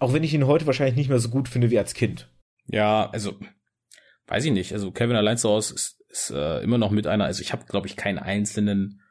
[0.00, 2.28] Auch wenn ich ihn heute wahrscheinlich nicht mehr so gut finde wie als Kind.
[2.66, 3.38] Ja, also
[4.26, 4.72] weiß ich nicht.
[4.72, 7.26] Also Kevin allein zu Hause ist, ist äh, immer noch mit einer.
[7.26, 9.02] Also ich habe, glaube ich, keinen einzelnen.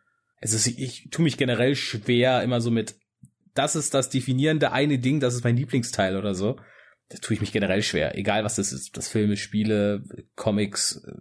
[0.42, 2.96] Also ich, ich tue mich generell schwer immer so mit.
[3.54, 5.20] Das ist das definierende eine Ding.
[5.20, 6.58] Das ist mein Lieblingsteil oder so.
[7.10, 8.18] Da tue ich mich generell schwer.
[8.18, 8.98] Egal was das ist.
[8.98, 10.04] Das Filme, Spiele,
[10.36, 11.14] Comics, äh,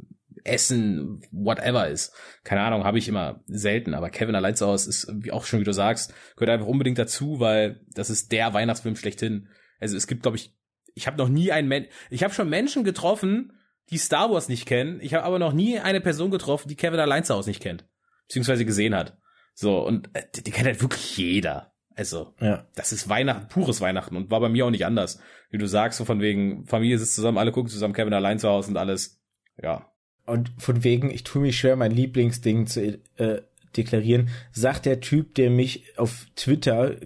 [0.44, 2.14] Essen, whatever ist.
[2.42, 3.92] Keine Ahnung, habe ich immer selten.
[3.92, 6.98] Aber Kevin allein zu Hause ist, wie auch schon wie du sagst, gehört einfach unbedingt
[6.98, 9.48] dazu, weil das ist der Weihnachtsfilm schlechthin.
[9.78, 10.54] Also es gibt, glaube ich,
[10.94, 13.52] ich habe noch nie einen Mensch, ich habe schon Menschen getroffen,
[13.90, 15.00] die Star Wars nicht kennen.
[15.00, 17.86] Ich habe aber noch nie eine Person getroffen, die Kevin allein zu Hause nicht kennt.
[18.26, 19.16] Beziehungsweise gesehen hat.
[19.54, 21.72] So, und äh, die, die kennt halt wirklich jeder.
[21.94, 22.64] Also, ja.
[22.76, 25.20] das ist Weihnachten, pures Weihnachten und war bei mir auch nicht anders.
[25.50, 28.48] Wie du sagst, so von wegen, Familie sitzt zusammen, alle gucken zusammen, Kevin allein zu
[28.48, 29.20] Hause und alles.
[29.60, 29.90] Ja.
[30.24, 33.42] Und von wegen, ich tue mich schwer, mein Lieblingsding zu äh,
[33.76, 36.96] deklarieren, sagt der Typ, der mich auf Twitter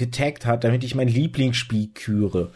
[0.00, 2.52] getaggt hat, damit ich mein Lieblingsspiel küre.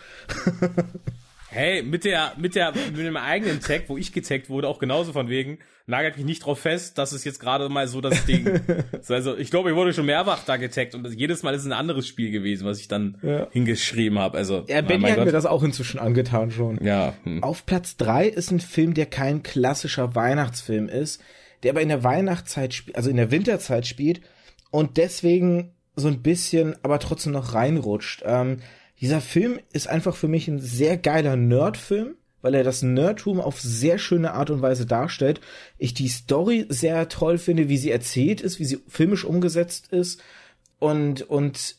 [1.51, 5.13] hey, mit der, mit der, mit dem eigenen Tag, wo ich getaggt wurde, auch genauso
[5.13, 8.61] von wegen, nagelt mich nicht drauf fest, dass es jetzt gerade mal so das Ding.
[9.09, 11.73] also ich glaube, ich wurde schon mehrfach da getaggt und jedes Mal ist es ein
[11.73, 13.47] anderes Spiel gewesen, was ich dann ja.
[13.51, 14.39] hingeschrieben habe.
[14.39, 15.27] Also ja, Benny hat Gott.
[15.27, 16.83] mir das auch inzwischen angetan schon.
[16.83, 17.13] Ja.
[17.25, 17.43] Hm.
[17.43, 21.23] Auf Platz drei ist ein Film, der kein klassischer Weihnachtsfilm ist,
[21.63, 24.23] der aber in der Weihnachtszeit spielt, also in der Winterzeit spielt
[24.71, 28.23] und deswegen so ein bisschen, aber trotzdem noch reinrutscht.
[28.25, 28.59] Ähm,
[29.01, 33.61] dieser Film ist einfach für mich ein sehr geiler Nerdfilm, weil er das Nerdtum auf
[33.61, 35.41] sehr schöne Art und Weise darstellt.
[35.79, 40.23] Ich die Story sehr toll finde, wie sie erzählt ist, wie sie filmisch umgesetzt ist
[40.79, 41.77] und und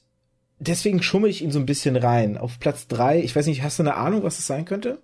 [0.60, 2.38] deswegen schummel ich ihn so ein bisschen rein.
[2.38, 5.04] Auf Platz drei, ich weiß nicht, hast du eine Ahnung, was es sein könnte?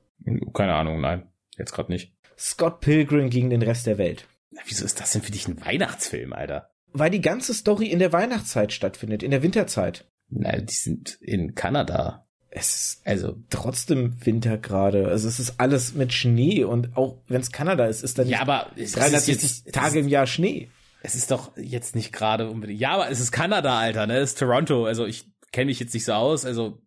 [0.53, 2.13] Keine Ahnung, nein, jetzt gerade nicht.
[2.37, 4.25] Scott Pilgrim gegen den Rest der Welt.
[4.49, 6.70] Na, wieso ist das denn für dich ein Weihnachtsfilm, Alter?
[6.93, 10.05] Weil die ganze Story in der Weihnachtszeit stattfindet, in der Winterzeit.
[10.29, 12.25] Na, die sind in Kanada.
[12.49, 15.07] Es ist also trotzdem Winter gerade.
[15.07, 18.33] Also es ist alles mit Schnee und auch wenn es Kanada ist, ist da nicht
[18.33, 20.69] ja, aber 360 Tage im Jahr Schnee.
[21.01, 22.79] Es ist doch jetzt nicht gerade unbedingt.
[22.79, 24.17] Ja, aber es ist Kanada, Alter, ne?
[24.17, 24.85] Es ist Toronto.
[24.85, 26.45] Also ich kenne mich jetzt nicht so aus.
[26.45, 26.81] Also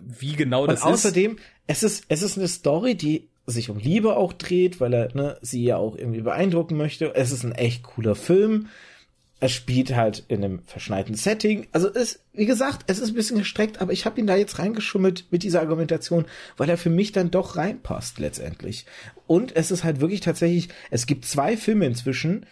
[0.00, 1.42] wie genau das und außerdem, ist.
[1.66, 5.38] es ist es ist eine Story, die sich um Liebe auch dreht, weil er ne,
[5.42, 7.14] sie ja auch irgendwie beeindrucken möchte.
[7.14, 8.68] Es ist ein echt cooler Film
[9.40, 11.66] es spielt halt in einem verschneiten Setting.
[11.72, 14.58] Also es, wie gesagt, es ist ein bisschen gestreckt, aber ich habe ihn da jetzt
[14.58, 16.26] reingeschummelt mit dieser Argumentation,
[16.58, 18.84] weil er für mich dann doch reinpasst letztendlich.
[19.26, 22.44] Und es ist halt wirklich tatsächlich, es gibt zwei Filme inzwischen,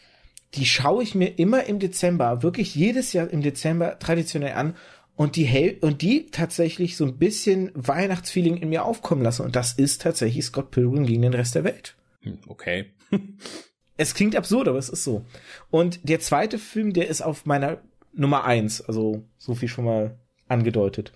[0.55, 4.74] die schaue ich mir immer im Dezember, wirklich jedes Jahr im Dezember traditionell an
[5.14, 9.43] und die hell und die tatsächlich so ein bisschen Weihnachtsfeeling in mir aufkommen lassen.
[9.45, 11.97] Und das ist tatsächlich Scott Pilgrim gegen den Rest der Welt.
[12.22, 12.86] Hm, okay.
[13.99, 15.24] Es klingt absurd, aber es ist so.
[15.70, 17.78] Und der zweite Film, der ist auf meiner
[18.14, 20.16] Nummer eins, also so viel schon mal
[20.49, 21.12] angedeutet.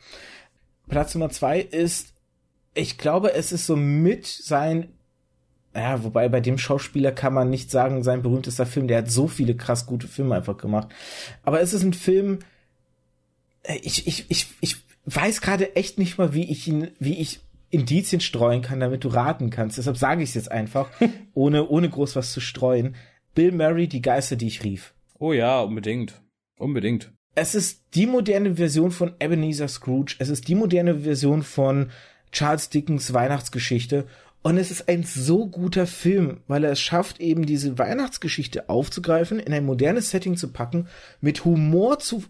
[0.88, 2.12] Platz Nummer zwei ist,
[2.74, 4.88] ich glaube, es ist so mit sein,
[5.74, 9.28] ja, wobei bei dem Schauspieler kann man nicht sagen, sein berühmtester Film, der hat so
[9.28, 10.88] viele krass gute Filme einfach gemacht.
[11.44, 12.40] Aber es ist ein Film,
[13.62, 14.76] äh, ich, ich, ich, ich
[15.06, 17.40] weiß gerade echt nicht mal, wie ich ihn, wie ich
[17.72, 19.78] Indizien streuen kann, damit du raten kannst.
[19.78, 20.88] Deshalb sage ich es jetzt einfach,
[21.34, 22.94] ohne, ohne groß was zu streuen.
[23.34, 24.94] Bill Murray, die Geister, die ich rief.
[25.18, 26.22] Oh ja, unbedingt.
[26.58, 27.12] Unbedingt.
[27.34, 30.16] Es ist die moderne Version von Ebenezer Scrooge.
[30.18, 31.90] Es ist die moderne Version von
[32.30, 34.06] Charles Dickens Weihnachtsgeschichte.
[34.42, 39.38] Und es ist ein so guter Film, weil er es schafft, eben diese Weihnachtsgeschichte aufzugreifen,
[39.38, 40.88] in ein modernes Setting zu packen,
[41.20, 42.24] mit Humor zu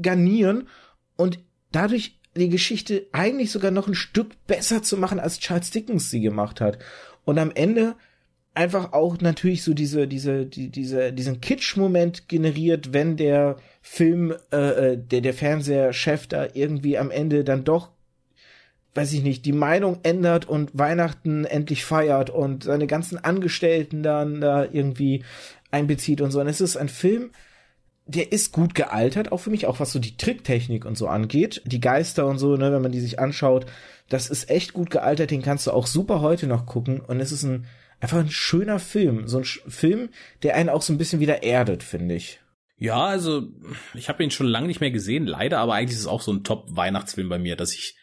[0.00, 0.68] garnieren
[1.16, 1.40] und
[1.72, 6.20] dadurch die Geschichte eigentlich sogar noch ein Stück besser zu machen, als Charles Dickens sie
[6.20, 6.78] gemacht hat.
[7.24, 7.96] Und am Ende
[8.54, 14.92] einfach auch natürlich so diese, diese, die, diese, diesen Kitsch-Moment generiert, wenn der Film, äh,
[14.92, 17.90] äh, der, der Fernsehchef da irgendwie am Ende dann doch,
[18.94, 24.40] weiß ich nicht, die Meinung ändert und Weihnachten endlich feiert und seine ganzen Angestellten dann
[24.40, 25.22] da irgendwie
[25.70, 26.40] einbezieht und so.
[26.40, 27.30] Und es ist ein Film,
[28.06, 31.60] der ist gut gealtert, auch für mich, auch was so die Tricktechnik und so angeht.
[31.64, 33.66] Die Geister und so, ne, wenn man die sich anschaut,
[34.08, 37.00] das ist echt gut gealtert, den kannst du auch super heute noch gucken.
[37.00, 37.66] Und es ist ein
[38.00, 39.26] einfach ein schöner Film.
[39.26, 40.10] So ein Sch Film,
[40.42, 42.40] der einen auch so ein bisschen wieder erdet, finde ich.
[42.78, 43.48] Ja, also
[43.94, 46.32] ich habe ihn schon lange nicht mehr gesehen, leider, aber eigentlich ist es auch so
[46.32, 47.96] ein Top-Weihnachtsfilm bei mir, dass ich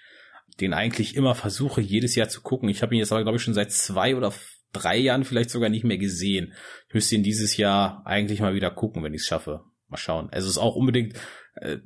[0.60, 2.70] den eigentlich immer versuche, jedes Jahr zu gucken.
[2.70, 4.34] Ich habe ihn jetzt aber, glaube ich, schon seit zwei oder
[4.72, 6.54] drei Jahren vielleicht sogar nicht mehr gesehen.
[6.88, 9.64] Ich müsste ihn dieses Jahr eigentlich mal wieder gucken, wenn ich es schaffe.
[9.94, 10.30] Mal schauen.
[10.32, 11.16] Also es ist auch unbedingt,
[11.56, 11.78] äh,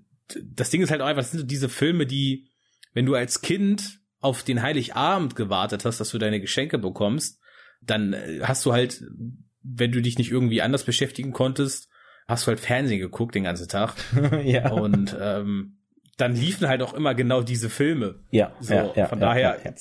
[0.44, 2.50] das Ding ist halt auch einfach, das sind so diese Filme, die,
[2.94, 7.40] wenn du als Kind auf den Heiligabend gewartet hast, dass du deine Geschenke bekommst,
[7.82, 9.04] dann äh, hast du halt,
[9.62, 11.90] wenn du dich nicht irgendwie anders beschäftigen konntest,
[12.28, 13.96] hast du halt Fernsehen geguckt den ganzen Tag.
[14.44, 14.72] ja.
[14.72, 15.78] Und ähm,
[16.18, 18.24] dann liefen halt auch immer genau diese Filme.
[18.32, 18.56] Ja.
[18.60, 19.72] So, ja, ja von ja, daher ja,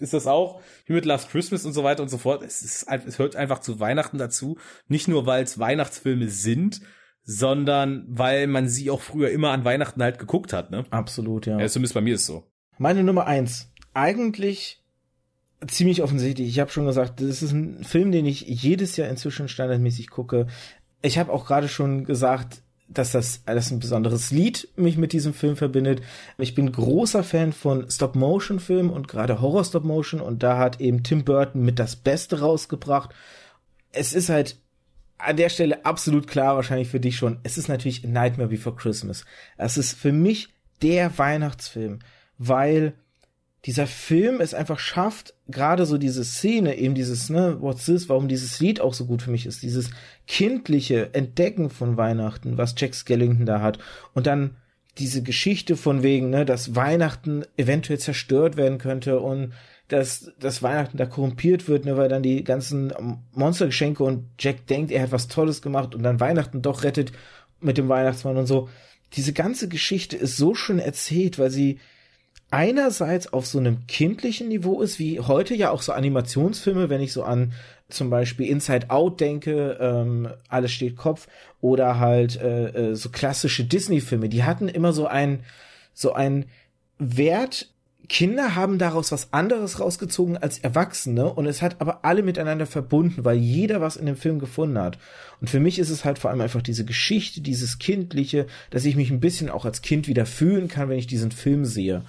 [0.00, 2.42] ist das auch wie mit Last Christmas und so weiter und so fort.
[2.42, 4.58] Es ist, es hört einfach zu Weihnachten dazu.
[4.88, 6.80] Nicht nur, weil es Weihnachtsfilme sind,
[7.24, 10.84] sondern weil man sie auch früher immer an Weihnachten halt geguckt hat, ne?
[10.90, 11.58] Absolut, ja.
[11.58, 12.44] ja zumindest bei mir ist so.
[12.78, 13.72] Meine Nummer eins.
[13.94, 14.82] Eigentlich
[15.66, 16.48] ziemlich offensichtlich.
[16.48, 20.46] Ich habe schon gesagt, das ist ein Film, den ich jedes Jahr inzwischen standardmäßig gucke.
[21.00, 25.32] Ich habe auch gerade schon gesagt, dass das, dass ein besonderes Lied mich mit diesem
[25.32, 26.02] Film verbindet.
[26.36, 31.64] Ich bin großer Fan von Stop-Motion-Filmen und gerade Horror-Stop-Motion und da hat eben Tim Burton
[31.64, 33.14] mit das Beste rausgebracht.
[33.92, 34.58] Es ist halt
[35.18, 37.38] an der Stelle absolut klar, wahrscheinlich für dich schon.
[37.42, 39.24] Es ist natürlich Nightmare Before Christmas.
[39.56, 40.48] Es ist für mich
[40.82, 42.00] der Weihnachtsfilm,
[42.38, 42.94] weil
[43.64, 48.28] dieser Film es einfach schafft, gerade so diese Szene, eben dieses, ne, what's this, warum
[48.28, 49.90] dieses Lied auch so gut für mich ist, dieses
[50.26, 53.78] kindliche Entdecken von Weihnachten, was Jack Skellington da hat,
[54.12, 54.56] und dann
[54.98, 59.54] diese Geschichte von wegen, ne, dass Weihnachten eventuell zerstört werden könnte und
[59.94, 62.92] dass, dass Weihnachten da korrumpiert wird, ne, weil dann die ganzen
[63.32, 67.12] Monstergeschenke und Jack denkt, er hat was Tolles gemacht und dann Weihnachten doch rettet
[67.60, 68.68] mit dem Weihnachtsmann und so.
[69.14, 71.78] Diese ganze Geschichte ist so schön erzählt, weil sie
[72.50, 77.12] einerseits auf so einem kindlichen Niveau ist, wie heute ja auch so Animationsfilme, wenn ich
[77.12, 77.52] so an
[77.88, 81.28] zum Beispiel Inside Out denke, ähm, alles steht Kopf,
[81.60, 85.44] oder halt äh, äh, so klassische Disney-Filme, die hatten immer so ein
[85.92, 86.46] so ein
[86.98, 87.73] Wert.
[88.08, 93.24] Kinder haben daraus was anderes rausgezogen als Erwachsene und es hat aber alle miteinander verbunden,
[93.24, 94.98] weil jeder was in dem Film gefunden hat.
[95.40, 98.96] Und für mich ist es halt vor allem einfach diese Geschichte, dieses Kindliche, dass ich
[98.96, 102.02] mich ein bisschen auch als Kind wieder fühlen kann, wenn ich diesen Film sehe.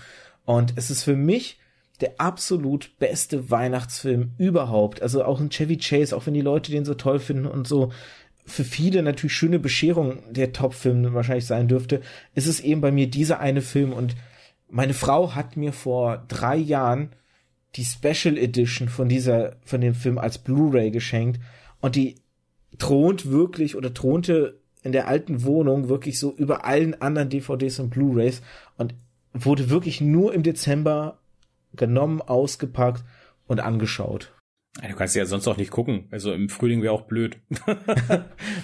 [0.43, 1.59] Und es ist für mich
[2.01, 5.01] der absolut beste Weihnachtsfilm überhaupt.
[5.01, 7.91] Also auch ein Chevy Chase, auch wenn die Leute den so toll finden und so
[8.45, 12.01] für viele natürlich schöne Bescherung der Top-Film wahrscheinlich sein dürfte,
[12.35, 13.91] ist es eben bei mir dieser eine Film.
[13.91, 14.15] Und
[14.69, 17.11] meine Frau hat mir vor drei Jahren
[17.75, 21.39] die Special Edition von dieser, von dem Film als Blu-ray geschenkt.
[21.81, 22.15] Und die
[22.77, 27.89] thront wirklich oder thronte in der alten Wohnung wirklich so über allen anderen DVDs und
[27.89, 28.41] Blu-rays.
[28.77, 28.93] Und
[29.33, 31.19] wurde wirklich nur im Dezember
[31.73, 33.03] genommen, ausgepackt
[33.47, 34.31] und angeschaut.
[34.81, 36.07] Du kannst ja sonst auch nicht gucken.
[36.11, 37.37] Also im Frühling wäre auch blöd.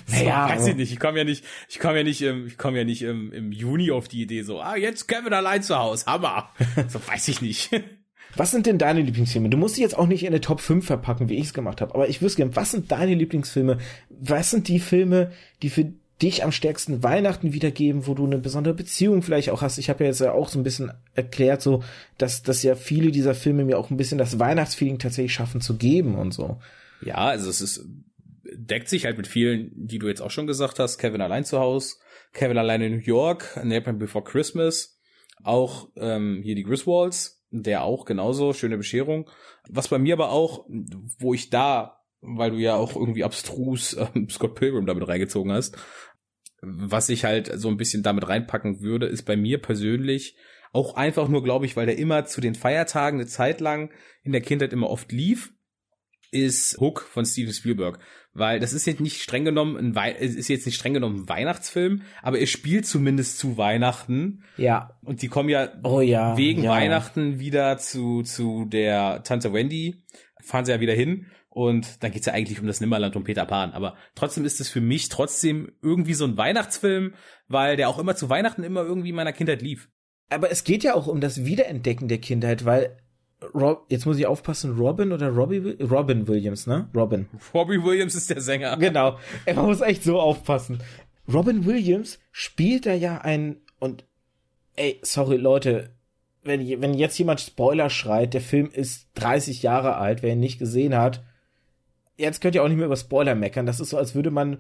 [0.08, 0.92] naja, weiß ich nicht.
[0.92, 3.52] Ich komme ja nicht, ich komme ja nicht, im, ich komme ja nicht im, im
[3.52, 6.06] Juni auf die Idee so, ah, jetzt Kevin allein zu Hause.
[6.08, 6.50] Hammer.
[6.90, 7.72] so weiß ich nicht.
[8.36, 9.50] Was sind denn deine Lieblingsfilme?
[9.50, 11.82] Du musst sie jetzt auch nicht in eine Top 5 verpacken, wie ich es gemacht
[11.82, 13.78] habe, aber ich wüsste gerne, was sind deine Lieblingsfilme?
[14.10, 15.32] Was sind die Filme,
[15.62, 19.78] die für dich am stärksten Weihnachten wiedergeben, wo du eine besondere Beziehung vielleicht auch hast.
[19.78, 21.84] Ich habe ja jetzt ja auch so ein bisschen erklärt, so
[22.18, 25.78] dass, dass ja viele dieser Filme mir auch ein bisschen das Weihnachtsfeeling tatsächlich schaffen zu
[25.78, 26.60] geben und so.
[27.04, 27.86] Ja, also es ist
[28.54, 30.98] deckt sich halt mit vielen, die du jetzt auch schon gesagt hast.
[30.98, 31.96] Kevin allein zu Hause,
[32.34, 35.00] Kevin allein in New York, Nightmare Before Christmas,
[35.44, 39.30] auch ähm, hier die Griswolds, der auch genauso schöne Bescherung.
[39.70, 44.30] Was bei mir aber auch, wo ich da weil du ja auch irgendwie abstrus ähm,
[44.30, 45.78] Scott Pilgrim damit reingezogen hast,
[46.62, 50.36] was ich halt so ein bisschen damit reinpacken würde, ist bei mir persönlich
[50.74, 53.92] auch einfach nur, glaube ich, weil der immer zu den Feiertagen eine Zeit lang
[54.24, 55.54] in der Kindheit immer oft lief,
[56.32, 58.00] ist Hook von Steven Spielberg.
[58.34, 61.30] Weil das ist jetzt nicht streng genommen ein Wei ist jetzt nicht streng genommen ein
[61.30, 64.44] Weihnachtsfilm, aber er spielt zumindest zu Weihnachten.
[64.56, 64.98] Ja.
[65.04, 66.72] Und die kommen ja, oh, ja wegen ja.
[66.72, 70.06] Weihnachten wieder zu, zu der Tante Wendy.
[70.42, 71.26] Fahren sie ja wieder hin.
[71.54, 73.74] Und dann geht's ja eigentlich um das Nimmerland und Peter Pan.
[73.74, 77.14] Aber trotzdem ist es für mich trotzdem irgendwie so ein Weihnachtsfilm,
[77.50, 79.90] weil der auch immer zu Weihnachten immer irgendwie in meiner Kindheit lief.
[80.30, 82.98] Aber es geht ja auch um das Wiederentdecken der Kindheit, weil
[83.54, 86.90] Rob, jetzt muss ich aufpassen, Robin oder Robbie, Robin Williams, ne?
[86.96, 87.28] Robin.
[87.54, 88.78] Robbie Williams ist der Sänger.
[88.78, 89.18] Genau.
[89.46, 90.82] Er muss echt so aufpassen.
[91.32, 94.06] Robin Williams spielt da ja ein, und,
[94.76, 95.96] ey, sorry, Leute,
[96.44, 100.60] wenn, wenn jetzt jemand Spoiler schreit, der Film ist 30 Jahre alt, wer ihn nicht
[100.60, 101.24] gesehen hat,
[102.22, 103.66] jetzt könnt ihr auch nicht mehr über Spoiler meckern.
[103.66, 104.58] Das ist so, als würde man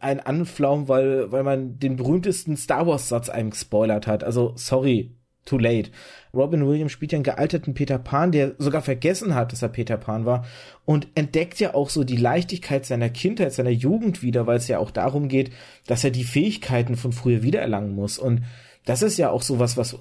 [0.00, 4.24] einen anflaumen, weil, weil man den berühmtesten Star Wars Satz einem gespoilert hat.
[4.24, 5.12] Also, sorry,
[5.44, 5.90] too late.
[6.34, 9.96] Robin Williams spielt ja einen gealterten Peter Pan, der sogar vergessen hat, dass er Peter
[9.96, 10.44] Pan war
[10.84, 14.78] und entdeckt ja auch so die Leichtigkeit seiner Kindheit, seiner Jugend wieder, weil es ja
[14.78, 15.50] auch darum geht,
[15.86, 18.42] dass er die Fähigkeiten von früher wiedererlangen muss und
[18.84, 19.96] das ist ja auch so was, was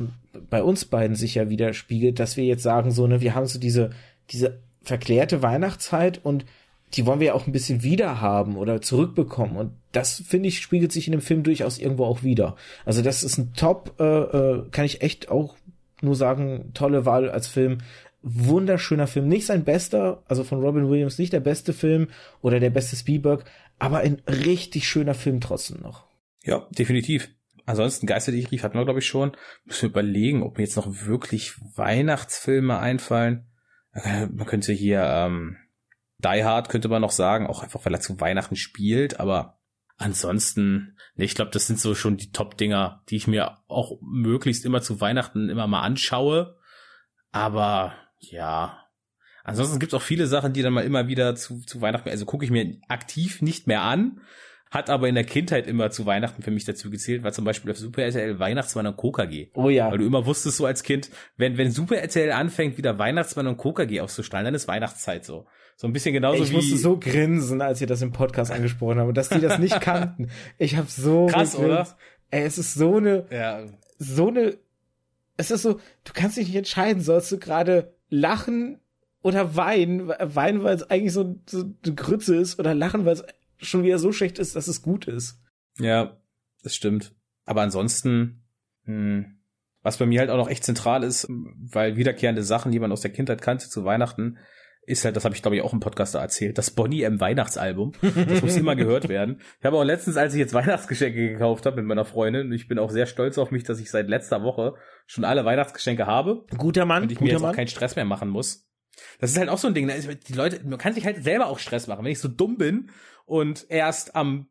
[0.50, 3.60] bei uns beiden sich ja widerspiegelt, dass wir jetzt sagen so, ne, wir haben so
[3.60, 3.92] diese,
[4.32, 6.46] diese verklärte Weihnachtszeit und
[6.94, 9.56] die wollen wir ja auch ein bisschen wiederhaben oder zurückbekommen.
[9.56, 12.56] Und das, finde ich, spiegelt sich in dem Film durchaus irgendwo auch wieder.
[12.86, 15.56] Also das ist ein Top, äh, äh, kann ich echt auch
[16.02, 17.80] nur sagen, tolle Wahl als Film.
[18.24, 19.28] Wunderschöner Film.
[19.28, 22.10] Nicht sein bester, also von Robin Williams nicht der beste Film
[22.42, 23.46] oder der beste Spielberg,
[23.80, 26.06] aber ein richtig schöner Film trotzdem noch.
[26.44, 27.30] Ja, definitiv.
[27.66, 29.32] Ansonsten Geister, die ich rief, hatten wir, glaube ich, schon.
[29.66, 33.48] Müssen wir überlegen, ob mir jetzt noch wirklich Weihnachtsfilme einfallen.
[33.94, 35.58] Äh, man könnte hier ähm,
[36.24, 39.60] Die Hard könnte man noch sagen, auch einfach, weil er zu Weihnachten spielt, aber
[39.98, 44.66] ansonsten, ne, ich glaube, das sind so schon die Top-Dinger, die ich mir auch möglichst
[44.66, 46.58] immer zu Weihnachten immer mal anschaue.
[47.32, 48.86] Aber ja,
[49.44, 52.26] ansonsten gibt es auch viele Sachen, die dann mal immer wieder zu, zu Weihnachten, also
[52.26, 54.22] gucke ich mir aktiv nicht mehr an,
[54.72, 57.72] hat aber in der Kindheit immer zu Weihnachten für mich dazu gezählt, war zum Beispiel
[57.72, 59.50] auf Super RTL Weihnachtsmann und KKG.
[59.54, 59.92] Oh ja.
[59.92, 63.58] Weil du immer wusstest so als Kind, wenn, wenn Super RTL anfängt, wieder Weihnachtsmann und
[63.58, 65.46] KKG auszustrahlen, dann ist Weihnachtszeit so.
[65.76, 66.58] So ein bisschen genauso ich wie.
[66.58, 69.82] Ich musste so grinsen, als ihr das im Podcast angesprochen habt, dass die das nicht
[69.82, 70.30] kannten.
[70.58, 71.58] Ich habe so krass, gegrinst.
[71.58, 71.98] oder?
[72.30, 73.66] Ey, es ist so eine, ja.
[74.00, 74.58] so eine,
[75.36, 78.80] es ist so, du kannst dich nicht entscheiden, sollst du gerade lachen
[79.22, 83.24] oder weinen, weinen, weil es eigentlich so, so eine Grütze ist, oder lachen, weil es
[83.62, 85.40] schon wieder so schlecht ist, dass es gut ist.
[85.78, 86.18] Ja,
[86.64, 87.16] das stimmt.
[87.46, 88.44] Aber ansonsten,
[88.86, 89.40] hm,
[89.82, 93.02] was bei mir halt auch noch echt zentral ist, weil wiederkehrende Sachen, die man aus
[93.02, 94.38] der Kindheit kannte zu Weihnachten,
[94.86, 97.20] ist halt, das habe ich glaube ich auch im Podcast da erzählt, das Bonnie M
[97.20, 97.94] Weihnachtsalbum.
[98.02, 99.42] Das muss immer gehört werden.
[99.60, 102.80] Ich habe auch letztens, als ich jetzt Weihnachtsgeschenke gekauft habe mit meiner Freundin, ich bin
[102.80, 104.74] auch sehr stolz auf mich, dass ich seit letzter Woche
[105.06, 106.46] schon alle Weihnachtsgeschenke habe.
[106.58, 107.04] Guter Mann.
[107.04, 107.52] Und ich mir jetzt Mann.
[107.52, 108.68] auch keinen Stress mehr machen muss.
[109.20, 109.90] Das ist halt auch so ein Ding.
[110.28, 112.04] Die Leute, man kann sich halt selber auch Stress machen.
[112.04, 112.90] Wenn ich so dumm bin
[113.26, 114.48] und erst am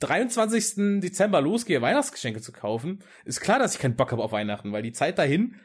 [0.00, 1.00] 23.
[1.00, 4.82] Dezember losgehe, Weihnachtsgeschenke zu kaufen, ist klar, dass ich keinen Bock habe auf Weihnachten, weil
[4.82, 5.56] die Zeit dahin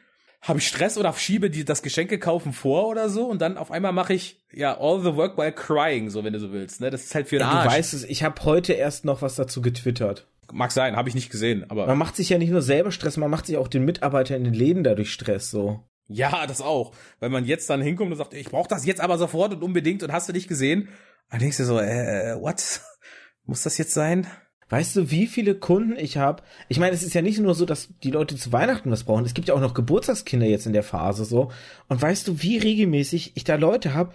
[0.42, 3.70] habe ich Stress oder schiebe die das Geschenke kaufen vor oder so und dann auf
[3.70, 6.90] einmal mache ich ja all the work while crying, so wenn du so willst, ne?
[6.90, 9.36] Das ist halt für den ja, Du weißt es, ich habe heute erst noch was
[9.36, 10.26] dazu getwittert.
[10.52, 13.16] Mag sein, habe ich nicht gesehen, aber man macht sich ja nicht nur selber Stress,
[13.16, 15.84] man macht sich auch den Mitarbeitern in den Läden dadurch Stress so.
[16.08, 19.18] Ja, das auch, weil man jetzt dann hinkommt und sagt, ich brauche das jetzt aber
[19.18, 20.88] sofort und unbedingt und hast du nicht gesehen?
[21.32, 22.80] Dann denkst du so, äh, what?
[23.46, 24.26] Muss das jetzt sein?
[24.68, 26.42] Weißt du, wie viele Kunden ich habe?
[26.68, 29.24] Ich meine, es ist ja nicht nur so, dass die Leute zu Weihnachten was brauchen.
[29.24, 31.50] Es gibt ja auch noch Geburtstagskinder jetzt in der Phase so.
[31.88, 34.12] Und weißt du, wie regelmäßig ich da Leute habe?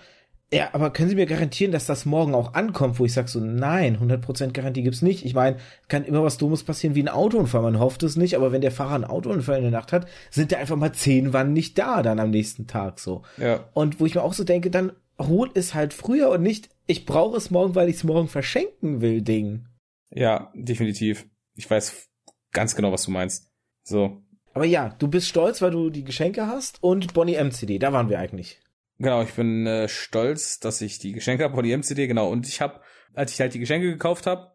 [0.54, 3.40] Ja, aber können Sie mir garantieren, dass das morgen auch ankommt, wo ich sage so,
[3.40, 5.26] nein, 100% Garantie gibt's nicht.
[5.26, 5.58] Ich meine,
[5.90, 7.64] kann immer was Dummes passieren wie ein Autounfall.
[7.64, 10.52] Man hofft es nicht, aber wenn der Fahrer einen Autounfall in der Nacht hat, sind
[10.52, 13.24] der einfach mal zehn Wann nicht da dann am nächsten Tag so.
[13.38, 13.66] Ja.
[13.74, 17.06] Und wo ich mir auch so denke, dann hol es halt früher und nicht, ich
[17.06, 19.66] brauche es morgen, weil ich es morgen verschenken will, Ding.
[20.10, 21.28] Ja, definitiv.
[21.56, 22.10] Ich weiß
[22.52, 23.52] ganz genau, was du meinst.
[23.84, 24.22] So.
[24.54, 28.10] Aber ja, du bist stolz, weil du die Geschenke hast und Bonnie MCD, da waren
[28.10, 28.60] wir eigentlich.
[29.00, 32.30] Genau, ich bin äh, stolz, dass ich die Geschenke habe, Bonnie MCD, genau.
[32.30, 32.82] Und ich habe,
[33.14, 34.54] als ich halt die Geschenke gekauft habe,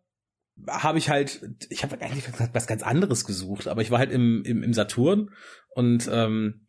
[0.69, 4.43] habe ich halt, ich habe eigentlich was ganz anderes gesucht, aber ich war halt im,
[4.45, 5.31] im, im Saturn
[5.71, 6.67] und ähm,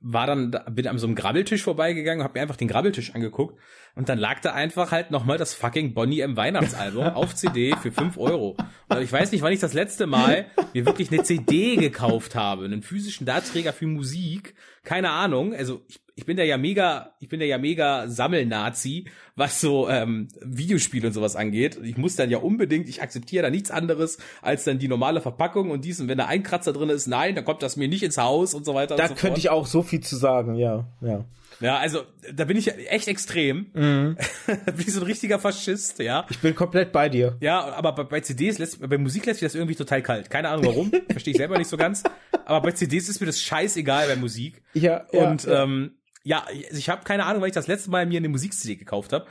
[0.00, 3.58] war dann, bin an so einem Grabbeltisch vorbeigegangen, habe mir einfach den Grabbeltisch angeguckt
[3.96, 7.90] und dann lag da einfach halt nochmal das fucking Bonnie M Weihnachtsalbum auf CD für
[7.90, 8.56] fünf Euro.
[8.88, 12.64] Und ich weiß nicht, wann ich das letzte Mal mir wirklich eine CD gekauft habe,
[12.64, 14.54] einen physischen Datenträger für Musik,
[14.84, 15.52] keine Ahnung.
[15.52, 19.04] Also ich ich bin da ja mega, ich bin da ja mega Sammelnazi,
[19.36, 21.78] was so ähm, Videospiele und sowas angeht.
[21.84, 25.70] Ich muss dann ja unbedingt, ich akzeptiere da nichts anderes als dann die normale Verpackung
[25.70, 26.00] und dies.
[26.00, 28.54] Und wenn da ein Kratzer drin ist, nein, dann kommt das mir nicht ins Haus
[28.54, 28.96] und so weiter.
[28.96, 31.26] Da so könnte ich auch so viel zu sagen, ja, ja.
[31.60, 32.02] Ja, also
[32.32, 33.66] da bin ich echt extrem.
[33.72, 34.16] Mhm.
[34.46, 36.26] bin ich so ein richtiger Faschist, ja.
[36.30, 37.36] Ich bin komplett bei dir.
[37.40, 40.30] Ja, aber bei, bei CDs lässt, bei Musik lässt mich das irgendwie total kalt.
[40.30, 42.02] Keine Ahnung warum, verstehe ich selber nicht so ganz.
[42.44, 44.62] Aber bei CDs ist mir das scheißegal bei Musik.
[44.74, 45.62] Ja, ja und ja.
[45.62, 49.12] ähm, ja, ich habe keine Ahnung, weil ich das letzte Mal mir eine Musik-CD gekauft
[49.12, 49.26] habe.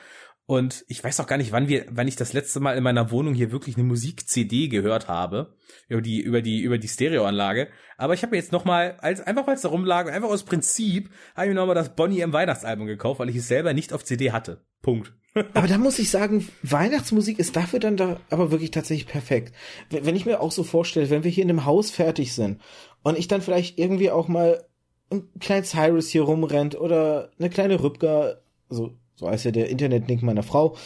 [0.48, 3.10] Und ich weiß auch gar nicht, wann wir, wann ich das letzte Mal in meiner
[3.10, 5.56] Wohnung hier wirklich eine Musik-CD gehört habe
[5.88, 7.68] über die über die über die Stereoanlage.
[7.98, 10.44] Aber ich habe mir jetzt noch mal als einfach weil es da rumlag einfach aus
[10.44, 13.74] Prinzip habe ich mir noch mal das Bonnie im Weihnachtsalbum gekauft, weil ich es selber
[13.74, 14.64] nicht auf CD hatte.
[14.84, 15.14] Punkt.
[15.54, 19.54] aber da muss ich sagen, Weihnachtsmusik ist dafür dann da aber wirklich tatsächlich perfekt.
[19.90, 22.62] Wenn ich mir auch so vorstelle, wenn wir hier in einem Haus fertig sind
[23.02, 24.64] und ich dann vielleicht irgendwie auch mal
[25.12, 30.24] ein kleiner Cyrus hier rumrennt oder eine kleine Rübger, so, so heißt ja der Internet-Link
[30.24, 30.78] meiner Frau,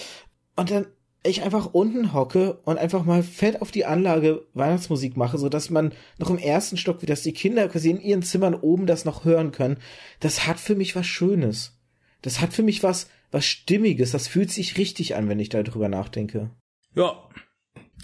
[0.55, 0.87] und dann
[1.23, 5.69] ich einfach unten hocke und einfach mal fett auf die Anlage Weihnachtsmusik mache, so dass
[5.69, 9.03] man noch im ersten Stock, wie das die Kinder quasi in ihren Zimmern oben das
[9.03, 9.77] noch hören können,
[10.21, 11.77] das hat für mich was Schönes.
[12.21, 14.11] Das hat für mich was, was Stimmiges.
[14.11, 16.51] Das fühlt sich richtig an, wenn ich darüber nachdenke.
[16.95, 17.29] Ja.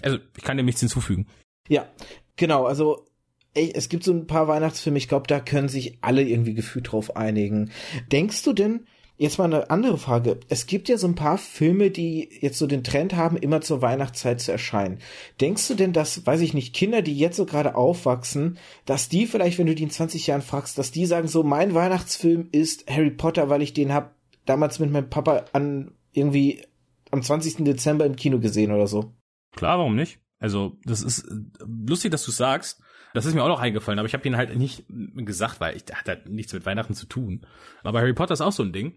[0.02, 1.26] Also, ich kann dem nichts hinzufügen.
[1.68, 1.88] Ja,
[2.36, 2.66] genau.
[2.66, 3.06] Also,
[3.54, 6.92] ey, es gibt so ein paar Weihnachtsfilme, ich glaube, da können sich alle irgendwie gefühlt
[6.92, 7.70] drauf einigen.
[8.12, 8.86] Denkst du denn,
[9.18, 10.40] Jetzt mal eine andere Frage.
[10.48, 13.80] Es gibt ja so ein paar Filme, die jetzt so den Trend haben, immer zur
[13.80, 14.98] Weihnachtszeit zu erscheinen.
[15.40, 19.26] Denkst du denn, dass, weiß ich nicht, Kinder, die jetzt so gerade aufwachsen, dass die
[19.26, 22.90] vielleicht, wenn du die in 20 Jahren fragst, dass die sagen so, mein Weihnachtsfilm ist
[22.90, 24.14] Harry Potter, weil ich den hab
[24.44, 26.62] damals mit meinem Papa an irgendwie
[27.10, 27.64] am 20.
[27.64, 29.14] Dezember im Kino gesehen oder so?
[29.54, 30.20] Klar, warum nicht?
[30.38, 31.26] Also, das ist
[31.64, 32.80] lustig, dass du sagst.
[33.14, 35.84] Das ist mir auch noch eingefallen, aber ich habe ihn halt nicht gesagt, weil ich
[35.90, 37.46] hat halt nichts mit Weihnachten zu tun.
[37.82, 38.92] Aber Harry Potter ist auch so ein Ding,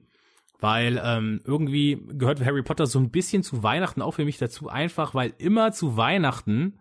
[0.59, 4.69] weil ähm, irgendwie gehört Harry Potter so ein bisschen zu Weihnachten auch für mich dazu,
[4.69, 6.79] einfach weil immer zu Weihnachten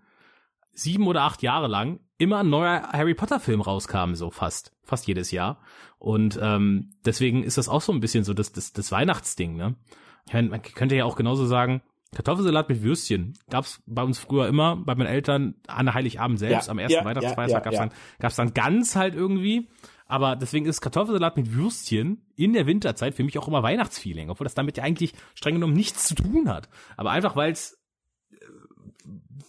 [0.72, 5.06] sieben oder acht Jahre lang immer ein neuer Harry Potter Film rauskam, so fast, fast
[5.06, 5.60] jedes Jahr.
[5.98, 9.76] Und ähm, deswegen ist das auch so ein bisschen so das, das, das Weihnachtsding, ne?
[10.30, 11.80] Man könnte ja auch genauso sagen,
[12.14, 16.70] Kartoffelsalat mit Würstchen gab's bei uns früher immer, bei meinen Eltern an Heiligabend selbst, ja,
[16.70, 19.68] am ersten ja, Weihnachtsfeiertag ja, gab's, Dann, gab's dann ganz halt irgendwie.
[20.08, 24.46] Aber deswegen ist Kartoffelsalat mit Würstchen in der Winterzeit für mich auch immer Weihnachtsfeeling, obwohl
[24.46, 26.68] das damit ja eigentlich streng genommen nichts zu tun hat.
[26.96, 27.78] Aber einfach weil es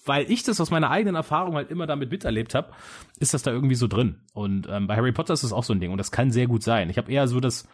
[0.06, 2.72] weil ich das aus meiner eigenen Erfahrung halt immer damit miterlebt habe,
[3.20, 4.22] ist das da irgendwie so drin.
[4.34, 6.48] Und ähm, bei Harry Potter ist das auch so ein Ding und das kann sehr
[6.48, 6.90] gut sein.
[6.90, 7.68] Ich habe eher so das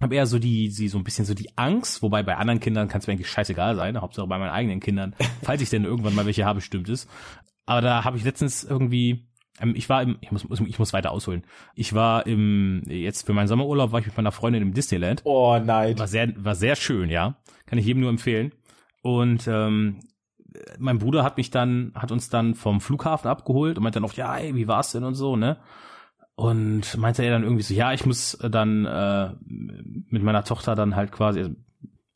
[0.00, 2.88] habe eher so die, sie so ein bisschen so die Angst, wobei bei anderen Kindern
[2.88, 6.14] kann es mir eigentlich scheißegal sein, Hauptsache bei meinen eigenen Kindern, falls ich denn irgendwann
[6.14, 7.08] mal welche habe, stimmt es.
[7.66, 9.27] Aber da habe ich letztens irgendwie,
[9.60, 11.44] ähm, ich war im, ich muss, ich muss weiter ausholen.
[11.74, 15.22] Ich war im, jetzt für meinen Sommerurlaub war ich mit meiner Freundin im Disneyland.
[15.24, 15.98] Oh nein.
[15.98, 17.36] War sehr, war sehr schön, ja.
[17.66, 18.52] Kann ich jedem nur empfehlen.
[19.02, 20.00] Und ähm,
[20.78, 24.14] mein Bruder hat mich dann, hat uns dann vom Flughafen abgeholt und meinte dann auch,
[24.14, 25.58] ja, ey, wie war's denn und so, ne?
[26.34, 30.94] Und meinte er dann irgendwie so, ja, ich muss dann äh, mit meiner Tochter dann
[30.94, 31.52] halt quasi, also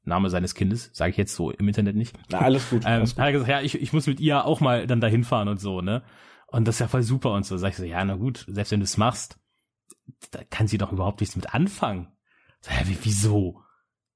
[0.05, 2.17] Name seines Kindes, sage ich jetzt so im Internet nicht.
[2.31, 2.83] Na, alles gut.
[2.87, 3.21] ähm, alles gut.
[3.21, 5.61] Hat er gesagt, ja, ich, ich muss mit ihr auch mal dann dahin fahren und
[5.61, 6.03] so, ne?
[6.53, 7.57] Und das ist ja voll super und so.
[7.57, 9.39] Sag ich so, ja, na gut, selbst wenn du es machst,
[10.31, 12.13] da kann sie doch überhaupt nichts mit anfangen.
[12.61, 13.63] Sag, ja, wie, wieso?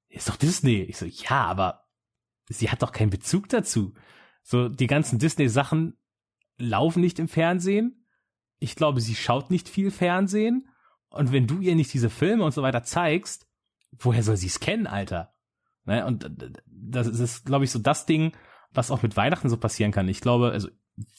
[0.08, 0.82] Ist doch Disney.
[0.82, 1.88] Ich so, ja, aber
[2.48, 3.94] sie hat doch keinen Bezug dazu.
[4.42, 5.98] So, die ganzen Disney-Sachen
[6.58, 8.06] laufen nicht im Fernsehen
[8.58, 10.68] ich glaube, sie schaut nicht viel Fernsehen.
[11.08, 13.46] Und wenn du ihr nicht diese Filme und so weiter zeigst,
[13.92, 15.34] woher soll sie es kennen, Alter?
[15.84, 16.04] Ne?
[16.06, 16.30] Und
[16.66, 18.32] das ist, glaube ich, so das Ding,
[18.72, 20.08] was auch mit Weihnachten so passieren kann.
[20.08, 20.68] Ich glaube, also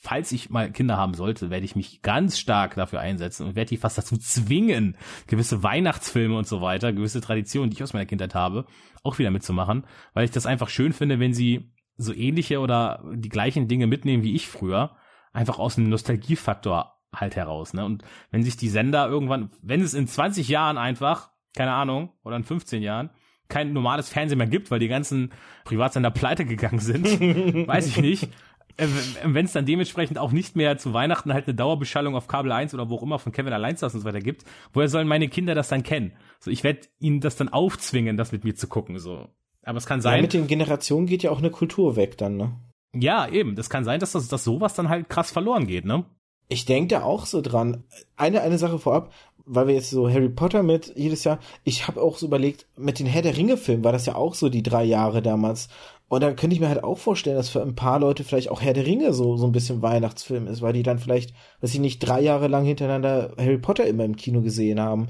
[0.01, 3.69] falls ich mal Kinder haben sollte, werde ich mich ganz stark dafür einsetzen und werde
[3.69, 4.97] die fast dazu zwingen,
[5.27, 8.65] gewisse Weihnachtsfilme und so weiter, gewisse Traditionen, die ich aus meiner Kindheit habe,
[9.03, 13.29] auch wieder mitzumachen, weil ich das einfach schön finde, wenn sie so ähnliche oder die
[13.29, 14.95] gleichen Dinge mitnehmen wie ich früher,
[15.33, 17.73] einfach aus einem Nostalgiefaktor halt heraus.
[17.73, 17.85] Ne?
[17.85, 22.35] Und wenn sich die Sender irgendwann, wenn es in 20 Jahren einfach, keine Ahnung, oder
[22.35, 23.09] in 15 Jahren,
[23.49, 25.31] kein normales Fernsehen mehr gibt, weil die ganzen
[25.63, 27.05] Privatsender pleite gegangen sind,
[27.67, 28.29] weiß ich nicht.
[28.77, 28.87] Äh,
[29.23, 32.73] wenn es dann dementsprechend auch nicht mehr zu Weihnachten halt eine Dauerbeschallung auf Kabel 1
[32.73, 35.55] oder wo auch immer von Kevin Alleinstars und so weiter gibt, woher sollen meine Kinder
[35.55, 36.13] das dann kennen?
[36.39, 38.99] So, ich werde ihnen das dann aufzwingen, das mit mir zu gucken.
[38.99, 39.27] So.
[39.63, 40.17] Aber es kann sein.
[40.17, 42.53] Ja, mit den Generationen geht ja auch eine Kultur weg dann, ne?
[42.95, 43.55] Ja, eben.
[43.55, 46.05] Das kann sein, dass das, dass sowas dann halt krass verloren geht, ne?
[46.47, 47.83] Ich denke da auch so dran.
[48.15, 49.11] Eine, eine Sache vorab,
[49.45, 52.99] weil wir jetzt so Harry Potter mit jedes Jahr, ich habe auch so überlegt, mit
[52.99, 55.67] den Herr der Ringe-Filmen war das ja auch so die drei Jahre damals.
[56.09, 58.61] Und da könnte ich mir halt auch vorstellen, dass für ein paar Leute vielleicht auch
[58.61, 61.79] Herr der Ringe so, so ein bisschen Weihnachtsfilm ist, weil die dann vielleicht, weiß ich
[61.79, 65.09] nicht, drei Jahre lang hintereinander Harry Potter immer im Kino gesehen haben.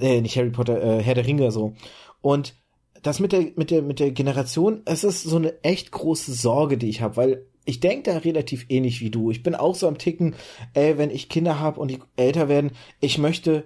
[0.00, 1.74] Äh, nicht Harry Potter, äh, Herr der Ringe so.
[2.22, 2.54] Und
[3.02, 6.78] das mit der, mit der, mit der Generation, es ist so eine echt große Sorge,
[6.78, 9.30] die ich habe, weil ich denke da relativ ähnlich wie du.
[9.30, 10.34] Ich bin auch so am Ticken,
[10.72, 12.70] ey, wenn ich Kinder habe und die älter werden,
[13.00, 13.64] ich möchte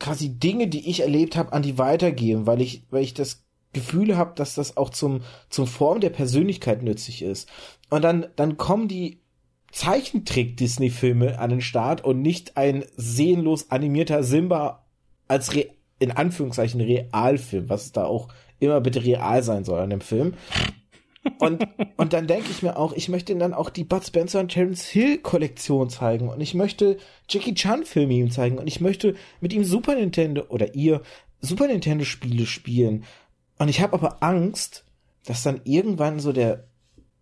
[0.00, 4.16] quasi Dinge, die ich erlebt habe, an die weitergeben, weil ich, weil ich das Gefühl
[4.16, 7.48] habe, dass das auch zum, zum Form der Persönlichkeit nützlich ist.
[7.90, 9.20] Und dann, dann kommen die
[9.72, 14.84] Zeichentrick-Disney-Filme an den Start und nicht ein sehenlos animierter Simba
[15.28, 15.66] als Re
[15.98, 18.28] in Anführungszeichen Realfilm, was da auch
[18.58, 20.34] immer bitte real sein soll an dem Film.
[21.38, 21.64] Und,
[21.96, 24.86] und dann denke ich mir auch, ich möchte dann auch die Bud Spencer und Terence
[24.86, 29.52] Hill Kollektion zeigen und ich möchte Jackie Chan Filme ihm zeigen und ich möchte mit
[29.52, 31.02] ihm Super Nintendo oder ihr
[31.40, 33.04] Super Nintendo Spiele spielen.
[33.58, 34.84] Und ich habe aber Angst,
[35.24, 36.68] dass dann irgendwann so der,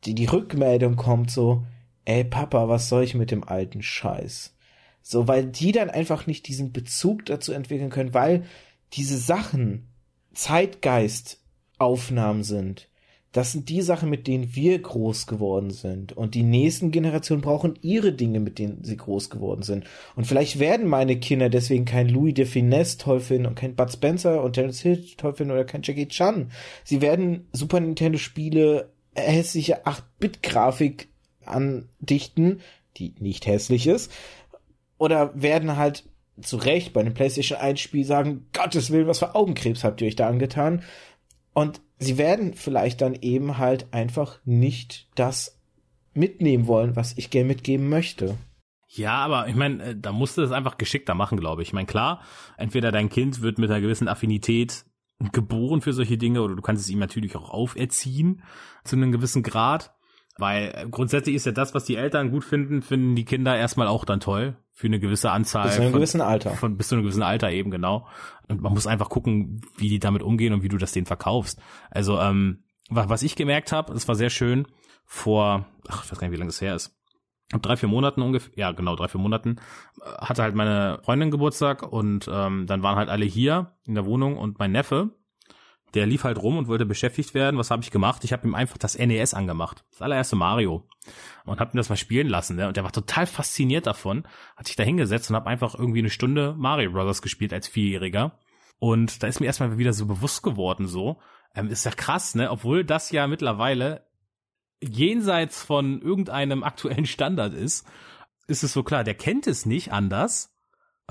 [0.05, 1.65] die, die Rückmeldung kommt so,
[2.05, 4.57] ey Papa, was soll ich mit dem alten Scheiß?
[5.03, 8.47] So, weil die dann einfach nicht diesen Bezug dazu entwickeln können, weil
[8.93, 9.89] diese Sachen
[10.35, 12.90] Zeitgeist-Aufnahmen sind
[13.33, 16.13] das sind die Sachen, mit denen wir groß geworden sind.
[16.17, 19.85] Und die nächsten Generationen brauchen ihre Dinge, mit denen sie groß geworden sind.
[20.17, 23.93] Und vielleicht werden meine Kinder deswegen kein Louis de Finesse toll finden und kein Bud
[23.93, 26.51] Spencer und Terence Hill toll finden oder kein Jackie Chan.
[26.83, 31.09] Sie werden Super Nintendo Spiele hässliche 8-Bit-Grafik
[31.45, 32.61] andichten,
[32.97, 34.11] die nicht hässlich ist.
[34.99, 36.05] Oder werden halt
[36.43, 40.09] zu Recht bei einem PlayStation 1 Spiel sagen, Gottes Willen, was für Augenkrebs habt ihr
[40.09, 40.83] euch da angetan?
[41.53, 45.61] Und sie werden vielleicht dann eben halt einfach nicht das
[46.13, 48.37] mitnehmen wollen, was ich gerne mitgeben möchte.
[48.89, 51.69] Ja, aber ich meine, äh, da musst du das einfach geschickter machen, glaube ich.
[51.69, 52.23] Ich meine, klar,
[52.57, 54.85] entweder dein Kind wird mit einer gewissen Affinität
[55.33, 58.43] geboren für solche Dinge oder du kannst es ihm natürlich auch auferziehen
[58.83, 59.95] zu einem gewissen Grad.
[60.39, 64.05] Weil grundsätzlich ist ja das, was die Eltern gut finden, finden die Kinder erstmal auch
[64.05, 64.57] dann toll.
[64.81, 65.65] Für eine gewisse Anzahl.
[65.65, 66.53] Bis zu einem von, gewissen Alter.
[66.53, 68.07] Von, bis zu einem gewissen Alter eben, genau.
[68.49, 71.61] Und man muss einfach gucken, wie die damit umgehen und wie du das denen verkaufst.
[71.91, 74.67] Also, ähm, was ich gemerkt habe, es war sehr schön,
[75.05, 76.97] vor, ach, ich weiß gar nicht, wie lange das her ist.
[77.61, 79.57] Drei, vier Monaten ungefähr, ja genau, drei, vier Monaten,
[80.01, 84.07] äh, hatte halt meine Freundin Geburtstag und ähm, dann waren halt alle hier in der
[84.07, 85.11] Wohnung und mein Neffe,
[85.95, 87.59] der lief halt rum und wollte beschäftigt werden.
[87.59, 88.25] Was habe ich gemacht?
[88.25, 89.85] Ich habe ihm einfach das NES angemacht.
[89.91, 90.87] Das allererste Mario.
[91.45, 92.57] Und habe ihm das mal spielen lassen.
[92.57, 92.69] Ne?
[92.69, 94.25] Und der war total fasziniert davon.
[94.57, 98.39] Hat sich da hingesetzt und habe einfach irgendwie eine Stunde Mario Brothers gespielt als Vierjähriger.
[98.79, 101.19] Und da ist mir erstmal wieder so bewusst geworden, so.
[101.55, 102.51] Ähm, ist ja krass, ne?
[102.51, 104.07] Obwohl das ja mittlerweile
[104.83, 107.87] jenseits von irgendeinem aktuellen Standard ist,
[108.47, 110.57] ist es so klar, der kennt es nicht anders.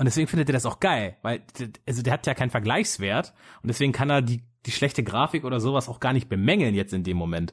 [0.00, 1.42] Und deswegen findet er das auch geil, weil
[1.86, 5.60] also der hat ja keinen Vergleichswert und deswegen kann er die die schlechte Grafik oder
[5.60, 7.52] sowas auch gar nicht bemängeln jetzt in dem Moment.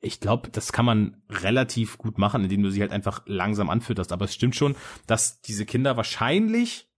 [0.00, 4.10] Ich glaube, das kann man relativ gut machen, indem du sie halt einfach langsam anfütterst.
[4.10, 4.74] Aber es stimmt schon,
[5.06, 6.88] dass diese Kinder wahrscheinlich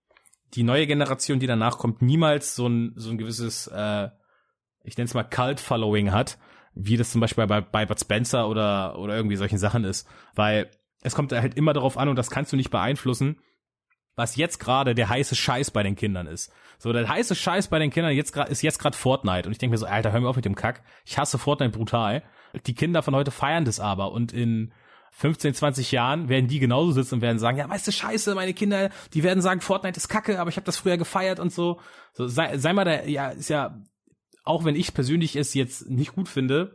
[0.55, 4.09] die neue Generation, die danach kommt, niemals so ein, so ein gewisses, äh,
[4.85, 6.39] ich nenne es mal Cult-Following hat,
[6.73, 10.09] wie das zum Beispiel bei, bei Bud Spencer oder, oder irgendwie solchen Sachen ist.
[10.35, 10.71] Weil
[11.03, 13.37] es kommt halt immer darauf an, und das kannst du nicht beeinflussen,
[14.19, 16.53] was jetzt gerade der heiße Scheiß bei den Kindern ist.
[16.79, 19.47] So, der heiße Scheiß bei den Kindern jetzt ist jetzt gerade Fortnite.
[19.47, 20.83] Und ich denke mir so, Alter, hör mir auf mit dem Kack.
[21.07, 22.23] Ich hasse Fortnite brutal.
[22.67, 24.13] Die Kinder von heute feiern das aber.
[24.13, 24.73] Und in
[25.13, 28.55] 15, 20 Jahren werden die genauso sitzen und werden sagen, ja, weißt du, scheiße, meine
[28.55, 31.81] Kinder, die werden sagen, Fortnite ist kacke, aber ich habe das früher gefeiert und so.
[32.13, 33.81] so sei, sei mal da, ja, ist ja,
[34.45, 36.75] auch wenn ich persönlich es jetzt nicht gut finde,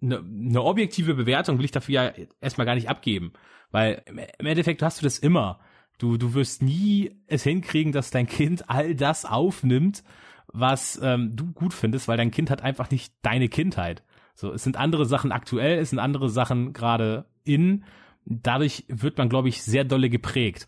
[0.00, 3.32] eine, eine objektive Bewertung will ich dafür ja erstmal gar nicht abgeben.
[3.70, 5.60] Weil im Endeffekt hast du das immer.
[6.02, 10.02] Du, du wirst nie es hinkriegen, dass dein Kind all das aufnimmt,
[10.48, 14.02] was ähm, du gut findest, weil dein Kind hat einfach nicht deine Kindheit.
[14.34, 17.84] So, es sind andere Sachen aktuell, es sind andere Sachen gerade in.
[18.24, 20.66] Dadurch wird man, glaube ich, sehr dolle geprägt.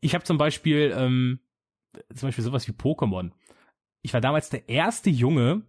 [0.00, 1.40] Ich habe zum Beispiel, ähm,
[2.14, 3.30] zum Beispiel sowas wie Pokémon.
[4.02, 5.62] Ich war damals der erste Junge,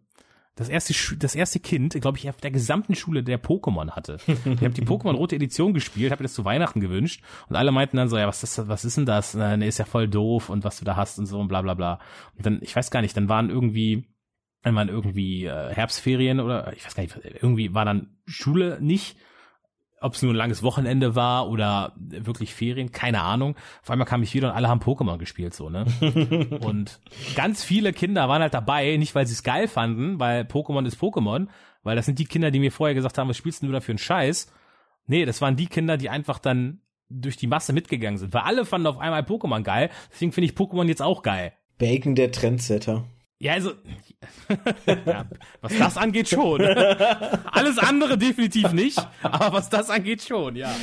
[0.58, 4.18] das erste, das erste Kind, glaube ich, auf der gesamten Schule, der Pokémon hatte.
[4.28, 7.72] Ich habe die Pokémon Rote Edition gespielt, habe mir das zu Weihnachten gewünscht und alle
[7.72, 9.36] meinten dann so, ja, was ist, was ist denn das?
[9.36, 11.76] Ne, ist ja voll doof und was du da hast und so und bla bla
[11.76, 12.00] bla.
[12.36, 14.08] Und dann, ich weiß gar nicht, dann waren irgendwie,
[14.64, 19.16] dann waren irgendwie äh, Herbstferien oder ich weiß gar nicht, irgendwie war dann Schule nicht
[20.00, 23.56] ob es nur ein langes Wochenende war oder wirklich Ferien, keine Ahnung.
[23.82, 25.86] Auf einmal kam ich wieder und alle haben Pokémon gespielt, so, ne?
[26.62, 27.00] und
[27.36, 31.02] ganz viele Kinder waren halt dabei, nicht weil sie es geil fanden, weil Pokémon ist
[31.02, 31.48] Pokémon,
[31.84, 33.92] weil das sind die Kinder, die mir vorher gesagt haben, was spielst du da für
[33.92, 34.52] einen Scheiß?
[35.08, 38.66] Nee, das waren die Kinder, die einfach dann durch die Masse mitgegangen sind, weil alle
[38.66, 41.54] fanden auf einmal Pokémon geil, deswegen finde ich Pokémon jetzt auch geil.
[41.78, 43.06] Bacon der Trendsetter.
[43.40, 43.74] Ja, also,
[45.06, 45.26] ja,
[45.62, 46.62] was das angeht schon.
[46.62, 50.74] Alles andere definitiv nicht, aber was das angeht schon, ja.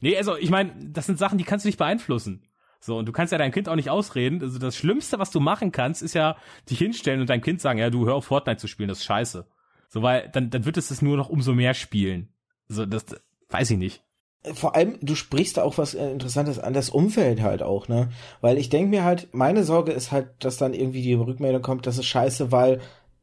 [0.00, 2.42] Nee, also ich meine, das sind Sachen, die kannst du nicht beeinflussen.
[2.80, 4.42] So, und du kannst ja deinem Kind auch nicht ausreden.
[4.42, 6.36] Also das Schlimmste, was du machen kannst, ist ja
[6.68, 9.04] dich hinstellen und deinem Kind sagen, ja, du hör auf Fortnite zu spielen, das ist
[9.04, 9.46] scheiße.
[9.88, 12.28] So, weil dann, dann wird es das nur noch umso mehr spielen.
[12.66, 13.06] So, das
[13.50, 14.02] weiß ich nicht
[14.54, 18.10] vor allem, du sprichst da auch was äh, Interessantes an, das Umfeld halt auch, ne?
[18.40, 21.86] Weil ich denke mir halt, meine Sorge ist halt, dass dann irgendwie die Rückmeldung kommt,
[21.86, 22.80] das ist scheiße, weil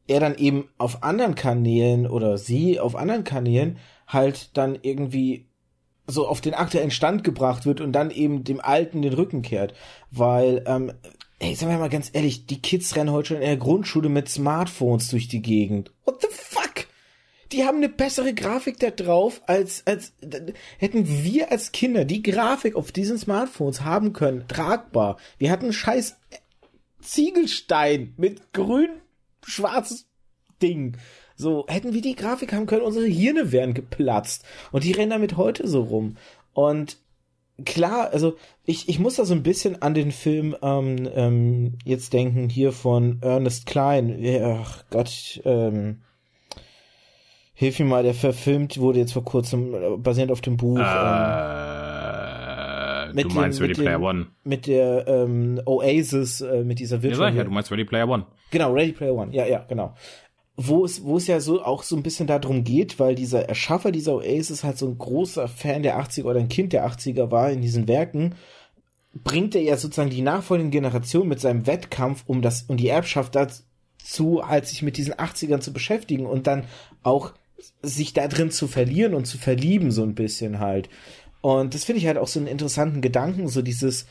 [0.08, 3.78] er dann eben auf anderen Kanälen oder sie auf anderen Kanälen
[4.08, 5.46] halt dann irgendwie
[6.08, 9.74] so auf den aktuellen Stand gebracht wird und dann eben dem Alten den Rücken kehrt.
[10.10, 10.94] Weil, ähm,
[11.38, 14.30] ey, sagen wir mal ganz ehrlich, die Kids rennen heute schon in der Grundschule mit
[14.30, 15.92] Smartphones durch die Gegend.
[16.06, 16.69] What the fuck?
[17.52, 20.14] Die haben eine bessere Grafik da drauf, als, als
[20.78, 25.18] hätten wir als Kinder die Grafik auf diesen Smartphones haben können, tragbar.
[25.38, 26.18] Wir hatten scheiß
[27.02, 30.08] Ziegelstein mit grün-schwarzes
[30.62, 30.98] Ding.
[31.36, 34.44] So, hätten wir die Grafik haben können, unsere Hirne wären geplatzt.
[34.72, 36.18] Und die rennen damit heute so rum.
[36.54, 36.98] Und
[37.66, 38.36] klar, also
[38.66, 42.74] ich, ich muss da so ein bisschen an den Film ähm, ähm, jetzt denken, hier
[42.74, 44.22] von Ernest Klein.
[44.44, 46.02] Ach Gott, ähm,
[47.60, 50.80] Hilf mir mal, der verfilmt wurde jetzt vor kurzem, äh, basierend auf dem Buch.
[50.80, 50.82] Äh,
[53.10, 54.28] ähm, du meinst dem, Ready Player One.
[54.46, 57.32] Mit der ähm, Oasis, äh, mit dieser Virtual.
[57.32, 58.28] Ja, ja, du meinst Ready Player One.
[58.52, 59.94] Genau, Ready Player One, ja, ja, genau.
[60.56, 63.92] Wo es, wo es ja so auch so ein bisschen darum geht, weil dieser Erschaffer
[63.92, 67.52] dieser Oasis halt so ein großer Fan der 80er oder ein Kind der 80er war
[67.52, 68.36] in diesen Werken
[69.14, 73.36] bringt er ja sozusagen die nachfolgende Generation mit seinem Wettkampf um das, um die Erbschaft
[73.36, 76.66] dazu, halt sich mit diesen 80ern zu beschäftigen und dann
[77.04, 77.34] auch
[77.82, 80.90] sich da drin zu verlieren und zu verlieben, so ein bisschen halt.
[81.42, 84.06] Und das finde ich halt auch so einen interessanten Gedanken, so dieses,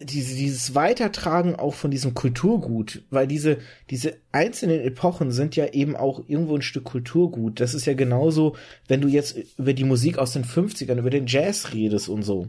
[0.00, 3.58] diese, dieses Weitertragen auch von diesem Kulturgut, weil diese,
[3.90, 7.60] diese einzelnen Epochen sind ja eben auch irgendwo ein Stück Kulturgut.
[7.60, 8.56] Das ist ja genauso,
[8.88, 12.48] wenn du jetzt über die Musik aus den 50ern, über den Jazz redest und so.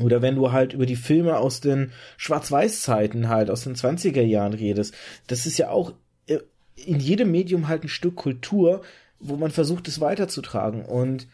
[0.00, 4.52] Oder wenn du halt über die Filme aus den Schwarz-Weiß-Zeiten halt, aus den 20er Jahren
[4.52, 4.94] redest.
[5.26, 5.92] Das ist ja auch
[6.26, 6.38] äh,
[6.76, 8.82] in jedem Medium halt ein Stück Kultur,
[9.20, 10.84] wo man versucht, es weiterzutragen.
[10.84, 11.28] Und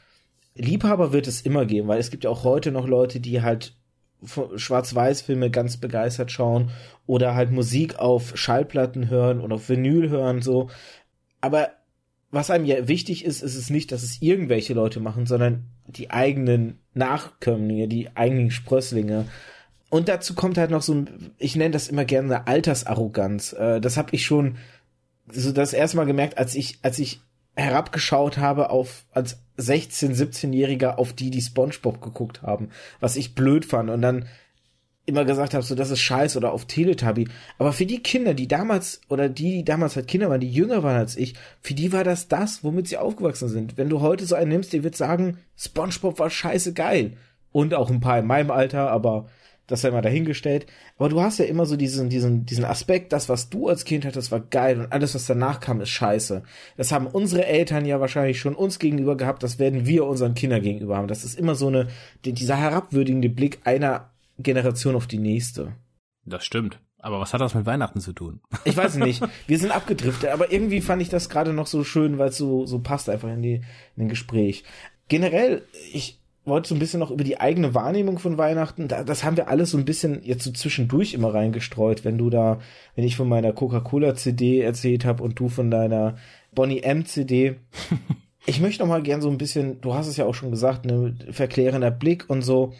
[0.54, 3.74] Liebhaber wird es immer geben, weil es gibt ja auch heute noch Leute, die halt
[4.56, 6.70] Schwarz-Weiß-Filme ganz begeistert schauen
[7.06, 10.70] oder halt Musik auf Schallplatten hören und auf Vinyl hören, so.
[11.40, 11.70] Aber
[12.30, 16.10] was einem ja wichtig ist, ist es nicht, dass es irgendwelche Leute machen, sondern die
[16.10, 19.26] eigenen Nachkömmlinge, die eigenen Sprösslinge.
[19.90, 23.52] Und dazu kommt halt noch so ein, ich nenne das immer gerne eine Altersarroganz.
[23.52, 24.56] Äh, das habe ich schon
[25.30, 27.20] so das erste Mal gemerkt, als ich, als ich
[27.56, 32.70] herabgeschaut habe auf als 16, 17-Jähriger auf die, die SpongeBob geguckt haben,
[33.00, 34.26] was ich blöd fand und dann
[35.06, 37.28] immer gesagt habe, so das ist scheiße oder auf Teletubby.
[37.58, 40.82] Aber für die Kinder, die damals oder die, die damals halt Kinder waren, die jünger
[40.82, 43.76] waren als ich, für die war das das, womit sie aufgewachsen sind.
[43.76, 47.16] Wenn du heute so einen nimmst, der wird sagen, SpongeBob war scheiße geil.
[47.52, 49.28] Und auch ein paar in meinem Alter, aber
[49.66, 50.66] das sei mal dahingestellt.
[50.98, 54.04] Aber du hast ja immer so diesen, diesen, diesen Aspekt, das, was du als Kind
[54.04, 56.42] hattest, war geil und alles, was danach kam, ist scheiße.
[56.76, 60.62] Das haben unsere Eltern ja wahrscheinlich schon uns gegenüber gehabt, das werden wir unseren Kindern
[60.62, 61.08] gegenüber haben.
[61.08, 61.88] Das ist immer so eine,
[62.24, 65.72] dieser herabwürdigende Blick einer Generation auf die nächste.
[66.24, 66.80] Das stimmt.
[66.98, 68.40] Aber was hat das mit Weihnachten zu tun?
[68.64, 69.22] Ich weiß nicht.
[69.46, 72.64] Wir sind abgedriftet, aber irgendwie fand ich das gerade noch so schön, weil es so,
[72.64, 73.64] so passt einfach in, die, in
[73.96, 74.64] den Gespräch.
[75.08, 75.62] Generell,
[75.92, 78.88] ich, wollte so ein bisschen noch über die eigene Wahrnehmung von Weihnachten.
[78.88, 82.60] das haben wir alles so ein bisschen jetzt so zwischendurch immer reingestreut, wenn du da,
[82.94, 86.16] wenn ich von meiner Coca-Cola CD erzählt habe und du von deiner
[86.54, 87.56] Bonnie M CD.
[88.46, 90.84] ich möchte noch mal gern so ein bisschen, du hast es ja auch schon gesagt,
[90.84, 92.74] ne, verklärender Blick und so.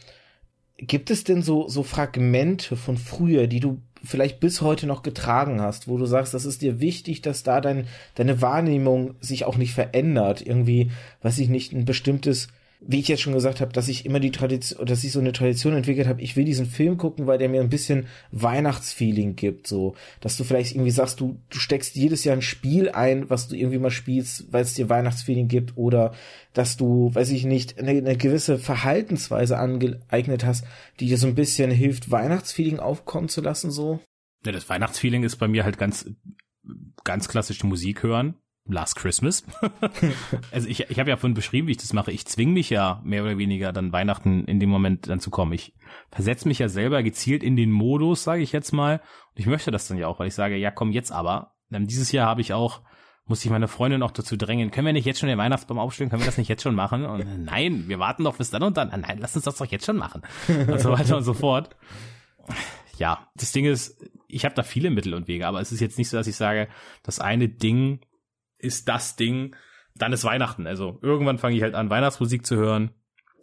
[0.77, 5.63] Gibt es denn so, so Fragmente von früher, die du vielleicht bis heute noch getragen
[5.63, 7.87] hast, wo du sagst, das ist dir wichtig, dass da dein,
[8.17, 10.45] deine Wahrnehmung sich auch nicht verändert?
[10.45, 10.91] Irgendwie,
[11.23, 12.49] weiß ich nicht, ein bestimmtes
[12.81, 15.33] wie ich jetzt schon gesagt habe, dass ich immer die Tradition, dass ich so eine
[15.33, 19.67] Tradition entwickelt habe, ich will diesen Film gucken, weil der mir ein bisschen Weihnachtsfeeling gibt,
[19.67, 23.49] so, dass du vielleicht irgendwie sagst, du, du steckst jedes Jahr ein Spiel ein, was
[23.49, 26.13] du irgendwie mal spielst, weil es dir Weihnachtsfeeling gibt, oder
[26.53, 30.67] dass du, weiß ich nicht, eine, eine gewisse Verhaltensweise angeeignet hast,
[31.01, 34.01] die dir so ein bisschen hilft, Weihnachtsfeeling aufkommen zu lassen, so.
[34.45, 36.11] Ja, das Weihnachtsfeeling ist bei mir halt ganz,
[37.03, 38.35] ganz klassisch Musik hören
[38.67, 39.45] Last Christmas.
[40.51, 42.13] also ich, ich habe ja vorhin beschrieben, wie ich das mache.
[42.13, 45.53] Ich zwinge mich ja mehr oder weniger dann Weihnachten in dem Moment dann zu kommen.
[45.53, 45.75] Ich
[46.11, 49.03] versetze mich ja selber gezielt in den Modus, sage ich jetzt mal.
[49.35, 51.53] Und ich möchte das dann ja auch, weil ich sage, ja komm jetzt aber.
[51.69, 52.81] Denn dieses Jahr habe ich auch,
[53.27, 56.09] muss ich meine Freundin auch dazu drängen, können wir nicht jetzt schon den Weihnachtsbaum aufstellen?
[56.09, 57.05] Können wir das nicht jetzt schon machen?
[57.05, 58.89] Und nein, wir warten doch bis dann und dann.
[58.89, 60.23] Nein, lass uns das doch jetzt schon machen.
[60.49, 61.77] Und so weiter und so fort.
[62.99, 65.99] Ja, das Ding ist, ich habe da viele Mittel und Wege, aber es ist jetzt
[65.99, 66.69] nicht so, dass ich sage,
[67.03, 68.01] das eine Ding
[68.65, 69.55] ist das Ding,
[69.95, 70.67] dann ist Weihnachten.
[70.67, 72.91] Also irgendwann fange ich halt an, Weihnachtsmusik zu hören.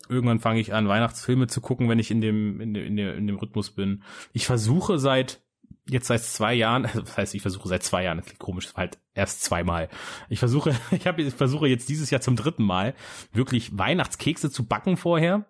[0.09, 3.17] Irgendwann fange ich an, Weihnachtsfilme zu gucken, wenn ich in dem, in dem, in dem,
[3.17, 4.03] in dem Rhythmus bin.
[4.33, 5.41] Ich versuche seit,
[5.87, 8.99] jetzt seit zwei Jahren, das heißt, ich versuche seit zwei Jahren, das klingt komisch, halt
[9.13, 9.89] erst zweimal.
[10.27, 12.93] Ich versuche, ich habe, ich versuche jetzt dieses Jahr zum dritten Mal
[13.31, 15.45] wirklich Weihnachtskekse zu backen vorher.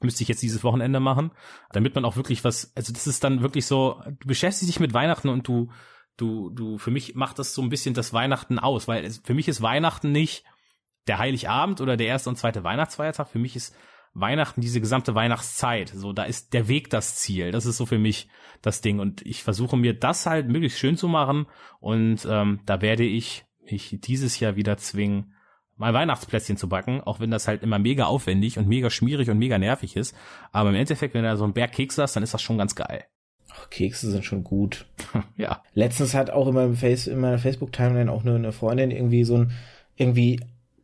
[0.00, 1.30] Müsste ich jetzt dieses Wochenende machen,
[1.70, 4.92] damit man auch wirklich was, also das ist dann wirklich so, du beschäftigst dich mit
[4.92, 5.70] Weihnachten und du,
[6.16, 9.34] du, du, für mich macht das so ein bisschen das Weihnachten aus, weil es, für
[9.34, 10.44] mich ist Weihnachten nicht
[11.06, 13.28] der Heiligabend oder der erste und zweite Weihnachtsfeiertag.
[13.28, 13.74] Für mich ist
[14.14, 15.88] Weihnachten diese gesamte Weihnachtszeit.
[15.88, 17.50] So, da ist der Weg das Ziel.
[17.50, 18.28] Das ist so für mich
[18.62, 19.00] das Ding.
[19.00, 21.46] Und ich versuche mir das halt möglichst schön zu machen.
[21.80, 25.34] Und ähm, da werde ich mich dieses Jahr wieder zwingen,
[25.76, 29.38] mal Weihnachtsplätzchen zu backen, auch wenn das halt immer mega aufwendig und mega schmierig und
[29.38, 30.16] mega nervig ist.
[30.52, 32.58] Aber im Endeffekt, wenn du da so ein Berg Keks hast, dann ist das schon
[32.58, 33.04] ganz geil.
[33.70, 34.86] Kekse sind schon gut.
[35.36, 35.62] ja.
[35.74, 39.36] Letztens hat auch in, meinem Face, in meiner Facebook-Timeline auch nur eine Freundin irgendwie so
[39.36, 39.52] ein,
[39.96, 40.40] irgendwie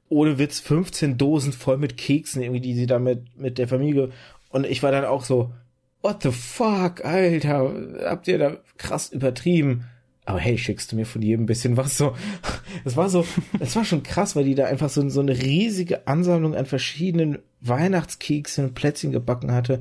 [0.08, 4.10] ohne Witz 15 Dosen voll mit Keksen, irgendwie, die sie da mit, mit der Familie,
[4.50, 5.52] und ich war dann auch so,
[6.02, 7.72] what the fuck, Alter,
[8.04, 9.84] habt ihr da krass übertrieben?
[10.26, 12.14] Aber hey, schickst du mir von jedem ein bisschen was so.
[12.84, 13.26] Das war so,
[13.58, 17.40] das war schon krass, weil die da einfach so, so eine riesige Ansammlung an verschiedenen
[17.60, 19.80] Weihnachtskeksen und Plätzchen gebacken hatte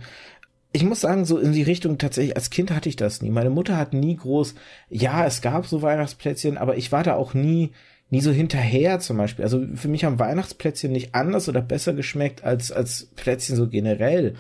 [0.72, 3.32] ich muss sagen, so in die Richtung tatsächlich, als Kind hatte ich das nie.
[3.32, 4.56] Meine Mutter hat nie groß,
[4.90, 7.72] ja, es gab so Weihnachtsplätzchen, aber ich war da auch nie,
[8.12, 9.44] nie so hinterher zum Beispiel.
[9.44, 14.36] Also für mich haben Weihnachtsplätzchen nicht anders oder besser geschmeckt als, als Plätzchen so generell.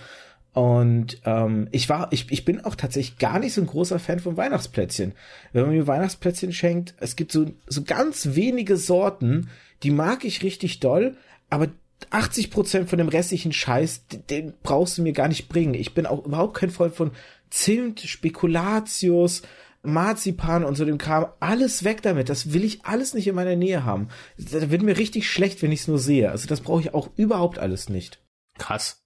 [0.53, 4.19] Und ähm, ich war, ich, ich bin auch tatsächlich gar nicht so ein großer Fan
[4.19, 5.13] von Weihnachtsplätzchen.
[5.53, 9.49] Wenn man mir Weihnachtsplätzchen schenkt, es gibt so, so ganz wenige Sorten,
[9.83, 11.15] die mag ich richtig doll,
[11.49, 11.69] aber
[12.11, 15.73] 80 Prozent von dem restlichen Scheiß, den brauchst du mir gar nicht bringen.
[15.73, 17.11] Ich bin auch überhaupt kein Freund von
[17.49, 19.41] Zimt, Spekulatius,
[19.81, 21.27] Marzipan und so dem Kram.
[21.39, 22.29] Alles weg damit.
[22.29, 24.09] Das will ich alles nicht in meiner Nähe haben.
[24.37, 26.31] Da wird mir richtig schlecht, wenn ich es nur sehe.
[26.31, 28.21] Also das brauche ich auch überhaupt alles nicht.
[28.57, 29.03] Krass.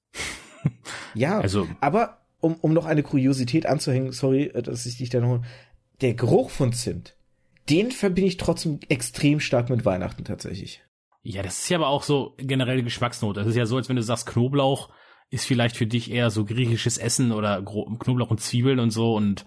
[1.14, 5.20] ja, also aber um, um noch eine Kuriosität anzuhängen, sorry, äh, dass ich dich da
[5.20, 5.44] noch.
[6.02, 7.16] Der Geruch von Zimt,
[7.70, 10.82] den verbinde ich trotzdem extrem stark mit Weihnachten tatsächlich.
[11.24, 13.40] Ja, das ist ja aber auch so generelle Geschmacksnote.
[13.40, 14.90] Das ist ja so, als wenn du sagst, Knoblauch
[15.30, 19.46] ist vielleicht für dich eher so griechisches Essen oder Knoblauch und Zwiebeln und so und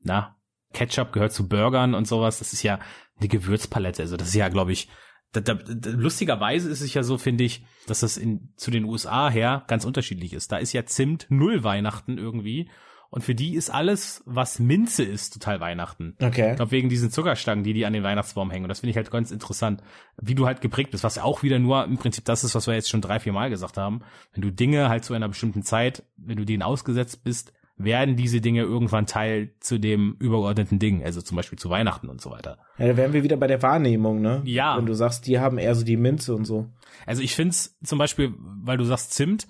[0.00, 0.36] na,
[0.72, 2.38] Ketchup gehört zu Burgern und sowas.
[2.38, 2.78] Das ist ja
[3.18, 4.02] eine Gewürzpalette.
[4.02, 4.88] Also das ist ja, glaube ich,
[5.32, 8.84] da, da, da, lustigerweise ist es ja so, finde ich, dass das in, zu den
[8.84, 10.52] USA her ganz unterschiedlich ist.
[10.52, 12.70] Da ist ja Zimt null Weihnachten irgendwie
[13.12, 16.16] und für die ist alles, was Minze ist, total Weihnachten.
[16.18, 16.52] Okay.
[16.52, 18.64] Ich glaube, wegen diesen Zuckerstangen, die die an den Weihnachtsbaum hängen.
[18.64, 19.82] Und das finde ich halt ganz interessant,
[20.18, 22.66] wie du halt geprägt bist, was ja auch wieder nur im Prinzip das ist, was
[22.66, 24.00] wir jetzt schon drei, vier Mal gesagt haben.
[24.32, 28.40] Wenn du Dinge halt zu einer bestimmten Zeit, wenn du denen ausgesetzt bist, werden diese
[28.40, 32.56] Dinge irgendwann Teil zu dem übergeordneten Ding, also zum Beispiel zu Weihnachten und so weiter.
[32.78, 34.40] Ja, da wären wir wieder bei der Wahrnehmung, ne?
[34.46, 34.78] Ja.
[34.78, 36.70] Wenn du sagst, die haben eher so die Minze und so.
[37.04, 39.48] Also ich find's zum Beispiel, weil du sagst Zimt,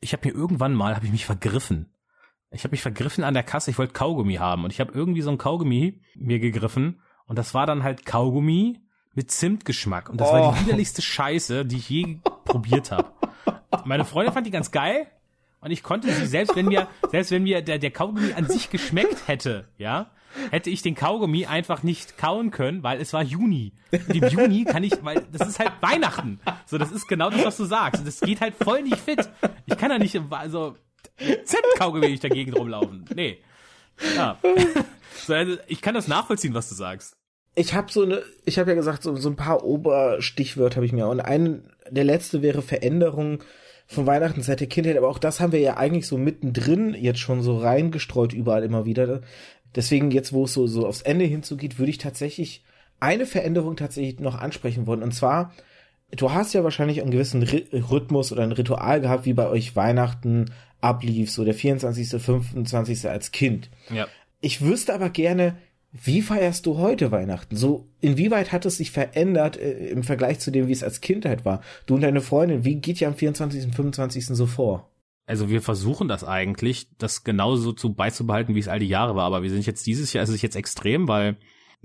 [0.00, 1.90] ich habe mir irgendwann mal, habe ich mich vergriffen
[2.50, 5.22] ich habe mich vergriffen an der Kasse, ich wollte Kaugummi haben und ich habe irgendwie
[5.22, 8.80] so ein Kaugummi mir gegriffen und das war dann halt Kaugummi
[9.14, 10.32] mit Zimtgeschmack und das oh.
[10.32, 10.66] war die oh.
[10.66, 13.12] widerlichste Scheiße, die ich je probiert habe.
[13.84, 15.06] Meine Freundin fand die ganz geil
[15.60, 18.70] und ich konnte sie selbst wenn mir selbst wenn mir der der Kaugummi an sich
[18.70, 20.10] geschmeckt hätte, ja,
[20.50, 23.72] hätte ich den Kaugummi einfach nicht kauen können, weil es war Juni.
[23.92, 26.40] Und im Juni kann ich, weil das ist halt Weihnachten.
[26.66, 28.00] So, das ist genau das, was du sagst.
[28.00, 29.28] Und das geht halt voll nicht fit.
[29.66, 30.76] Ich kann da nicht, also
[31.44, 33.04] Z-Kaugummi nicht dagegen rumlaufen.
[33.14, 33.38] Nee.
[34.16, 34.38] Ja.
[35.26, 37.16] So, also ich kann das nachvollziehen, was du sagst.
[37.54, 40.92] Ich habe so eine, ich habe ja gesagt, so, so ein paar Oberstichwörter habe ich
[40.92, 41.08] mir.
[41.08, 43.42] Und ein, der letzte wäre Veränderung
[43.86, 47.18] von Weihnachten seit der Kindheit, aber auch das haben wir ja eigentlich so mittendrin jetzt
[47.18, 49.20] schon so reingestreut überall immer wieder.
[49.74, 52.64] Deswegen jetzt, wo es so, so aufs Ende hinzugeht, würde ich tatsächlich
[53.00, 55.02] eine Veränderung tatsächlich noch ansprechen wollen.
[55.02, 55.52] Und zwar,
[56.12, 60.52] du hast ja wahrscheinlich einen gewissen Rhythmus oder ein Ritual gehabt, wie bei euch Weihnachten,
[60.80, 63.08] ablief, so der 24., 25.
[63.08, 63.70] als Kind.
[63.92, 64.06] Ja.
[64.40, 65.56] Ich wüsste aber gerne,
[65.92, 67.56] wie feierst du heute Weihnachten?
[67.56, 71.44] So, inwieweit hat es sich verändert äh, im Vergleich zu dem, wie es als Kindheit
[71.44, 71.62] war?
[71.86, 73.64] Du und deine Freundin, wie geht ihr am 24.
[73.64, 74.26] und 25.
[74.26, 74.90] so vor?
[75.26, 79.24] Also wir versuchen das eigentlich, das genauso zu beizubehalten, wie es all die Jahre war.
[79.24, 81.36] Aber wir sind jetzt dieses Jahr, es ist jetzt extrem, weil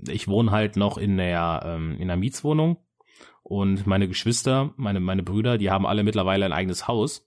[0.08, 2.78] ich wohne halt noch in der ähm, in der Mietswohnung
[3.42, 7.25] und meine Geschwister, meine meine Brüder, die haben alle mittlerweile ein eigenes Haus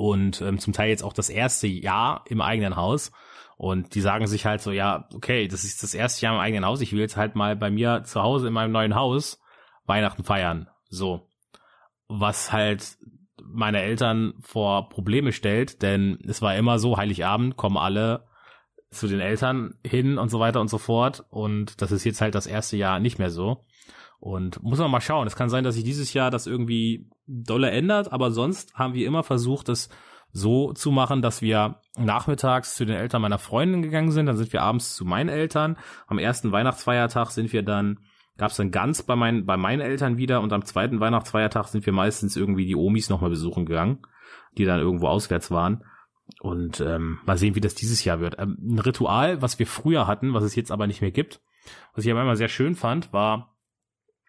[0.00, 3.12] und ähm, zum Teil jetzt auch das erste Jahr im eigenen Haus.
[3.58, 6.64] Und die sagen sich halt so, ja, okay, das ist das erste Jahr im eigenen
[6.64, 6.80] Haus.
[6.80, 9.42] Ich will jetzt halt mal bei mir zu Hause in meinem neuen Haus
[9.84, 10.70] Weihnachten feiern.
[10.88, 11.28] So.
[12.08, 12.96] Was halt
[13.44, 18.24] meine Eltern vor Probleme stellt, denn es war immer so, Heiligabend kommen alle
[18.90, 21.26] zu den Eltern hin und so weiter und so fort.
[21.28, 23.66] Und das ist jetzt halt das erste Jahr nicht mehr so.
[24.20, 25.26] Und muss man mal schauen.
[25.26, 29.06] Es kann sein, dass sich dieses Jahr das irgendwie dolle ändert, aber sonst haben wir
[29.06, 29.88] immer versucht, das
[30.32, 34.52] so zu machen, dass wir nachmittags zu den Eltern meiner Freundin gegangen sind, dann sind
[34.52, 35.76] wir abends zu meinen Eltern.
[36.06, 38.00] Am ersten Weihnachtsfeiertag sind wir dann,
[38.36, 41.86] gab es dann ganz bei meinen, bei meinen Eltern wieder und am zweiten Weihnachtsfeiertag sind
[41.86, 44.00] wir meistens irgendwie die Omis nochmal besuchen gegangen,
[44.56, 45.82] die dann irgendwo auswärts waren.
[46.40, 48.36] Und ähm, mal sehen, wie das dieses Jahr wird.
[48.38, 51.40] Ähm, ein Ritual, was wir früher hatten, was es jetzt aber nicht mehr gibt,
[51.94, 53.56] was ich aber immer sehr schön fand, war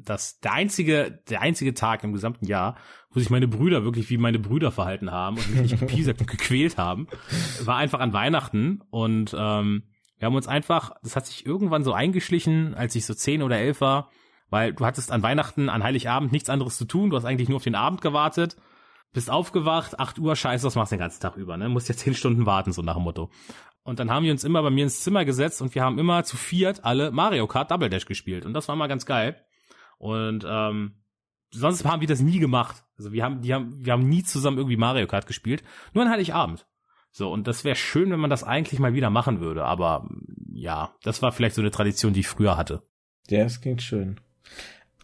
[0.04, 2.76] dass der einzige, der einzige Tag im gesamten Jahr,
[3.12, 6.28] wo sich meine Brüder wirklich wie meine Brüder verhalten haben und mich nicht gepiesackt und
[6.28, 7.08] gequält haben,
[7.64, 9.84] war einfach an Weihnachten und ähm,
[10.18, 13.58] wir haben uns einfach, das hat sich irgendwann so eingeschlichen, als ich so zehn oder
[13.58, 14.10] elf war,
[14.50, 17.56] weil du hattest an Weihnachten, an Heiligabend nichts anderes zu tun, du hast eigentlich nur
[17.58, 18.56] auf den Abend gewartet,
[19.14, 21.70] bist aufgewacht, acht Uhr, scheiße, was machst du den ganzen Tag über, ne?
[21.70, 23.30] Musst ja zehn Stunden warten, so nach dem Motto.
[23.84, 26.24] Und dann haben wir uns immer bei mir ins Zimmer gesetzt und wir haben immer
[26.24, 28.46] zu viert alle Mario Kart Double Dash gespielt.
[28.46, 29.44] Und das war mal ganz geil.
[30.02, 30.96] Und ähm,
[31.52, 32.84] sonst haben wir das nie gemacht.
[32.98, 35.64] Also wir haben, die haben, wir haben nie zusammen irgendwie Mario Kart gespielt.
[35.94, 36.66] Nur an Heiligabend.
[37.12, 39.64] So, und das wäre schön, wenn man das eigentlich mal wieder machen würde.
[39.64, 40.10] Aber
[40.52, 42.82] ja, das war vielleicht so eine Tradition, die ich früher hatte.
[43.30, 44.20] Ja, das klingt schön.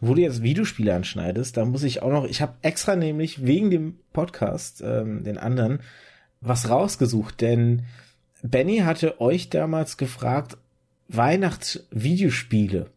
[0.02, 3.70] Wo du jetzt Videospiele anschneidest, da muss ich auch noch, ich habe extra nämlich wegen
[3.70, 5.82] dem Podcast, ähm, den anderen,
[6.42, 7.86] was rausgesucht, denn
[8.42, 10.58] Benny hatte euch damals gefragt,
[11.08, 12.90] Weihnachtsvideospiele.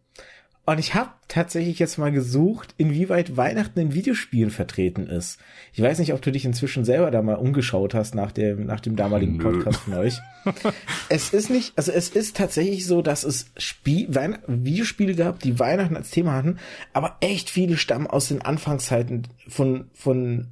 [0.63, 5.39] Und ich habe tatsächlich jetzt mal gesucht, inwieweit Weihnachten in Videospielen vertreten ist.
[5.73, 8.79] Ich weiß nicht, ob du dich inzwischen selber da mal umgeschaut hast nach dem, nach
[8.79, 9.43] dem damaligen Nö.
[9.43, 10.19] Podcast von euch.
[11.09, 15.57] es ist nicht, also es ist tatsächlich so, dass es Spiel, Weihn Videospiele gab, die
[15.57, 16.57] Weihnachten als Thema hatten,
[16.93, 20.47] aber echt viele stammen aus den Anfangszeiten von, von,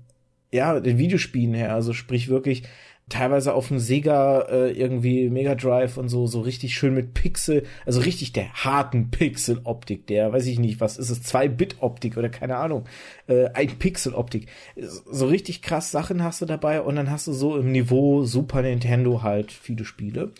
[0.52, 1.76] ja, den Videospielen her.
[1.76, 2.64] Also sprich wirklich,
[3.10, 7.64] teilweise auf dem Sega äh, irgendwie Mega Drive und so so richtig schön mit Pixel,
[7.86, 11.77] also richtig der harten Pixel Optik, der weiß ich nicht, was ist es, 2 Bit
[11.80, 12.86] Optik oder keine Ahnung,
[13.27, 14.48] äh, ein Pixel Optik.
[14.77, 18.61] So richtig krass Sachen hast du dabei und dann hast du so im Niveau Super
[18.61, 20.31] Nintendo halt viele Spiele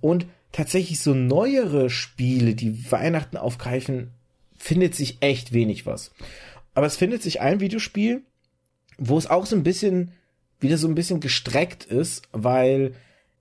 [0.00, 4.10] und tatsächlich so neuere Spiele, die Weihnachten aufgreifen,
[4.56, 6.12] findet sich echt wenig was.
[6.74, 8.22] Aber es findet sich ein Videospiel,
[8.98, 10.12] wo es auch so ein bisschen
[10.60, 12.94] wieder so ein bisschen gestreckt ist, weil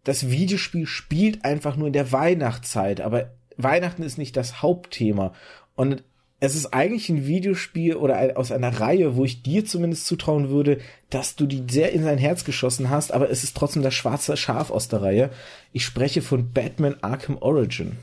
[0.03, 5.33] das Videospiel spielt einfach nur in der Weihnachtszeit, aber Weihnachten ist nicht das Hauptthema.
[5.75, 6.03] Und
[6.39, 10.79] es ist eigentlich ein Videospiel oder aus einer Reihe, wo ich dir zumindest zutrauen würde,
[11.09, 14.37] dass du die sehr in sein Herz geschossen hast, aber es ist trotzdem das schwarze
[14.37, 15.29] Schaf aus der Reihe.
[15.73, 17.97] Ich spreche von Batman Arkham Origin.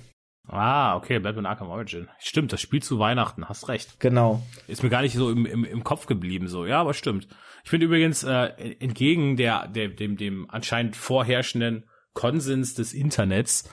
[0.48, 2.08] Ah, okay, Batman Arkham Origin.
[2.18, 3.98] Stimmt, das Spiel zu Weihnachten, hast recht.
[4.00, 4.42] Genau.
[4.66, 6.66] Ist mir gar nicht so im, im, im Kopf geblieben, so.
[6.66, 7.28] Ja, aber stimmt.
[7.64, 8.46] Ich finde übrigens, äh,
[8.78, 13.68] entgegen der, der, dem, dem anscheinend vorherrschenden Konsens des Internets,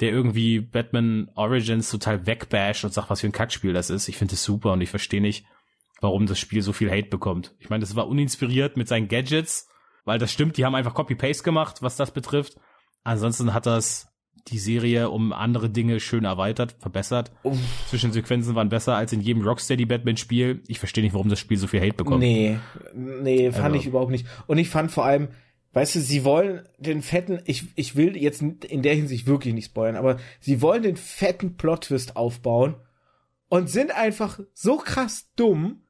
[0.00, 4.08] der irgendwie Batman Origins total wegbasht und sagt, was für ein Kackspiel das ist.
[4.08, 5.46] Ich finde es super und ich verstehe nicht,
[6.00, 7.54] warum das Spiel so viel Hate bekommt.
[7.58, 9.68] Ich meine, das war uninspiriert mit seinen Gadgets,
[10.04, 12.56] weil das stimmt, die haben einfach Copy-Paste gemacht, was das betrifft.
[13.04, 14.08] Ansonsten hat das
[14.48, 17.32] die Serie um andere Dinge schön erweitert, verbessert.
[17.42, 17.58] Uff.
[17.88, 20.62] Zwischensequenzen waren besser als in jedem Rocksteady-Batman-Spiel.
[20.68, 22.20] Ich verstehe nicht, warum das Spiel so viel Hate bekommt.
[22.20, 22.58] Nee,
[22.94, 23.76] nee, fand also.
[23.76, 24.26] ich überhaupt nicht.
[24.46, 25.28] Und ich fand vor allem,
[25.72, 29.66] weißt du, sie wollen den fetten, ich, ich will jetzt in der Hinsicht wirklich nicht
[29.66, 32.76] spoilern, aber sie wollen den fetten Plot-Twist aufbauen
[33.48, 35.82] und sind einfach so krass dumm,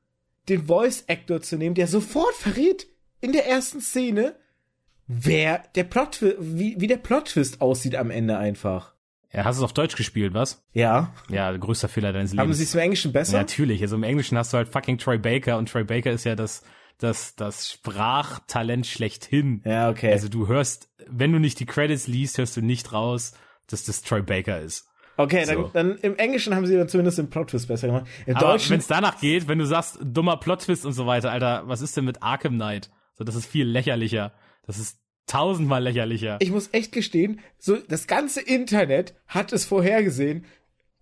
[0.49, 2.87] den Voice-Actor zu nehmen, der sofort verrät
[3.21, 4.37] in der ersten Szene,
[5.07, 8.95] wer der Plot, wie, wie der Plot-Twist aussieht am Ende einfach.
[9.33, 10.65] Ja, hast du es auf Deutsch gespielt, was?
[10.73, 11.13] Ja.
[11.29, 12.43] Ja, größter Fehler deines Lebens.
[12.43, 13.37] Haben sie es im Englischen besser?
[13.37, 13.83] Natürlich.
[13.83, 16.63] Also im Englischen hast du halt fucking Troy Baker und Troy Baker ist ja das,
[16.99, 19.63] das, das Sprachtalent schlechthin.
[19.65, 20.13] Ja, okay.
[20.13, 23.33] Also du hörst, wenn du nicht die Credits liest, hörst du nicht raus,
[23.67, 24.89] dass das Troy Baker ist.
[25.19, 25.71] Okay, so.
[25.73, 28.07] dann, dann im Englischen haben sie dann zumindest den Plot-Twist besser gemacht.
[28.27, 28.71] Im Aber Deutschen.
[28.71, 31.97] Wenn es danach geht, wenn du sagst, dummer Plot-Twist und so weiter, Alter, was ist
[31.97, 32.91] denn mit Arkham Knight?
[33.15, 34.33] So, das ist viel lächerlicher.
[34.67, 36.39] Das ist tausendmal lächerlicher.
[36.41, 40.45] Ich muss echt gestehen, so das ganze Internet hat es vorhergesehen.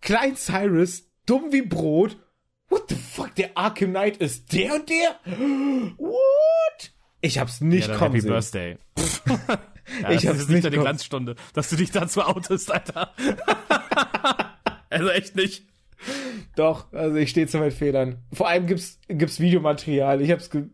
[0.00, 2.16] Klein Cyrus, dumm wie Brot.
[2.68, 5.18] What the fuck, der Arkham Knight ist der und der?
[5.98, 6.92] What?
[7.20, 8.30] Ich hab's nicht ja, kommen Happy sehen.
[8.30, 8.78] Birthday.
[10.02, 13.14] ja, ich hab's nicht deine Glanzstunde, dass du dich dazu outest, Alter.
[14.90, 15.66] also echt nicht.
[16.56, 18.18] Doch, also ich stehe zu meinen Fehlern.
[18.32, 20.20] Vor allem gibt's gibt's Videomaterial.
[20.20, 20.64] Ich hab's ge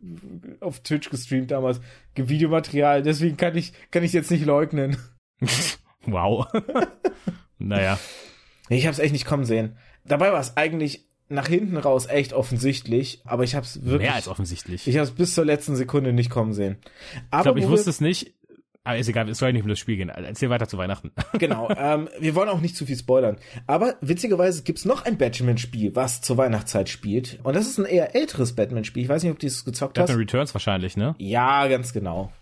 [0.61, 1.81] auf Twitch gestreamt damals.
[2.15, 4.97] Gibt Videomaterial, deswegen kann ich kann ich jetzt nicht leugnen.
[6.07, 6.47] wow.
[7.59, 7.99] naja.
[8.69, 9.77] Ich hab's echt nicht kommen sehen.
[10.05, 14.29] Dabei war es eigentlich nach hinten raus echt offensichtlich, aber ich hab's wirklich mehr als
[14.29, 14.87] offensichtlich.
[14.87, 16.79] Ich hab's bis zur letzten Sekunde nicht kommen sehen.
[17.31, 18.35] Aber ich glaube, ich wusste es nicht.
[18.83, 20.09] Aber ist egal, es soll ja nicht um das Spiel gehen.
[20.09, 21.13] Erzähl weiter zu Weihnachten.
[21.39, 23.37] Genau, ähm, wir wollen auch nicht zu viel spoilern.
[23.67, 27.39] Aber witzigerweise gibt's noch ein Batman-Spiel, was zur Weihnachtszeit spielt.
[27.43, 29.03] Und das ist ein eher älteres Batman-Spiel.
[29.03, 30.09] Ich weiß nicht, ob du es gezockt Batman hast.
[30.09, 31.15] Batman Returns wahrscheinlich, ne?
[31.19, 32.33] Ja, ganz genau.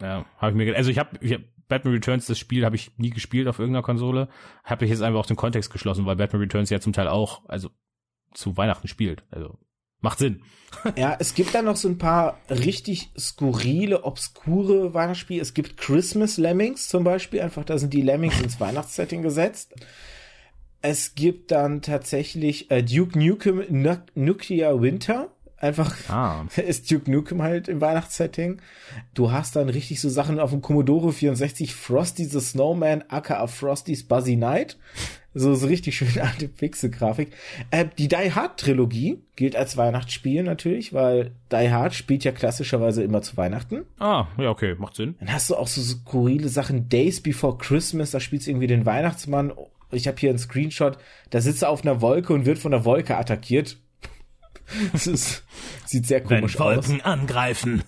[0.00, 2.96] Ja, habe ich mir Also ich habe ich hab Batman Returns, das Spiel habe ich
[2.96, 4.28] nie gespielt auf irgendeiner Konsole.
[4.64, 7.42] Habe ich jetzt einfach auch den Kontext geschlossen, weil Batman Returns ja zum Teil auch,
[7.48, 7.70] also
[8.34, 9.24] zu Weihnachten spielt.
[9.30, 9.58] Also
[10.00, 10.42] Macht Sinn.
[10.96, 15.42] ja, es gibt da noch so ein paar richtig skurrile, obskure Weihnachtsspiele.
[15.42, 17.40] Es gibt Christmas Lemmings zum Beispiel.
[17.40, 19.74] Einfach, da sind die Lemmings ins Weihnachtssetting gesetzt.
[20.80, 23.64] Es gibt dann tatsächlich äh, Duke Nukem
[24.14, 25.30] Nuclear Winter.
[25.56, 26.46] Einfach ah.
[26.56, 28.62] ist Duke Nukem halt im Weihnachtssetting.
[29.14, 34.06] Du hast dann richtig so Sachen auf dem Commodore 64 Frosty the Snowman, aka Frosty's
[34.06, 34.78] Buzzy Night.
[35.34, 37.32] So, so richtig schön alte Pixel-Grafik.
[37.70, 43.02] Äh, die Die Hard Trilogie gilt als Weihnachtsspiel natürlich, weil Die Hard spielt ja klassischerweise
[43.02, 43.84] immer zu Weihnachten.
[43.98, 45.16] Ah, ja, okay, macht Sinn.
[45.20, 46.88] Dann hast du auch so skurrile Sachen.
[46.88, 49.52] Days Before Christmas, da spielst du irgendwie den Weihnachtsmann.
[49.90, 50.98] Ich habe hier einen Screenshot,
[51.30, 53.78] da sitzt er auf einer Wolke und wird von der Wolke attackiert.
[54.92, 55.44] das ist,
[55.86, 57.06] sieht sehr komisch Wenn Wolken aus.
[57.06, 57.82] angreifen.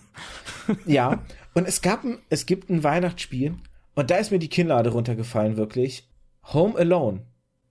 [0.87, 1.23] ja,
[1.55, 3.55] und es gab ein, es gibt ein Weihnachtsspiel
[3.95, 6.09] und da ist mir die Kinnlade runtergefallen, wirklich.
[6.53, 7.23] Home Alone.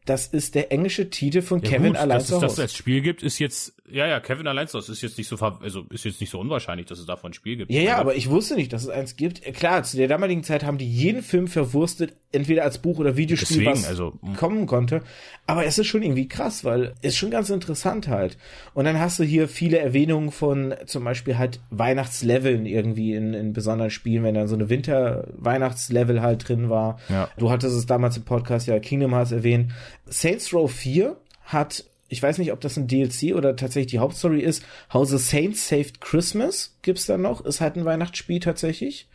[0.09, 3.01] Das ist der englische Titel von ja Kevin gut, allein dass es das als Spiel
[3.01, 6.21] gibt, ist jetzt ja, ja, Kevin allein das ist jetzt nicht so, also ist jetzt
[6.21, 7.71] nicht so unwahrscheinlich, dass es davon ein Spiel gibt.
[7.71, 9.41] Ja, ja, aber ich wusste nicht, dass es eins gibt.
[9.55, 13.57] Klar, zu der damaligen Zeit haben die jeden Film verwurstet, entweder als Buch oder Videospiel,
[13.57, 15.01] Deswegen, was also, kommen konnte.
[15.47, 18.37] Aber es ist schon irgendwie krass, weil es schon ganz interessant halt.
[18.73, 23.53] Und dann hast du hier viele Erwähnungen von zum Beispiel halt Weihnachtsleveln irgendwie in, in
[23.53, 26.99] besonderen Spielen, wenn dann so eine Winter-Weihnachtslevel halt drin war.
[27.09, 27.29] Ja.
[27.37, 29.71] Du hattest es damals im Podcast ja Kingdom Hearts erwähnt.
[30.05, 34.41] Saints Row 4 hat ich weiß nicht, ob das ein DLC oder tatsächlich die Hauptstory
[34.41, 34.65] ist.
[34.91, 37.45] How the Saints Saved Christmas gibt's da noch.
[37.45, 39.07] Ist halt ein Weihnachtsspiel tatsächlich.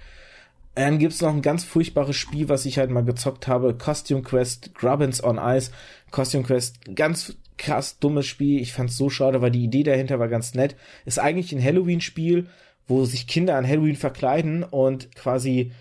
[0.77, 3.75] Dann gibt's noch ein ganz furchtbares Spiel, was ich halt mal gezockt habe.
[3.75, 5.73] Costume Quest, Grubbins on Ice.
[6.11, 8.61] Costume Quest, ganz krass dummes Spiel.
[8.61, 10.77] Ich fand's so schade, weil die Idee dahinter war ganz nett.
[11.05, 12.47] Ist eigentlich ein Halloween-Spiel,
[12.87, 15.73] wo sich Kinder an Halloween verkleiden und quasi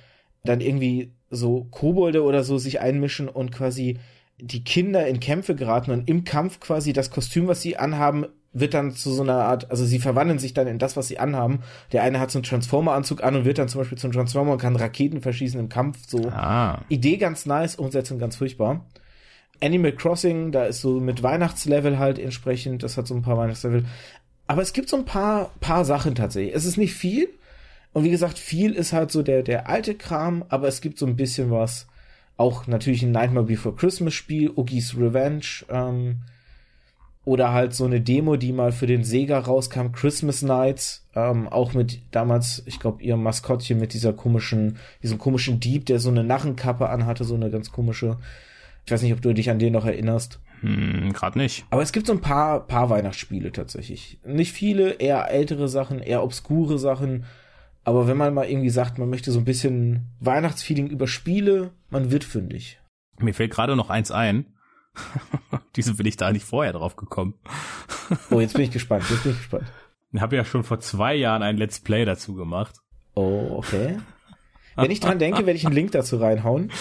[0.43, 3.99] dann irgendwie so Kobolde oder so sich einmischen und quasi
[4.39, 8.73] die Kinder in Kämpfe geraten und im Kampf quasi das Kostüm, was sie anhaben, wird
[8.73, 11.63] dann zu so einer Art, also sie verwandeln sich dann in das, was sie anhaben.
[11.91, 14.61] Der eine hat so einen Transformer-Anzug an und wird dann zum Beispiel zum Transformer und
[14.61, 15.99] kann Raketen verschießen im Kampf.
[16.07, 16.81] So ah.
[16.89, 18.85] Idee ganz nice, Umsetzung ganz furchtbar.
[19.61, 23.85] Animal Crossing, da ist so mit Weihnachtslevel halt entsprechend, das hat so ein paar Weihnachtslevel.
[24.45, 26.53] Aber es gibt so ein paar, paar Sachen tatsächlich.
[26.53, 27.29] Es ist nicht viel.
[27.91, 31.05] Und wie gesagt, viel ist halt so der, der alte Kram, aber es gibt so
[31.05, 31.87] ein bisschen was,
[32.37, 36.21] auch natürlich ein Nightmare Before Christmas Spiel, Oogie's Revenge, ähm,
[37.25, 41.73] oder halt so eine Demo, die mal für den Sega rauskam, Christmas Nights, ähm, auch
[41.73, 46.23] mit damals, ich glaube, ihrem Maskottchen mit dieser komischen, diesem komischen Dieb, der so eine
[46.23, 48.17] Narrenkappe anhatte, so eine ganz komische.
[48.85, 50.41] Ich weiß nicht, ob du dich an den noch erinnerst.
[50.59, 51.65] Hm, gerade nicht.
[51.69, 54.19] Aber es gibt so ein paar, paar Weihnachtsspiele tatsächlich.
[54.25, 57.23] Nicht viele, eher ältere Sachen, eher obskure Sachen.
[57.85, 62.11] Aber wenn man mal irgendwie sagt, man möchte so ein bisschen Weihnachtsfeeling über Spiele, man
[62.11, 62.79] wird fündig.
[63.19, 64.53] Mir fällt gerade noch eins ein.
[65.75, 67.33] Diese bin ich da nicht vorher drauf gekommen.
[68.29, 69.65] oh, jetzt bin ich gespannt, jetzt bin ich gespannt.
[70.11, 72.75] Ich habe ja schon vor zwei Jahren ein Let's Play dazu gemacht.
[73.15, 73.97] Oh, okay.
[74.75, 76.71] Wenn ich dran denke, werde ich einen Link dazu reinhauen.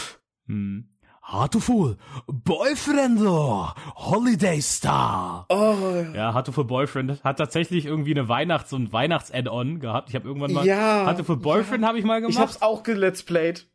[0.46, 0.88] Hm.
[1.32, 1.96] Heartful
[2.26, 5.46] Boyfriend Holiday Star.
[5.48, 6.04] Oh.
[6.14, 10.10] Ja, Heartful Boyfriend hat tatsächlich irgendwie eine Weihnachts- ein Weihnachts-Add-on gehabt.
[10.10, 11.88] Ich habe irgendwann mal ja, Heartful Boyfriend ja.
[11.88, 12.34] habe ich mal gemacht.
[12.34, 13.66] Ich hab's auch gelet's played.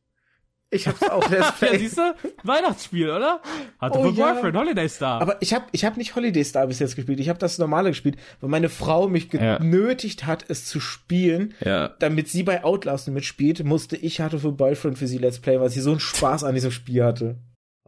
[0.70, 1.74] Ich hab's auch let's played.
[1.74, 2.14] ja, siehst du?
[2.44, 3.42] Weihnachtsspiel, oder?
[3.82, 4.34] Heartful Oh, ja.
[4.34, 5.22] Boyfriend Holiday Star.
[5.22, 7.20] Aber ich hab, ich hab nicht Holiday Star bis jetzt gespielt.
[7.22, 9.58] Ich habe das normale gespielt, weil meine Frau mich Ja.
[9.60, 11.54] genötigt hat, es zu spielen.
[11.64, 11.90] ja.
[12.00, 15.70] Damit sie bei Outlast mitspielt, musste ich hatte für Boyfriend für sie Let's Play, weil
[15.70, 17.38] sie so einen Spaß an diesem Spiel hatte.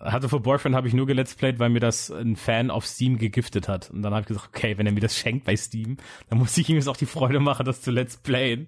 [0.02, 3.68] Heartful Boyfriend habe ich nur gelet's played, weil mir das ein Fan auf Steam gegiftet
[3.68, 3.90] hat.
[3.90, 5.98] Und dann habe ich gesagt, okay, wenn er mir das schenkt bei Steam,
[6.30, 8.68] dann muss ich ihm jetzt auch die Freude machen, das zu let's playen.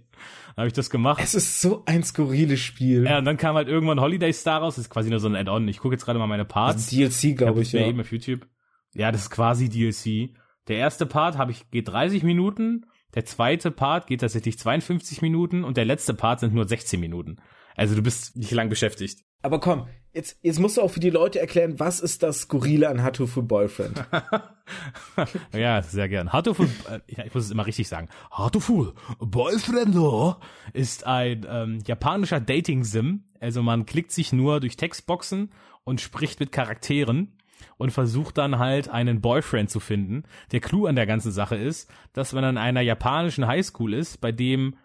[0.56, 1.22] Dann habe ich das gemacht.
[1.24, 3.06] Es ist so ein skurriles Spiel.
[3.06, 4.76] Ja, und dann kam halt irgendwann Holiday Star raus.
[4.76, 5.68] Das ist quasi nur so ein Add-on.
[5.68, 6.88] Ich gucke jetzt gerade mal meine Parts.
[6.94, 7.88] Also DLC, glaube ich, mir ja.
[7.88, 8.48] eben auf YouTube.
[8.94, 10.36] Ja, das ist quasi DLC.
[10.68, 12.86] Der erste Part habe ich geht 30 Minuten,
[13.16, 17.38] der zweite Part geht tatsächlich 52 Minuten und der letzte Part sind nur 16 Minuten.
[17.76, 19.20] Also du bist nicht lang beschäftigt.
[19.42, 22.90] Aber komm, jetzt, jetzt musst du auch für die Leute erklären, was ist das Skurrile
[22.90, 24.06] an Hatto für Boyfriend?
[25.54, 26.32] ja, sehr gern.
[26.32, 28.10] Heartful, äh, ja, ich muss es immer richtig sagen.
[28.36, 29.96] Heartful Boyfriend
[30.74, 33.24] ist ein ähm, japanischer Dating-Sim.
[33.40, 35.52] Also man klickt sich nur durch Textboxen
[35.84, 37.38] und spricht mit Charakteren
[37.78, 40.24] und versucht dann halt einen Boyfriend zu finden.
[40.52, 44.32] Der Clou an der ganzen Sache ist, dass man an einer japanischen Highschool ist, bei
[44.32, 44.76] dem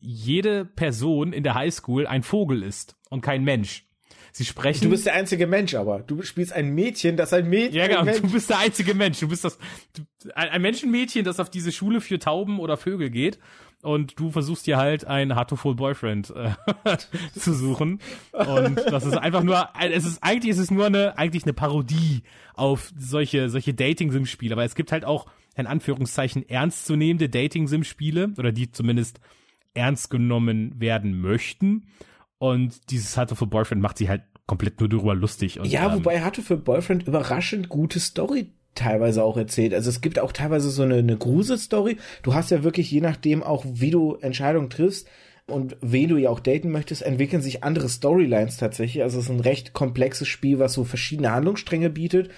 [0.00, 3.89] jede Person in der Highschool ein Vogel ist und kein Mensch.
[4.32, 4.84] Sie sprechen.
[4.84, 7.74] Du bist der einzige Mensch, aber du spielst ein Mädchen, das ein Mädchen.
[7.74, 8.04] Ja, genau.
[8.04, 8.20] Mensch.
[8.20, 9.20] Du bist der einzige Mensch.
[9.20, 9.58] Du bist das
[9.94, 10.02] du,
[10.34, 13.38] ein, ein Menschenmädchen, das auf diese Schule für Tauben oder Vögel geht.
[13.82, 16.50] Und du versuchst dir halt einen Heartful Boyfriend äh,
[17.38, 18.00] zu suchen.
[18.32, 22.22] Und das ist einfach nur, es ist eigentlich ist es nur eine eigentlich eine Parodie
[22.54, 24.52] auf solche solche Dating-Sim-Spiele.
[24.52, 25.26] Aber es gibt halt auch
[25.56, 29.20] in Anführungszeichen ernstzunehmende Dating-Sim-Spiele oder die zumindest
[29.72, 31.86] ernst genommen werden möchten.
[32.40, 35.60] Und dieses Heartful Boyfriend macht sich halt komplett nur darüber lustig.
[35.60, 39.74] Und, Ja, ähm, wobei Hatto für Boyfriend überraschend gute Story teilweise auch erzählt.
[39.74, 41.98] Also es gibt auch teilweise so eine, eine Grusel-Story.
[42.22, 45.06] Du hast ja wirklich, je nachdem auch, wie du Entscheidungen triffst
[45.46, 49.02] und wen du ja auch daten möchtest, entwickeln sich andere Storylines tatsächlich.
[49.02, 52.30] Also es ist ein recht komplexes Spiel, was so verschiedene Handlungsstränge bietet.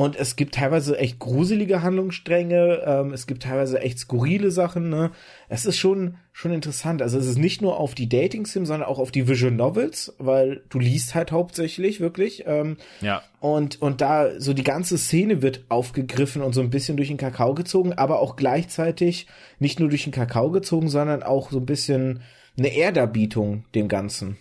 [0.00, 5.10] Und es gibt teilweise echt gruselige Handlungsstränge, ähm, es gibt teilweise echt skurrile Sachen, ne?
[5.50, 7.02] Es ist schon, schon interessant.
[7.02, 10.62] Also es ist nicht nur auf die Dating-Sim, sondern auch auf die Visual Novels, weil
[10.70, 12.44] du liest halt hauptsächlich wirklich.
[12.46, 13.22] Ähm, ja.
[13.40, 17.18] und, und da so die ganze Szene wird aufgegriffen und so ein bisschen durch den
[17.18, 19.26] Kakao gezogen, aber auch gleichzeitig
[19.58, 22.22] nicht nur durch den Kakao gezogen, sondern auch so ein bisschen
[22.56, 24.38] eine Ehrdarbietung dem Ganzen.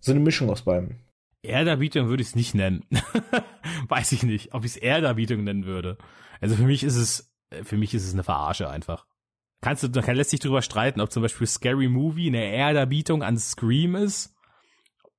[0.00, 0.96] So eine Mischung aus beiden.
[1.42, 2.84] Erderbietung würde ich es nicht nennen.
[3.88, 5.96] Weiß ich nicht, ob ich es Erderbietung nennen würde.
[6.40, 9.06] Also für mich ist es äh, für mich ist es eine Verarsche einfach.
[9.60, 13.38] Kannst du, da lässt sich drüber streiten, ob zum Beispiel Scary Movie eine Erderbietung an
[13.38, 14.34] Scream ist.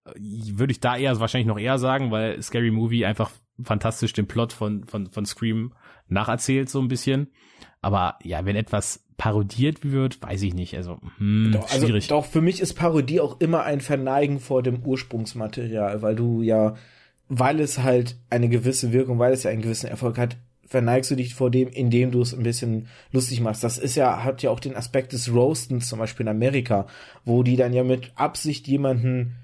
[0.06, 3.32] Äh, würde ich da eher wahrscheinlich noch eher sagen, weil Scary Movie einfach
[3.64, 5.74] fantastisch den Plot von, von, von Scream
[6.08, 7.32] nacherzählt, so ein bisschen.
[7.82, 10.76] Aber ja, wenn etwas parodiert wird, weiß ich nicht.
[10.76, 12.08] Also, hm, doch, also schwierig.
[12.08, 16.74] Doch, für mich ist Parodie auch immer ein Verneigen vor dem Ursprungsmaterial, weil du ja,
[17.30, 21.16] weil es halt eine gewisse Wirkung, weil es ja einen gewissen Erfolg hat, verneigst du
[21.16, 23.64] dich vor dem, indem du es ein bisschen lustig machst.
[23.64, 26.88] Das ist ja, hat ja auch den Aspekt des Roastens, zum Beispiel in Amerika,
[27.24, 29.36] wo die dann ja mit Absicht jemanden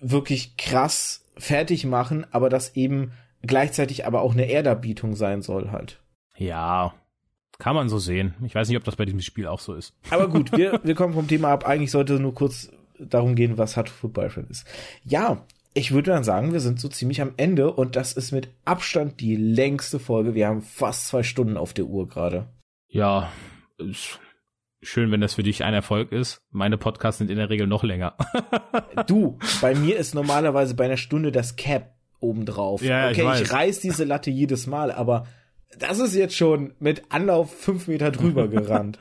[0.00, 3.10] wirklich krass fertig machen, aber das eben
[3.42, 6.00] gleichzeitig aber auch eine Erderbietung sein soll halt.
[6.36, 6.94] Ja,
[7.60, 8.34] kann man so sehen.
[8.44, 9.94] Ich weiß nicht, ob das bei diesem Spiel auch so ist.
[10.10, 11.66] Aber gut, wir, wir kommen vom Thema ab.
[11.66, 14.66] Eigentlich sollte nur kurz darum gehen, was Hard Football Friend ist.
[15.04, 18.48] Ja, ich würde dann sagen, wir sind so ziemlich am Ende und das ist mit
[18.64, 20.34] Abstand die längste Folge.
[20.34, 22.48] Wir haben fast zwei Stunden auf der Uhr gerade.
[22.88, 23.30] Ja,
[23.78, 24.18] ist
[24.82, 26.42] schön, wenn das für dich ein Erfolg ist.
[26.50, 28.16] Meine Podcasts sind in der Regel noch länger.
[29.06, 32.82] du, bei mir ist normalerweise bei einer Stunde das Cap obendrauf.
[32.82, 35.26] Ja, okay, ich, ich reiß diese Latte jedes Mal, aber
[35.78, 38.98] das ist jetzt schon mit Anlauf fünf Meter drüber gerannt.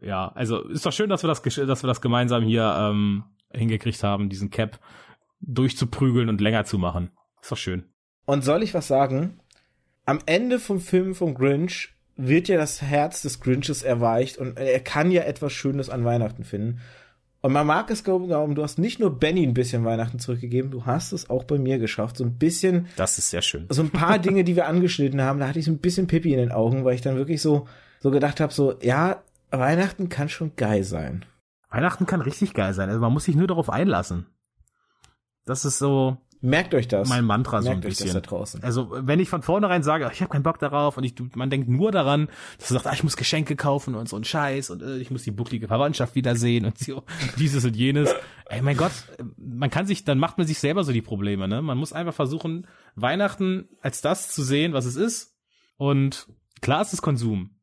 [0.00, 4.02] ja, also ist doch schön, dass wir das, dass wir das gemeinsam hier ähm, hingekriegt
[4.02, 4.78] haben, diesen Cap
[5.40, 7.10] durchzuprügeln und länger zu machen.
[7.40, 7.84] Ist doch schön.
[8.24, 9.40] Und soll ich was sagen?
[10.04, 14.80] Am Ende vom Film vom Grinch wird ja das Herz des Grinches erweicht und er
[14.80, 16.80] kann ja etwas Schönes an Weihnachten finden.
[17.42, 20.86] Und man mag es glauben, du hast nicht nur Benny ein bisschen Weihnachten zurückgegeben, du
[20.86, 22.16] hast es auch bei mir geschafft.
[22.16, 22.86] So ein bisschen.
[22.96, 23.66] Das ist sehr schön.
[23.68, 26.32] So ein paar Dinge, die wir angeschnitten haben, da hatte ich so ein bisschen Pippi
[26.32, 27.66] in den Augen, weil ich dann wirklich so,
[27.98, 31.24] so gedacht habe, so, ja, Weihnachten kann schon geil sein.
[31.68, 32.88] Weihnachten kann richtig geil sein.
[32.88, 34.26] Also man muss sich nur darauf einlassen.
[35.44, 37.08] Das ist so, Merkt euch das.
[37.08, 38.08] Mein Mantra Merkt so ein bisschen.
[38.08, 38.64] Euch das da draußen.
[38.64, 41.68] Also wenn ich von vornherein sage, ich habe keinen Bock darauf und ich, man denkt
[41.68, 42.28] nur daran,
[42.58, 45.12] dass du sagst, ah, ich muss Geschenke kaufen und so ein Scheiß und äh, ich
[45.12, 47.04] muss die bucklige Verwandtschaft wiedersehen und so,
[47.38, 48.12] dieses und jenes.
[48.46, 48.90] Ey, mein Gott,
[49.36, 51.62] man kann sich, dann macht man sich selber so die Probleme, ne?
[51.62, 52.66] Man muss einfach versuchen,
[52.96, 55.36] Weihnachten als das zu sehen, was es ist.
[55.76, 56.26] Und
[56.60, 57.56] klar ist es Konsum.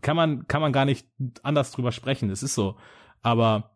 [0.00, 1.06] Kann man, kann man gar nicht
[1.42, 2.30] anders drüber sprechen.
[2.30, 2.76] Es ist so.
[3.20, 3.73] Aber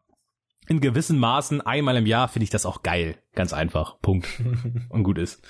[0.69, 3.17] in gewissen Maßen einmal im Jahr finde ich das auch geil.
[3.35, 4.01] Ganz einfach.
[4.01, 4.29] Punkt.
[4.89, 5.41] Und gut ist.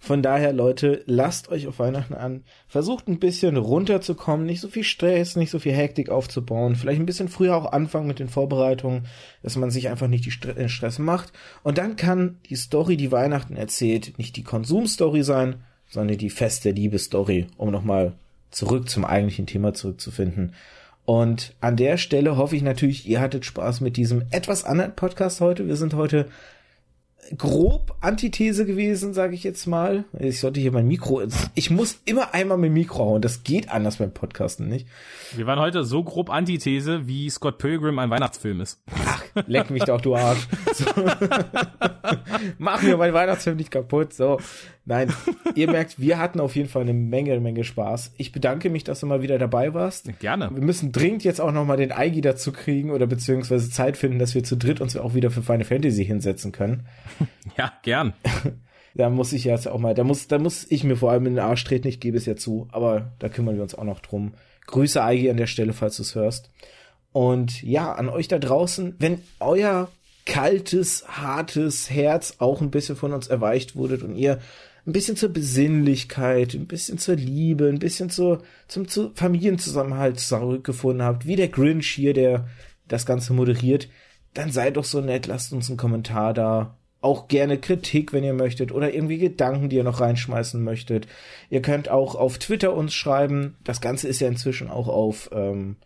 [0.00, 2.42] Von daher, Leute, lasst euch auf Weihnachten an.
[2.66, 6.74] Versucht ein bisschen runterzukommen, nicht so viel Stress, nicht so viel Hektik aufzubauen.
[6.74, 9.06] Vielleicht ein bisschen früher auch anfangen mit den Vorbereitungen,
[9.42, 11.32] dass man sich einfach nicht den Stress macht.
[11.62, 16.70] Und dann kann die Story, die Weihnachten erzählt, nicht die Konsumstory sein, sondern die feste
[16.70, 18.14] Liebesstory, um nochmal
[18.50, 20.54] zurück zum eigentlichen Thema zurückzufinden.
[21.04, 25.40] Und an der Stelle hoffe ich natürlich, ihr hattet Spaß mit diesem etwas anderen Podcast
[25.40, 25.66] heute.
[25.66, 26.28] Wir sind heute
[27.36, 30.04] grob Antithese gewesen, sage ich jetzt mal.
[30.18, 31.22] Ich sollte hier mein Mikro.
[31.54, 33.22] Ich muss immer einmal mit Mikro hauen.
[33.22, 34.86] Das geht anders beim Podcasten, nicht?
[35.34, 38.80] Wir waren heute so grob Antithese, wie Scott Pilgrim ein Weihnachtsfilm ist.
[39.06, 40.46] Ach, leck mich doch, du Arsch.
[40.74, 40.84] So.
[42.58, 44.12] Mach mir meinen Weihnachtsfilm nicht kaputt.
[44.12, 44.38] So.
[44.84, 45.12] Nein,
[45.54, 48.14] ihr merkt, wir hatten auf jeden Fall eine Menge, Menge Spaß.
[48.16, 50.18] Ich bedanke mich, dass du mal wieder dabei warst.
[50.18, 50.50] Gerne.
[50.52, 54.34] Wir müssen dringend jetzt auch nochmal den Eigi dazu kriegen oder beziehungsweise Zeit finden, dass
[54.34, 56.86] wir zu dritt uns auch wieder für Final Fantasy hinsetzen können.
[57.58, 58.14] Ja, gern.
[58.94, 61.34] da muss ich jetzt auch mal, da muss, da muss ich mir vor allem in
[61.34, 64.00] den Arsch treten, ich gebe es ja zu, aber da kümmern wir uns auch noch
[64.00, 64.34] drum.
[64.66, 66.50] Grüße Eigi an der Stelle, falls du es hörst.
[67.12, 69.90] Und ja, an euch da draußen, wenn euer
[70.24, 74.38] kaltes, hartes Herz auch ein bisschen von uns erweicht wurdet und ihr
[74.86, 81.04] ein bisschen zur Besinnlichkeit, ein bisschen zur Liebe, ein bisschen zur, zum, zum Familienzusammenhalt zurückgefunden
[81.04, 82.48] habt, wie der Grinch hier, der
[82.88, 83.88] das Ganze moderiert,
[84.34, 86.78] dann seid doch so nett, lasst uns einen Kommentar da.
[87.00, 91.08] Auch gerne Kritik, wenn ihr möchtet, oder irgendwie Gedanken, die ihr noch reinschmeißen möchtet.
[91.50, 93.56] Ihr könnt auch auf Twitter uns schreiben.
[93.64, 95.76] Das Ganze ist ja inzwischen auch auf, ähm,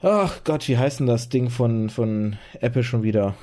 [0.00, 3.34] ach Gott, wie heißt denn das Ding von, von Apple schon wieder?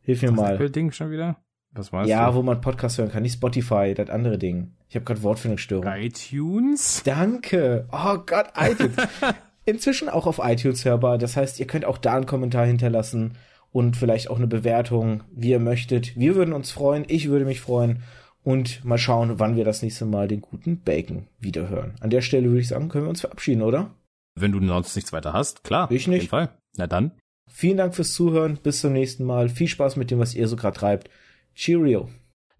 [0.00, 0.54] Hilf mir das mal.
[0.54, 1.36] Apple-Ding schon wieder?
[1.74, 2.08] Was war's?
[2.08, 2.36] Ja, du?
[2.36, 4.72] wo man Podcast hören kann, nicht Spotify, das andere Ding.
[4.88, 5.86] Ich habe gerade Wortfindungsstörung.
[5.86, 7.02] iTunes?
[7.04, 7.88] Danke.
[7.90, 8.96] Oh Gott, iTunes.
[9.64, 11.18] Inzwischen auch auf iTunes hörbar.
[11.18, 13.34] Das heißt, ihr könnt auch da einen Kommentar hinterlassen
[13.70, 16.16] und vielleicht auch eine Bewertung, wie ihr möchtet.
[16.16, 18.02] Wir würden uns freuen, ich würde mich freuen
[18.44, 21.94] und mal schauen, wann wir das nächste Mal den guten Bacon wiederhören.
[22.00, 23.90] An der Stelle würde ich sagen, können wir uns verabschieden, oder?
[24.34, 25.90] Wenn du sonst nichts weiter hast, klar.
[25.90, 26.16] Ich nicht.
[26.16, 26.48] Auf jeden Fall.
[26.76, 27.12] Na dann.
[27.50, 28.58] Vielen Dank fürs Zuhören.
[28.62, 29.48] Bis zum nächsten Mal.
[29.48, 31.10] Viel Spaß mit dem, was ihr so gerade treibt.
[31.54, 32.10] Cheerio.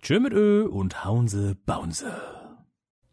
[0.00, 2.12] Tschö mit Ö und haunse baunse.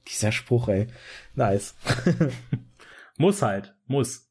[0.07, 0.87] Dieser Spruch, ey.
[1.35, 1.75] Nice.
[3.17, 3.75] muss halt.
[3.85, 4.28] Muss.